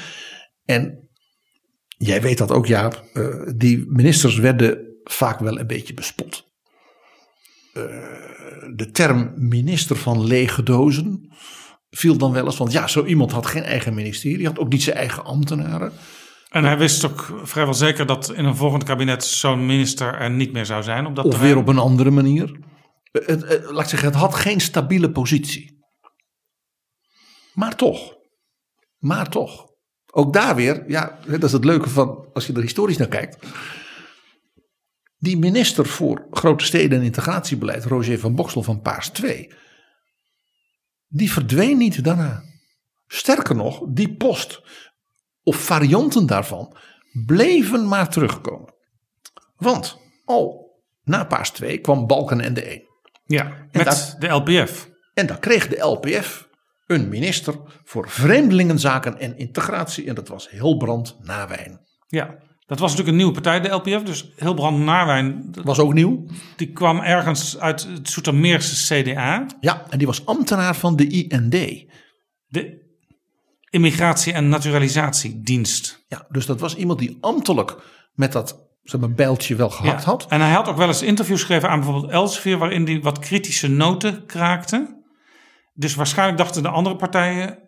[0.64, 1.08] En
[1.86, 3.04] jij weet dat ook, Jaap.
[3.12, 6.50] eh, die ministers werden vaak wel een beetje bespot.
[7.72, 7.82] Eh,
[8.74, 11.32] de term minister van lege dozen
[11.90, 12.56] viel dan wel eens.
[12.56, 15.92] Want ja, zo iemand had geen eigen ministerie, had ook niet zijn eigen ambtenaren.
[16.48, 20.52] En hij wist ook vrijwel zeker dat in een volgend kabinet zo'n minister er niet
[20.52, 21.06] meer zou zijn.
[21.06, 21.52] Op dat Of terrein.
[21.52, 22.58] weer op een andere manier.
[23.12, 25.84] Eh, Het, het- laat ik zeggen, het had geen stabiele positie.
[27.54, 28.14] Maar toch.
[28.98, 29.64] Maar toch.
[30.12, 33.46] Ook daar weer, ja, dat is het leuke van als je er historisch naar kijkt.
[35.18, 39.52] Die minister voor grote steden en integratiebeleid, Roger van Boksel van Paars 2,
[41.08, 42.42] die verdween niet daarna.
[43.06, 44.60] Sterker nog, die post
[45.46, 46.76] of varianten daarvan
[47.26, 48.74] bleven maar terugkomen.
[49.56, 50.74] Want al
[51.04, 52.82] na Paars 2 kwam Balkenende 1.
[53.24, 54.88] Ja, En met de LPF.
[55.14, 56.48] En dan kreeg de LPF
[56.86, 57.54] een minister
[57.84, 60.06] voor vreemdelingenzaken en integratie.
[60.06, 61.80] En dat was Hilbrand Nawijn.
[62.06, 64.02] Ja, Dat was natuurlijk een nieuwe partij, de LPF.
[64.02, 65.54] Dus Hilbrand Naarwijn.
[65.62, 66.26] Was ook nieuw.
[66.56, 69.46] Die kwam ergens uit het Soetermeerse CDA.
[69.60, 71.86] Ja, en die was ambtenaar van de IND.
[72.46, 72.85] De
[73.76, 76.04] Immigratie- en Naturalisatiedienst.
[76.08, 77.76] Ja, dus dat was iemand die ambtelijk
[78.14, 80.10] met dat zeg maar, bijltje wel gehad Ja.
[80.10, 80.26] had.
[80.28, 82.58] En hij had ook wel eens interviews gegeven aan bijvoorbeeld Elsevier...
[82.58, 85.04] waarin hij wat kritische noten kraakte.
[85.74, 87.58] Dus waarschijnlijk dachten de andere partijen...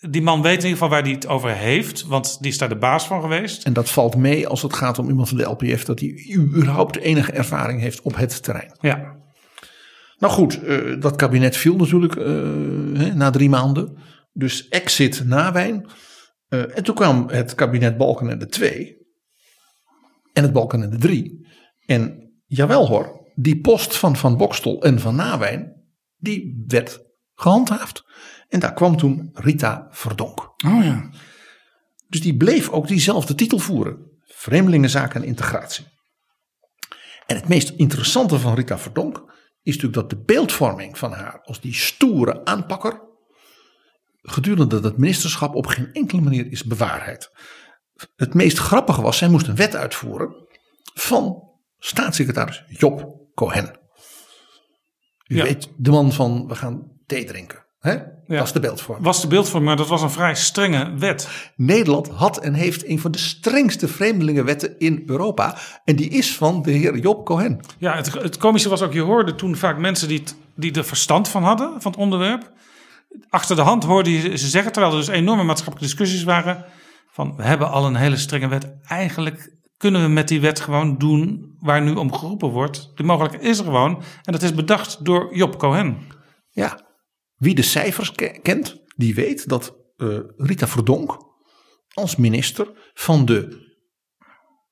[0.00, 2.06] die man weet in ieder geval waar hij het over heeft...
[2.06, 3.64] want die is daar de baas van geweest.
[3.64, 6.96] En dat valt mee als het gaat om iemand van de LPF, dat hij überhaupt
[6.96, 8.76] enige ervaring heeft op het terrein.
[8.80, 9.14] Ja.
[10.18, 12.24] Nou goed, eh, dat kabinet viel natuurlijk eh,
[12.94, 13.96] hè, na drie maanden.
[14.38, 15.86] Dus exit Nawijn.
[16.48, 18.96] Eh, en toen kwam het kabinet Balkenende 2
[20.32, 21.46] en het Balkenende 3.
[21.86, 25.84] En jawel hoor, die post van Van Bokstel en van Nawijn,
[26.16, 27.00] die werd
[27.34, 28.04] gehandhaafd.
[28.48, 30.40] En daar kwam toen Rita Verdonk.
[30.40, 31.10] Oh ja.
[32.08, 34.10] Dus die bleef ook diezelfde titel voeren.
[34.22, 35.84] Vreemdelingenzaken en integratie.
[37.26, 41.60] En het meest interessante van Rita Verdonk is natuurlijk dat de beeldvorming van haar als
[41.60, 43.05] die stoere aanpakker
[44.28, 47.30] gedurende dat ministerschap op geen enkele manier is bewaarheid.
[48.16, 50.34] Het meest grappige was, zij moest een wet uitvoeren
[50.94, 51.42] van
[51.78, 53.78] staatssecretaris Job Cohen.
[55.26, 55.42] U Ja.
[55.42, 57.64] weet, de man van we gaan thee drinken.
[57.78, 57.96] Hè?
[58.26, 58.42] Ja.
[58.42, 59.06] Is de beeldvorming.
[59.06, 61.28] Was de beeldvorming, maar dat was een vrij strenge wet.
[61.56, 65.58] Nederland had en heeft een van de strengste vreemdelingenwetten in Europa.
[65.84, 67.60] En die is van de heer Job Cohen.
[67.78, 70.22] Ja, het, het komische was ook, je hoorde toen vaak mensen die,
[70.54, 72.52] die er verstand van hadden, van het onderwerp.
[73.28, 76.64] Achter de hand hoorde je ze zeggen, terwijl er dus enorme maatschappelijke discussies waren.
[77.10, 78.76] Van, we hebben al een hele strenge wet.
[78.82, 82.90] Eigenlijk kunnen we met die wet gewoon doen waar nu om geroepen wordt.
[82.94, 84.02] De mogelijkheid is er gewoon.
[84.22, 85.98] En dat is bedacht door Job Cohen.
[86.50, 86.86] Ja,
[87.36, 91.16] wie de cijfers ke- kent, die weet dat eh, Rita Verdonk
[91.92, 93.64] als minister van de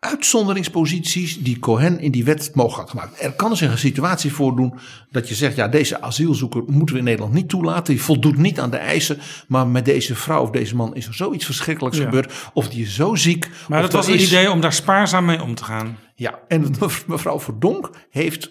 [0.05, 3.23] uitzonderingsposities die Cohen in die wet mogelijk had gemaakt.
[3.23, 4.75] Er kan zich een situatie voordoen
[5.11, 7.95] dat je zegt, ja, deze asielzoeker moeten we in Nederland niet toelaten.
[7.95, 9.19] Die voldoet niet aan de eisen,
[9.49, 12.05] maar met deze vrouw of deze man is er zoiets verschrikkelijks Ja.
[12.05, 12.33] gebeurd.
[12.53, 13.51] Of die is zo ziek.
[13.69, 15.97] Maar dat was het is- idee om daar spaarzaam mee om te gaan.
[16.15, 16.75] Ja, en
[17.07, 18.51] mevrouw Verdonk heeft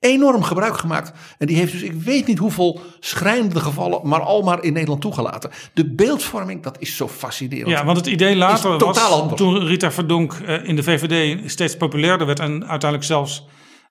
[0.00, 1.12] enorm gebruik gemaakt.
[1.38, 5.00] En die heeft dus, ik weet niet hoeveel schrijnende gevallen, maar al maar in Nederland
[5.00, 5.50] toegelaten.
[5.74, 7.68] De beeldvorming, dat is zo fascinerend.
[7.68, 9.40] Ja, want het idee later totaal was, anders.
[9.40, 13.46] toen Rita Verdonk eh, in de VVD steeds populairder werd en uiteindelijk zelfs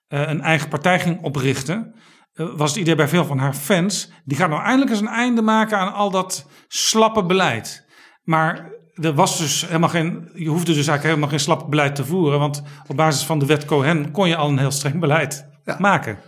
[0.08, 1.94] eh, een eigen partij ging oprichten,
[2.32, 5.06] eh, was het idee bij veel van haar fans, die gaat nou eindelijk eens een
[5.06, 7.86] einde maken aan al dat slappe beleid.
[8.22, 12.04] Maar er was dus helemaal geen, je hoefde dus eigenlijk helemaal geen slap beleid te
[12.04, 15.55] voeren, want op basis van de wet Cohen kon je al een heel streng beleid
[15.78, 16.18] maken.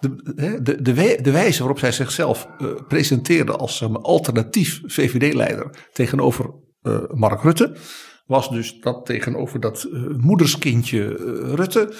[0.00, 0.14] De,
[0.62, 5.70] de, de, wij- de wijze waarop zij zichzelf eh, presenteerde als zeg maar, alternatief VVD-leider
[5.92, 6.50] tegenover
[6.82, 7.72] eh, Mark Rutte,
[8.26, 11.92] was dus dat tegenover dat eh, moederskindje eh, Rutte.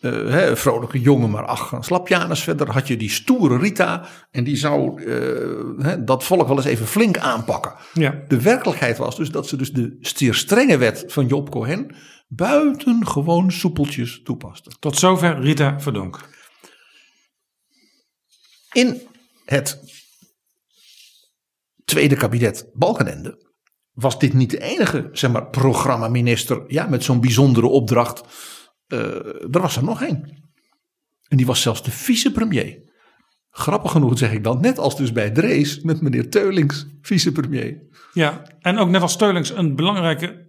[0.00, 2.42] eh, hè, een vrolijke jongen, maar ach, een slapjanus.
[2.42, 4.04] Verder had je die stoere Rita.
[4.30, 7.72] En die zou eh, hè, dat volk wel eens even flink aanpakken.
[7.94, 8.22] Ja.
[8.28, 11.94] De werkelijkheid was dus dat ze dus de zeer strenge wet van Job Cohen
[12.28, 14.70] buitengewoon soepeltjes toepaste.
[14.78, 16.34] Tot zover Rita Verdonk.
[18.76, 19.02] In
[19.44, 19.80] het
[21.84, 23.46] tweede kabinet Balkenende
[23.92, 28.22] was dit niet de enige zeg maar, programmaminister ja, met zo'n bijzondere opdracht.
[28.86, 28.98] Eh,
[29.54, 30.50] er was er nog één.
[31.28, 32.82] En die was zelfs de vicepremier.
[33.50, 37.82] Grappig genoeg zeg ik dan, net als dus bij Drees met meneer Teulings, vicepremier.
[38.12, 40.46] Ja, en ook net als Steulings een belangrijke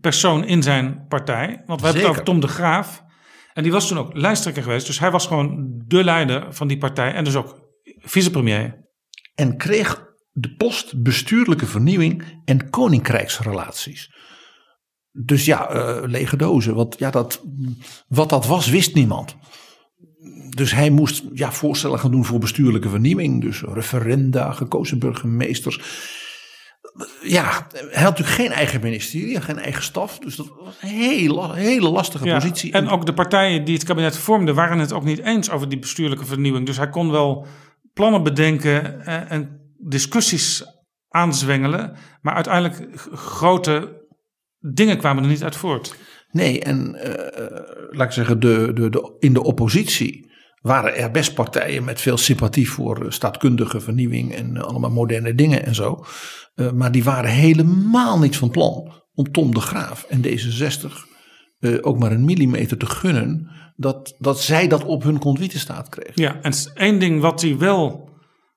[0.00, 1.62] persoon in zijn partij.
[1.66, 3.04] Want we hebben het over Tom de Graaf.
[3.52, 4.86] En die was toen ook lijsttrekker geweest.
[4.86, 7.12] Dus hij was gewoon de leider van die partij.
[7.14, 7.67] En dus ook
[8.00, 8.86] vicepremier.
[9.34, 14.12] En kreeg de post bestuurlijke vernieuwing en koninkrijksrelaties.
[15.12, 16.74] Dus ja, eh, lege dozen.
[16.74, 17.42] Want ja, dat,
[18.08, 19.36] wat dat was, wist niemand.
[20.48, 23.40] Dus hij moest ja, voorstellen gaan doen voor bestuurlijke vernieuwing.
[23.40, 25.80] Dus referenda, gekozen burgemeesters.
[27.22, 30.18] Ja, hij had natuurlijk geen eigen ministerie, geen eigen staf.
[30.18, 32.72] Dus dat was een hele, hele lastige Ja, positie.
[32.72, 35.78] En ook de partijen die het kabinet vormden waren het ook niet eens over die
[35.78, 36.66] bestuurlijke vernieuwing.
[36.66, 37.46] Dus hij kon wel
[37.98, 40.64] plannen bedenken eh, en discussies
[41.08, 41.96] aanzwengelen.
[42.20, 44.06] Maar uiteindelijk grote
[44.58, 45.94] dingen kwamen er niet uit voort.
[46.30, 50.30] Nee, en eh, laat ik zeggen, de, de, de, in de oppositie
[50.60, 55.64] waren er best partijen met veel sympathie voor eh, staatkundige vernieuwing en allemaal moderne dingen
[55.64, 56.04] en zo.
[56.74, 61.08] Maar die waren helemaal niet van plan om Tom de Graaf en D66
[61.58, 66.22] eh, ook maar een millimeter te gunnen dat, dat zij dat op hun convite kregen.
[66.22, 68.10] Ja, en één ding wat hij wel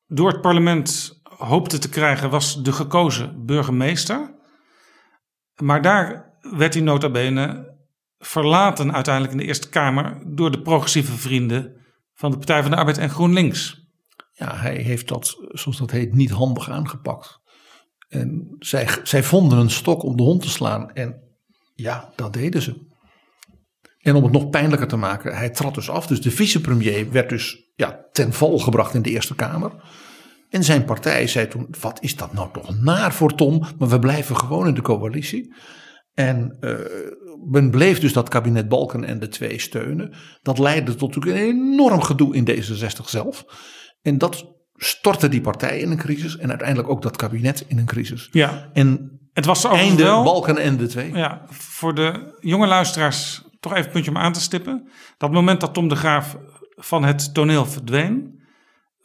[0.08, 4.36] door het parlement hoopte te krijgen was de gekozen burgemeester.
[5.56, 7.76] Maar daar werd hij nota bene
[8.18, 11.76] verlaten uiteindelijk in de Eerste Kamer door de progressieve vrienden
[12.14, 13.86] van de Partij van de Arbeid en GroenLinks.
[14.34, 17.40] Ja, hij heeft dat, zoals dat heet, niet handig aangepakt.
[18.08, 20.92] En zij, zij vonden een stok om de hond te slaan.
[20.92, 21.22] En
[21.74, 22.90] ja, dat deden ze.
[24.02, 26.08] En om het nog pijnlijker te maken, hij trad dus af.
[26.08, 29.72] Dus de vicepremier werd dus ja, ten val gebracht in de Eerste Kamer.
[30.50, 33.66] En zijn partij zei toen: wat is dat nou toch naar voor Tom?
[33.78, 35.54] Maar we blijven gewoon in de coalitie.
[36.14, 36.76] En uh,
[37.52, 40.14] men bleef dus dat kabinet Balken en de twee steunen.
[40.42, 43.46] Dat leidde tot natuurlijk een enorm gedoe in D66 zelf.
[44.02, 44.46] En dat
[44.76, 46.38] stortte die partij in een crisis.
[46.38, 48.28] En uiteindelijk ook dat kabinet in een crisis.
[48.32, 48.70] Ja.
[48.74, 51.14] En het was einde wel, Balken en de twee.
[51.14, 54.90] Ja, voor de jonge luisteraars toch even een puntje om aan te stippen.
[55.18, 56.38] Dat moment dat Tom de Graaf
[56.76, 58.42] van het toneel verdween,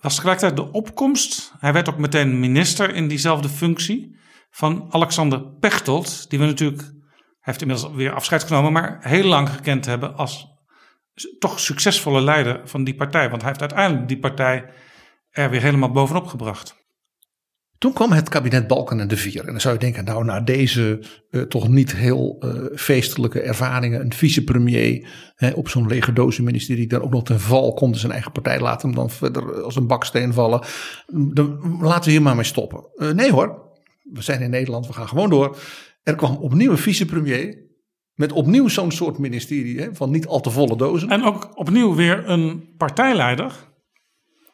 [0.01, 1.53] was tegelijkertijd de opkomst.
[1.59, 4.19] Hij werd ook meteen minister in diezelfde functie
[4.51, 6.93] van Alexander Pechtold, die we natuurlijk, hij
[7.41, 10.47] heeft inmiddels weer afscheid genomen, maar heel lang gekend hebben als
[11.39, 13.29] toch succesvolle leider van die partij.
[13.29, 14.73] Want hij heeft uiteindelijk die partij
[15.31, 16.76] er weer helemaal bovenop gebracht.
[17.79, 19.41] Toen kwam het kabinet Balken en de Vier.
[19.41, 24.01] En dan zou je denken, nou na deze uh, toch niet heel uh, feestelijke ervaringen,
[24.01, 25.09] een vicepremier
[25.55, 28.95] op zo'n lege dozenministerie, dan ook nog ten val komt, zijn eigen partij laat hem
[28.95, 30.65] dan verder als een baksteen vallen.
[31.33, 32.89] Dan laten we hier maar mee stoppen.
[32.97, 33.67] Uh, nee hoor,
[34.03, 35.57] we zijn in Nederland, we gaan gewoon door.
[36.03, 37.65] Er kwam opnieuw een vicepremier
[38.15, 41.11] met opnieuw zo'n soort ministerie hè, van niet al te volle dozen.
[41.11, 43.53] En ook opnieuw weer een partijleider.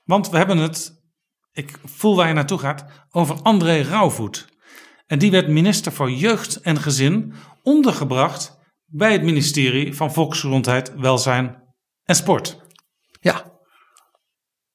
[0.04, 1.01] Want we hebben het
[1.52, 4.48] ik voel waar je naartoe gaat, over André Rauwvoet.
[5.06, 11.62] En die werd minister voor Jeugd en Gezin ondergebracht bij het ministerie van Volksgezondheid, Welzijn
[12.04, 12.60] en Sport.
[13.20, 13.50] Ja.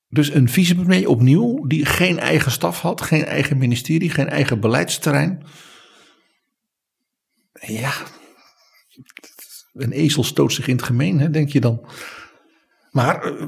[0.10, 5.46] Dus een vicepremier opnieuw die geen eigen staf had, geen eigen ministerie, geen eigen beleidsterrein.
[7.54, 7.94] Ja,
[9.74, 11.86] een ezel stoot zich in het gemeen, hè, denk je dan.
[12.92, 13.48] Maar eh,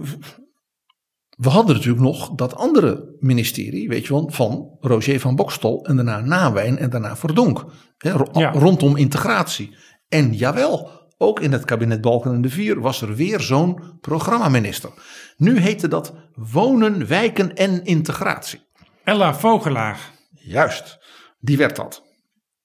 [1.39, 5.95] we hadden natuurlijk nog dat andere ministerie, weet je wel, van Roger van Bokstol en
[5.95, 7.65] daarna Nawijn en daarna Verdonk.
[7.97, 8.51] Hè, Ja.
[8.51, 9.75] Rondom integratie.
[10.09, 14.89] En jawel, ook in het kabinet Balken en de Vier was er weer zo'n programmaminister.
[15.37, 18.59] Nu heette dat Wonen, Wijken en Integratie.
[19.03, 20.11] Ella Vogelaar.
[20.31, 20.99] Juist,
[21.39, 22.03] die werd dat.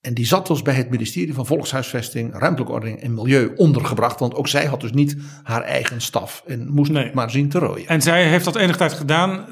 [0.05, 4.21] En die zat dus bij het ministerie van Volkshuisvesting, Ruimtelijke Ordening en Milieu ondergebracht.
[4.21, 7.87] Want ook zij had dus niet haar eigen staf en moest maar zien te rooien.
[7.89, 9.47] En zij heeft dat enige tijd gedaan.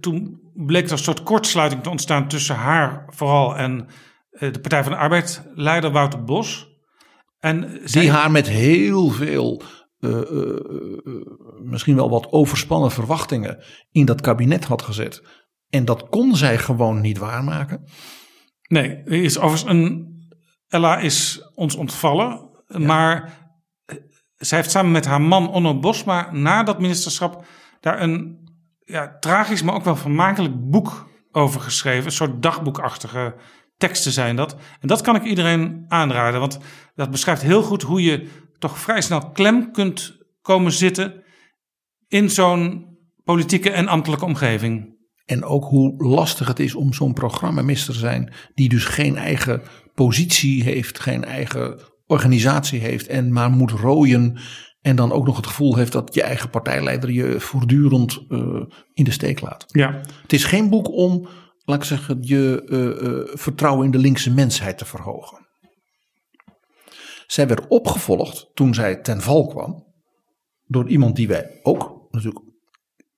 [0.00, 3.86] Toen bleek er een soort kortsluiting te ontstaan tussen haar vooral en
[4.30, 6.68] eh, de Partij van de Arbeid, leider Wouter Bos.
[7.38, 9.62] En zij- Die haar met heel veel,
[10.00, 10.56] eh, eh,
[11.62, 15.22] misschien wel wat overspannen verwachtingen in dat kabinet had gezet.
[15.68, 17.84] En dat kon zij gewoon niet waarmaken.
[18.70, 20.08] Nee, is overigens een.
[20.68, 22.48] Ella is ons ontvallen.
[22.66, 23.38] Maar
[24.36, 27.44] zij heeft samen met haar man Onno Bosma na dat ministerschap
[27.80, 28.48] daar een
[28.84, 32.04] ja, tragisch, maar ook wel vermakelijk boek over geschreven.
[32.04, 33.34] Een soort dagboekachtige
[33.76, 34.56] teksten zijn dat.
[34.80, 36.58] En dat kan ik iedereen aanraden, want
[36.94, 38.28] dat beschrijft heel goed hoe je
[38.58, 41.22] toch vrij snel klem kunt komen zitten
[42.08, 44.89] in zo'n politieke en ambtelijke omgeving.
[45.30, 49.62] En ook hoe lastig het is om zo'n programmaminister te zijn, die dus geen eigen
[49.94, 54.38] positie heeft, geen eigen organisatie heeft en maar moet rooien.
[54.80, 58.38] En dan ook nog het gevoel heeft dat je eigen partijleider je voortdurend eh,
[58.92, 59.64] in de steek laat.
[59.66, 60.00] Ja.
[60.22, 61.28] Het is geen boek om,
[61.64, 65.48] laat ik zeggen, je eh, eh, vertrouwen in de linkse mensheid te verhogen.
[67.26, 69.84] Zij werd opgevolgd toen zij ten val kwam
[70.66, 72.49] door iemand die wij ook natuurlijk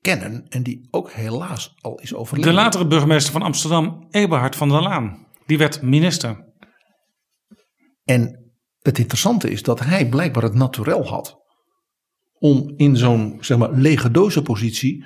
[0.03, 2.51] kennen en die ook helaas al is overleden.
[2.51, 6.53] De latere burgemeester van Amsterdam, Eberhard van der Laan, die werd minister.
[8.05, 11.41] En het interessante is dat hij blijkbaar het naturel had
[12.39, 15.05] om in zo'n zeg maar lege dozenpositie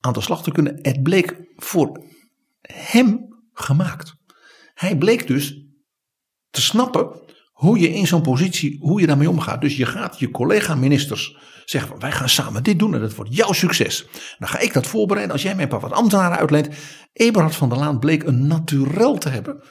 [0.00, 0.78] aan de slag te kunnen.
[0.82, 2.04] Het bleek voor
[2.60, 4.14] hem gemaakt.
[4.74, 5.64] Hij bleek dus
[6.50, 7.20] te snappen
[7.60, 9.60] hoe je in zo'n positie, hoe je daarmee omgaat.
[9.60, 13.52] Dus je gaat je collega-ministers zeggen, wij gaan samen dit doen en dat wordt jouw
[13.52, 14.06] succes.
[14.38, 16.68] Dan ga ik dat voorbereiden als jij mij een paar wat ambtenaren uitleent.
[17.12, 19.62] Eberhard van der Laan bleek een naturel te hebben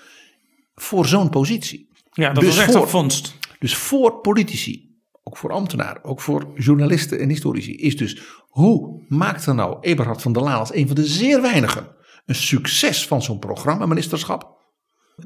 [0.76, 1.90] voor zo'n positie.
[2.12, 3.38] Ja, dat was echt een vondst.
[3.60, 9.54] Dus voor politici, ook voor ambtenaren, ook voor journalisten en historici, is dus hoe maakte
[9.54, 11.88] nou Eberhard van der Laan als een van de zeer weinigen
[12.26, 14.59] een succes van zo'n programmaministerschap?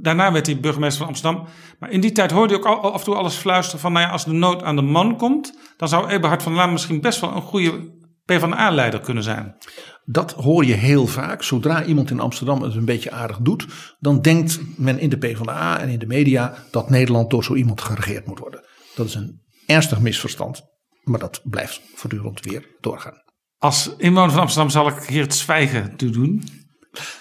[0.01, 1.47] Daarna werd hij burgemeester van Amsterdam.
[1.79, 3.93] Maar in die tijd hoorde je ook af en toe alles fluisteren van...
[3.93, 5.57] Nou ja, als de nood aan de man komt...
[5.77, 7.91] dan zou Eberhard van Laan misschien best wel een goede
[8.25, 9.55] PvdA-leider kunnen zijn.
[10.05, 11.43] Dat hoor je heel vaak.
[11.43, 15.79] Zodra iemand in Amsterdam het een beetje aardig doet, dan denkt men in de PvdA
[15.79, 18.65] en in de media dat Nederland door zo iemand geregeerd moet worden.
[18.95, 20.61] Dat is een ernstig misverstand,
[21.03, 23.21] maar dat blijft voortdurend weer doorgaan.
[23.57, 26.43] Als inwoner van Amsterdam zal ik hier het zwijgen toe doen.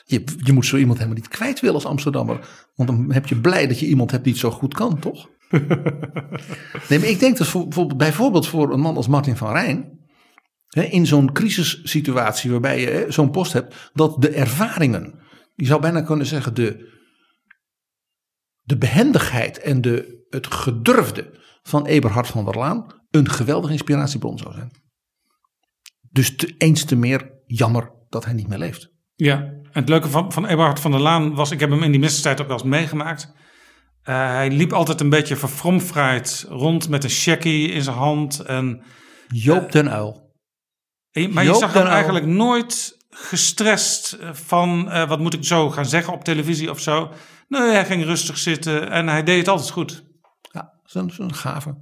[0.05, 2.49] Je, je moet zo iemand helemaal niet kwijt willen als Amsterdammer.
[2.75, 5.29] Want dan heb je blij dat je iemand hebt die het zo goed kan, toch?
[6.89, 10.01] nee, maar ik denk dat voor, voor- bijvoorbeeld voor een man als Martin van Rijn.
[10.67, 13.91] Hè, in zo'n crisissituatie waarbij je hè, zo'n post hebt.
[13.93, 15.21] Dat de ervaringen,
[15.55, 16.99] je zou bijna kunnen zeggen de,
[18.61, 22.87] de behendigheid en de, het gedurfde van Eberhard van der Laan.
[23.11, 24.71] Een geweldige inspiratiebron zou zijn.
[26.11, 28.91] Dus te, eens te meer jammer dat hij niet meer leeft.
[29.15, 31.99] Ja, het leuke van, van Eberhard van der Laan was, ik heb hem in die
[32.01, 33.33] ministerstijd ook wel eens meegemaakt.
[34.03, 38.41] Eh, hij liep altijd een beetje verfromfraaid rond met een checkie in zijn hand.
[38.41, 38.83] En,
[39.29, 40.31] Joop den Uil.
[41.11, 45.35] en je- maar je zag hem den eigenlijk nooit gestrest eh, van eh, wat moet
[45.35, 47.11] ik zo gaan zeggen op televisie of zo.
[47.49, 50.05] Nee, hij ging rustig zitten en hij deed het altijd goed.
[50.53, 51.75] Ja, zo'n zo'n gave.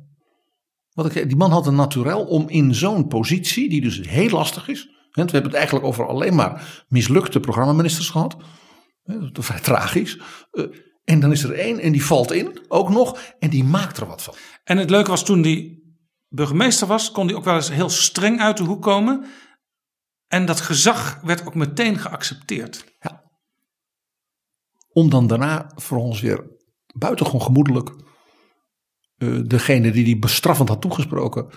[0.91, 4.29] Wat ik, zei, die man had een naturel om in zo'n positie, die dus heel
[4.31, 4.89] lastig is.
[5.12, 8.37] We hebben het eigenlijk over alleen maar mislukte programmaministers gehad.
[9.05, 10.20] is vrij tragisch.
[10.51, 10.65] eh,
[11.05, 13.20] En dan is er één en die valt in, ook nog.
[13.39, 14.35] En die maakt er wat van.
[14.65, 15.82] En het leuke was toen hij
[16.28, 19.24] burgemeester was, kon hij ook wel eens heel streng uit de hoek komen.
[20.27, 22.85] En dat gezag werd ook meteen geaccepteerd.
[24.93, 26.51] Om dan daarna voor ons weer
[26.95, 27.91] buitengewoon gemoedelijk.
[29.16, 31.51] eh, degene die die bestraffend had toegesproken.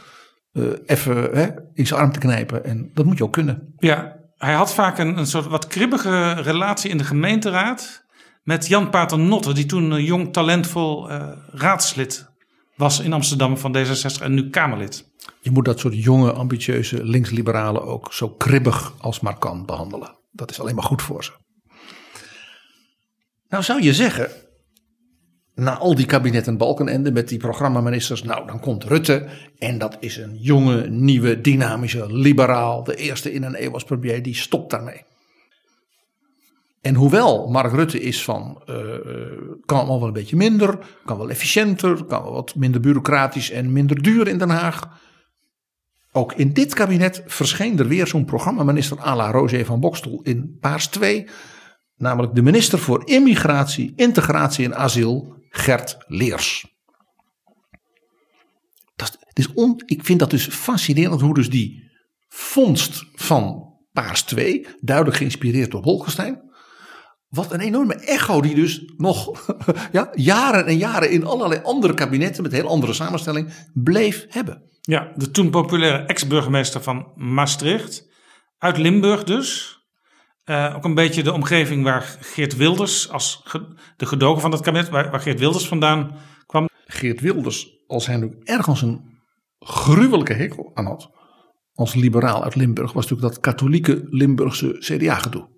[0.53, 2.65] Eh, even hè, in zijn arm te knijpen.
[2.65, 3.73] En dat moet je ook kunnen.
[3.77, 8.05] Ja, hij had vaak een, een soort wat kribbige relatie in de gemeenteraad
[8.43, 12.31] met Jan Paternotte, die toen een jong talentvol eh, raadslid
[12.75, 15.11] was in Amsterdam van D66 en nu Kamerlid.
[15.41, 20.17] Je moet dat soort jonge, ambitieuze linksliberalen ook zo kribbig als maar kan behandelen.
[20.31, 21.31] Dat is alleen maar goed voor ze.
[23.49, 24.31] Nou zou je zeggen,
[25.55, 29.27] na al die kabinetten Balkenende met die programmaministers, nou dan komt Rutte
[29.57, 34.23] en dat is een jonge, nieuwe, dynamische liberaal, de eerste in een eeuw als premier,
[34.23, 35.03] die stopt daarmee.
[36.81, 38.75] En hoewel Mark Rutte is van, eh,
[39.65, 43.71] kan allemaal wel een beetje minder, kan wel efficiënter, kan wel wat minder bureaucratisch en
[43.71, 45.01] minder duur in Den Haag.
[46.11, 50.57] Ook in dit kabinet verscheen er weer zo'n programmaminister à la Roger van Bokstel in
[50.59, 51.27] Paars 2.
[51.97, 56.65] Namelijk de minister voor Immigratie, Integratie en Asiel, Gert Leers.
[58.95, 61.91] Dat is, on, ik vind dat dus fascinerend hoe dus die
[62.27, 66.41] vondst van Paars 2, duidelijk geïnspireerd door Bolkestein.
[67.27, 69.45] Wat een enorme echo die dus nog
[69.91, 74.63] ja, jaren en jaren in allerlei andere kabinetten met heel andere samenstelling bleef hebben.
[74.81, 78.07] Ja, de toen populaire ex-burgemeester van Maastricht,
[78.57, 79.77] uit Limburg dus.
[80.43, 83.43] Eh, ook een beetje de omgeving waar Geert Wilders, als
[83.97, 86.69] de gedogen van dat kabinet, waar, waar Geert Wilders vandaan kwam.
[86.85, 89.21] Geert Wilders, als hij nu ergens een
[89.59, 91.09] gruwelijke hekel aan had,
[91.73, 95.51] als liberaal uit Limburg, was natuurlijk dat katholieke Limburgse CDA-gedoe.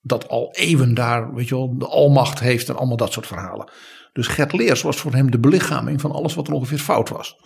[0.00, 3.72] Dat al eeuwen daar, weet je wel, de almacht heeft en allemaal dat soort verhalen.
[4.12, 7.36] Dus Gert Leers was voor hem de belichaming van alles wat er ongeveer fout was.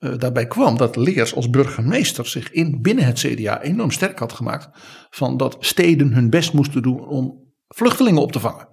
[0.00, 4.32] Eh, daarbij kwam dat Leers als burgemeester zich in, binnen het CDA enorm sterk had
[4.32, 4.68] gemaakt.
[5.10, 8.68] van dat steden hun best moesten doen om vluchtelingen op te vangen.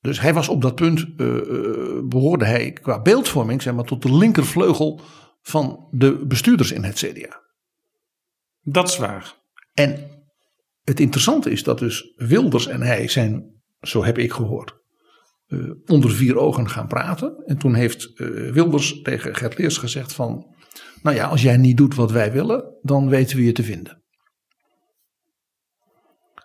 [0.00, 4.02] Dus hij was op dat punt, eh, eh, behoorde hij qua beeldvorming zeg maar, tot
[4.02, 5.00] de linkervleugel
[5.42, 7.42] van de bestuurders in het CDA.
[8.60, 9.36] Dat is waar.
[9.74, 10.10] En
[10.82, 14.79] het interessante is dat dus Wilders en hij zijn, zo heb ik gehoord,
[15.50, 17.42] eh, onder vier ogen gaan praten.
[17.46, 20.54] En toen heeft eh, Wilders tegen Gert Leers gezegd van,
[21.02, 24.02] nou ja, als jij niet doet wat wij willen, dan weten we je te vinden.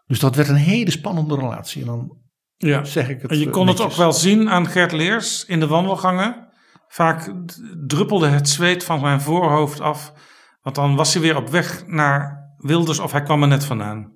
[0.08, 1.82] Dus dat werd een hele spannende relatie.
[1.82, 2.18] En dan
[2.58, 2.84] Ja.
[2.84, 5.60] zeg ik het En je eh, kon het ook wel zien aan Gert Leers in
[5.60, 6.48] de wandelgangen.
[6.88, 7.34] Vaak
[7.88, 10.14] druppelde het zweet van zijn voorhoofd af.
[10.62, 14.14] Want dan was hij weer op weg naar Wilders of hij kwam er net vandaan.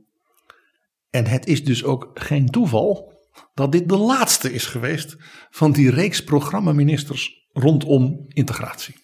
[1.10, 3.19] En het is dus ook geen toeval
[3.54, 5.16] dat dit de laatste is geweest
[5.50, 8.96] van die reeks programmaministers rondom integratie.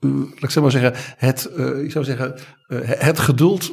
[0.00, 3.72] Laat ik zo maar zeggen, het, eh, ik zou zeggen, eh, het geduld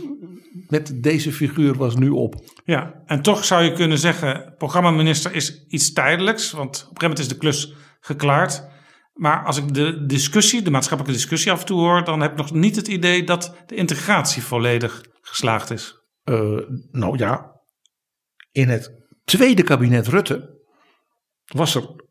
[0.68, 2.35] met deze figuur was nu op.
[2.64, 6.51] Ja, en toch zou je kunnen zeggen, programmaminister is iets tijdelijks.
[6.51, 8.64] Want op een gegeven moment is de klus geklaard.
[9.14, 12.38] Maar als ik de discussie, de maatschappelijke discussie af en toe hoor, dan heb ik
[12.38, 15.95] nog niet het idee dat de integratie volledig geslaagd is.
[16.91, 17.51] Nou ja,
[18.51, 20.61] in het tweede kabinet Rutte
[21.45, 22.05] was er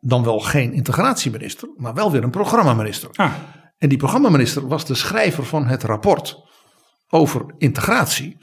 [0.00, 3.10] dan wel geen integratieminister, maar wel weer een programmaminister.
[3.12, 3.34] Ah.
[3.78, 6.42] En die programmaminister was de schrijver van het rapport
[7.08, 8.36] over integratie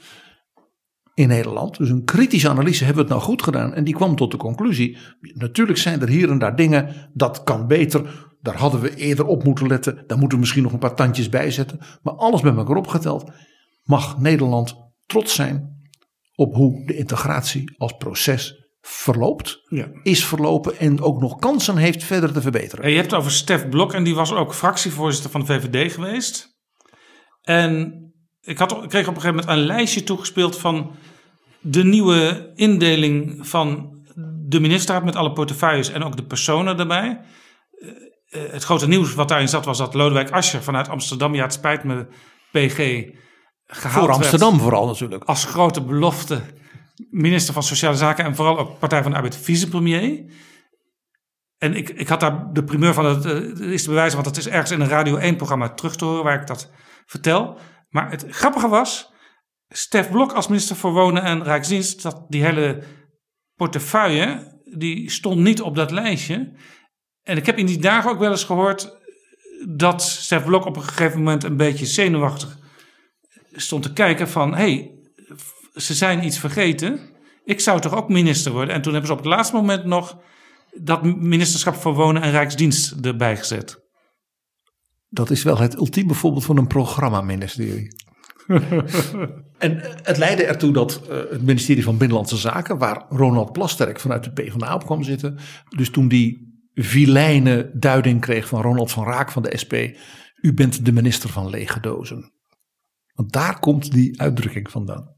[1.14, 1.76] in Nederland.
[1.76, 3.74] Dus een kritische analyse hebben we het nou goed gedaan.
[3.74, 7.66] En die kwam tot de conclusie: natuurlijk zijn er hier en daar dingen dat kan
[7.66, 8.30] beter.
[8.40, 10.04] Daar hadden we eerder op moeten letten.
[10.06, 11.78] Daar moeten we misschien nog een paar tandjes bij zetten.
[12.02, 13.30] Maar alles bij elkaar opgeteld
[13.82, 14.76] mag Nederland
[15.06, 15.71] trots zijn
[16.34, 19.88] op hoe de integratie als proces verloopt, Ja.
[20.02, 22.84] is verlopen en ook nog kansen heeft verder te verbeteren.
[22.84, 25.92] En je hebt het over Stef Blok en die was ook fractievoorzitter van de VVD
[25.92, 26.58] geweest.
[27.42, 27.94] En
[28.40, 30.94] ik, had, ik kreeg op een gegeven moment een lijstje toegespeeld van
[31.60, 33.90] de nieuwe indeling van
[34.46, 37.20] de ministerraad met alle portefeuilles en ook de personen daarbij.
[37.70, 37.88] Eh,
[38.44, 41.52] eh, het grote nieuws wat daarin zat was dat Lodewijk Asscher vanuit Amsterdam, ja het
[41.52, 42.06] spijt me
[42.50, 43.04] PG,
[43.74, 45.24] gehaald Voor Amsterdam werd vooral natuurlijk.
[45.24, 46.42] als grote belofte
[47.10, 50.24] minister van Sociale Zaken en vooral ook Partij van de Arbeid vicepremier.
[51.58, 54.44] En ik, ik had daar de primeur van, het eh, is te bewijzen, want het
[54.44, 56.70] is ergens in een Radio 1-programma terug te horen waar ik dat
[57.06, 57.58] vertel.
[57.88, 59.12] Maar het grappige was,
[59.68, 62.82] Stef Blok als minister voor Wonen en Rijksdienst, dat die hele
[63.54, 66.56] portefeuille, die stond niet op dat lijstje.
[67.22, 68.98] En ik heb in die dagen ook wel eens gehoord
[69.68, 72.60] dat Stef Blok op een gegeven moment een beetje zenuwachtig
[73.52, 74.90] stond te kijken van, hey,
[75.74, 77.00] ze zijn iets vergeten.
[77.44, 78.74] Ik zou toch ook minister worden?
[78.74, 80.18] En toen hebben ze op het laatste moment nog
[80.70, 83.80] dat ministerschap voor Wonen en Rijksdienst erbij gezet.
[85.08, 87.88] Dat is wel het ultieme voorbeeld van een programmaministerie.
[89.58, 94.00] en eh, het leidde ertoe dat eh, het ministerie van Binnenlandse Zaken, waar Ronald Plasterk
[94.00, 95.38] vanuit de PvdA op kwam zitten,
[95.76, 99.74] dus toen die vilijne duiding kreeg van Ronald van Raak van de SP,
[100.40, 102.32] u bent de minister van lege dozen.
[103.22, 105.16] Want daar komt die uitdrukking vandaan.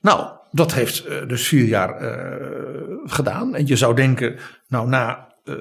[0.00, 3.54] Nou, dat heeft eh, dus vier jaar eh, gedaan.
[3.54, 5.54] En je zou denken, nou na eh,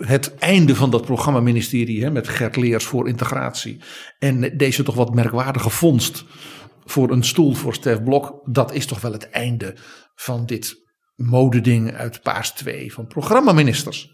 [0.00, 3.82] het einde van dat programmaministerie hè, met Gert Leers voor integratie.
[4.18, 6.24] En deze toch wat merkwaardige vondst
[6.84, 8.40] voor een stoel voor Stef Blok.
[8.44, 9.76] Dat is toch wel het einde
[10.14, 10.76] van dit
[11.16, 14.12] modeding uit Paars 2 van programmaministers.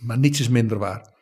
[0.00, 1.13] Maar niets is minder waar.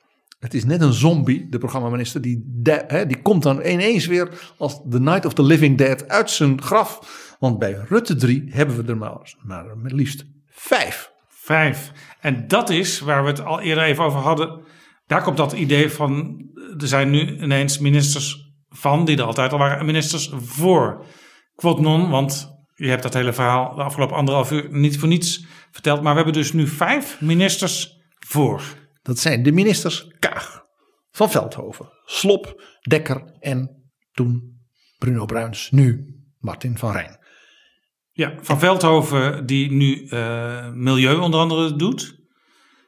[0.43, 4.81] Het is net een zombie, de programmaminister, die, hè, die komt dan ineens weer als
[4.91, 6.99] The Night of the Living Dead uit zijn graf.
[7.39, 11.13] Want bij Rutte 3 hebben we er maar, maar liefst vijf.
[11.29, 11.93] Vijf.
[12.21, 14.61] En dat is waar we het al eerder even over hadden.
[15.07, 16.41] Daar komt dat idee van.
[16.79, 21.05] Er zijn nu ineens ministers van, die er altijd al waren, en ministers voor.
[21.55, 25.47] Quote non, want je hebt dat hele verhaal de afgelopen anderhalf uur niet voor niets
[25.71, 26.03] verteld.
[26.03, 28.63] Maar we hebben dus nu vijf ministers voor.
[29.03, 30.65] Dat zijn de ministers Kaag,
[31.11, 34.61] Van Veldhoven, Slop, Dekker en toen
[34.99, 37.21] Bruno Bruins, nu Martin van Rijn.
[38.13, 42.21] Ja, Van Veldhoven, die nu eh, milieu onder andere doet.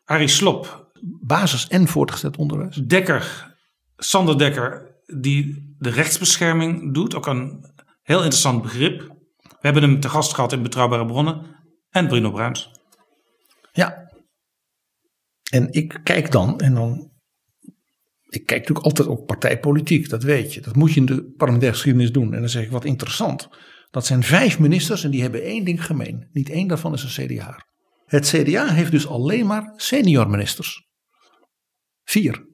[0.05, 2.77] Arie Slop, Basis- en voortgezet onderwijs.
[2.77, 3.55] Dekker,
[3.97, 7.15] Sander Dekker, die de rechtsbescherming doet.
[7.15, 9.01] Ook een heel interessant begrip.
[9.41, 11.57] We hebben hem te gast gehad in Betrouwbare Bronnen.
[11.91, 12.71] En Bruno Bruins.
[13.73, 14.04] Ja.
[15.55, 17.13] En ik kijk dan en dan.
[18.29, 20.61] Ik kijk natuurlijk altijd op partijpolitiek, dat weet je.
[20.61, 22.35] Dat moet je in de parlementaire geschiedenis doen.
[22.35, 23.49] En dan zeg ik wat interessant.
[23.91, 26.29] Dat zijn vijf ministers en die hebben één ding gemeen.
[26.33, 27.67] Niet één daarvan is een CDA.
[28.05, 30.89] Het CDA heeft dus alleen maar senior ministers.
[32.03, 32.47] Vier.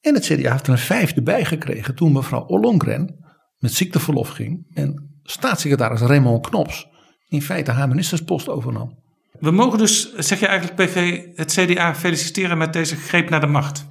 [0.00, 3.16] En het CDA heeft er een vijfde bij gekregen toen mevrouw Ollongren
[3.58, 4.66] met ziekteverlof ging.
[4.74, 6.86] En staatssecretaris Raymond Knops
[7.26, 9.06] in feite haar ministerspost overnam.
[9.40, 13.46] We mogen dus, zeg je eigenlijk PV, het CDA feliciteren met deze greep naar de
[13.46, 13.86] macht.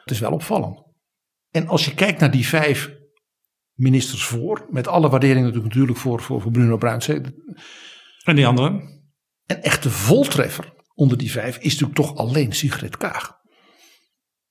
[0.00, 0.82] Het is wel opvallend.
[1.50, 2.90] En als je kijkt naar die vijf
[3.74, 7.06] ministers voor, met alle waardering natuurlijk, voor, voor, voor Bruno Bruins.
[7.06, 7.20] hè.
[8.24, 8.68] En die andere?
[9.46, 13.32] Een echte voltreffer onder die vijf is natuurlijk toch alleen Sigrid Kaag.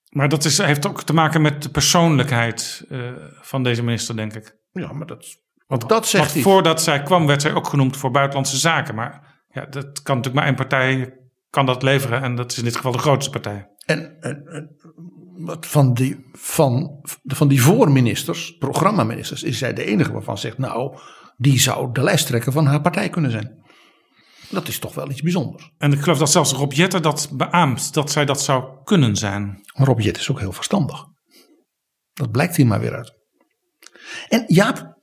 [0.10, 3.11] Maar dat is, heeft ook te maken met de persoonlijkheid eh,
[3.41, 4.57] van deze minister, denk ik.
[4.72, 5.38] Ja, maar dat,
[5.68, 6.44] want dat zegt Want hij.
[6.44, 8.95] voordat zij kwam, werd zij ook genoemd voor buitenlandse zaken.
[8.95, 11.18] Maar ja, dat kan natuurlijk maar één partij
[11.50, 12.22] kan dat leveren.
[12.22, 13.68] En dat is in dit geval de grootste partij.
[13.86, 14.76] En, en, en
[15.46, 20.98] wat van, die, van, van die voorministers, programmaministers, is zij de enige waarvan zegt, nou,
[21.38, 23.62] die zou de lijsttrekker van haar partij kunnen zijn.
[24.50, 25.72] Dat is toch wel iets bijzonders.
[25.78, 29.62] En ik geloof dat zelfs Rob Jetten dat beaamt, dat zij dat zou kunnen zijn.
[29.66, 31.06] Rob Jet is ook heel verstandig.
[32.14, 33.14] Dat blijkt hier maar weer uit.
[34.30, 34.98] En Jaap,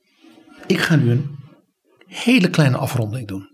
[0.67, 1.37] ik ga nu een
[2.05, 3.50] hele kleine afronding doen.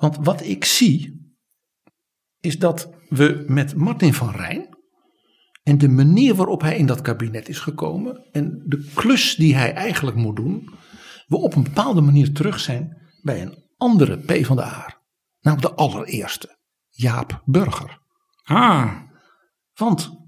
[0.00, 1.28] Want wat ik zie,
[2.40, 4.68] is dat we met Martin van Rijn
[5.62, 9.74] en de manier waarop hij in dat kabinet is gekomen en de klus die hij
[9.74, 10.70] eigenlijk moet doen,
[11.26, 15.02] we op een bepaalde manier terug zijn bij een andere P van de A.
[15.40, 16.58] Namelijk de allereerste.
[16.88, 18.00] Jaap Burger.
[18.42, 18.96] Ah.
[19.74, 20.18] Want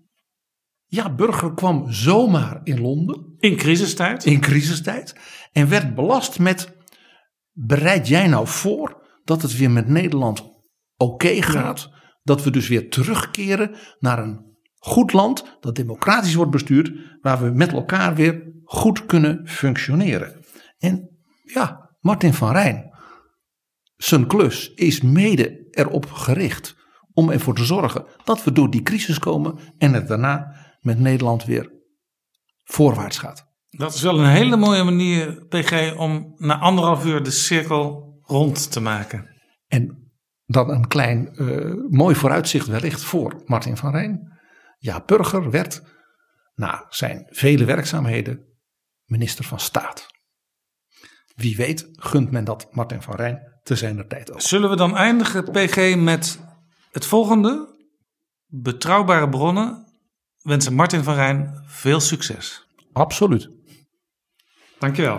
[0.87, 3.35] Jaap Burger kwam zomaar in Londen.
[3.39, 4.25] In crisistijd.
[4.25, 5.17] In crisistijd.
[5.53, 6.77] En werd belast met,
[7.53, 10.51] bereid jij nou voor dat het weer met Nederland
[10.97, 11.91] oké gaat?
[12.23, 17.51] Dat we dus weer terugkeren naar een goed land dat democratisch wordt bestuurd, waar we
[17.51, 20.45] met elkaar weer goed kunnen functioneren.
[20.79, 21.11] En
[21.43, 22.91] ja, Martin van Rijn,
[23.97, 26.77] zijn klus is mede erop gericht
[27.13, 31.45] om ervoor te zorgen dat we door die crisis komen en het daarna met Nederland
[31.45, 31.73] weer
[32.65, 33.51] voorwaarts gaat.
[33.71, 38.73] Dat is wel een hele mooie manier, PG, om na anderhalf uur de cirkel rond
[38.73, 39.43] te maken.
[39.67, 40.13] En
[40.45, 44.41] dan een klein uh, mooi vooruitzicht wellicht voor Martin van Rijn.
[44.79, 45.83] Ja, Burger werd
[46.55, 48.45] na zijn vele werkzaamheden
[49.05, 50.07] minister van Staat.
[51.35, 54.41] Wie weet gunt men dat Martin van Rijn te zijner tijd ook.
[54.41, 56.41] Zullen we dan eindigen, PG, met
[56.93, 57.71] het volgende?
[58.47, 59.85] Betrouwbare bronnen
[60.39, 62.67] wensen Martin van Rijn veel succes.
[62.93, 63.51] Absoluut.
[64.79, 65.19] Dankjewel.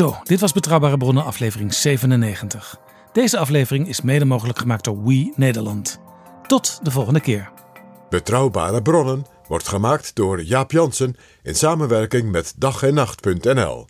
[0.00, 2.80] Zo, dit was Betrouwbare Bronnen aflevering 97.
[3.12, 6.00] Deze aflevering is mede mogelijk gemaakt door We Nederland.
[6.46, 7.50] Tot de volgende keer.
[8.10, 13.86] Betrouwbare Bronnen wordt gemaakt door Jaap Jansen in samenwerking met dag en nacht.nl.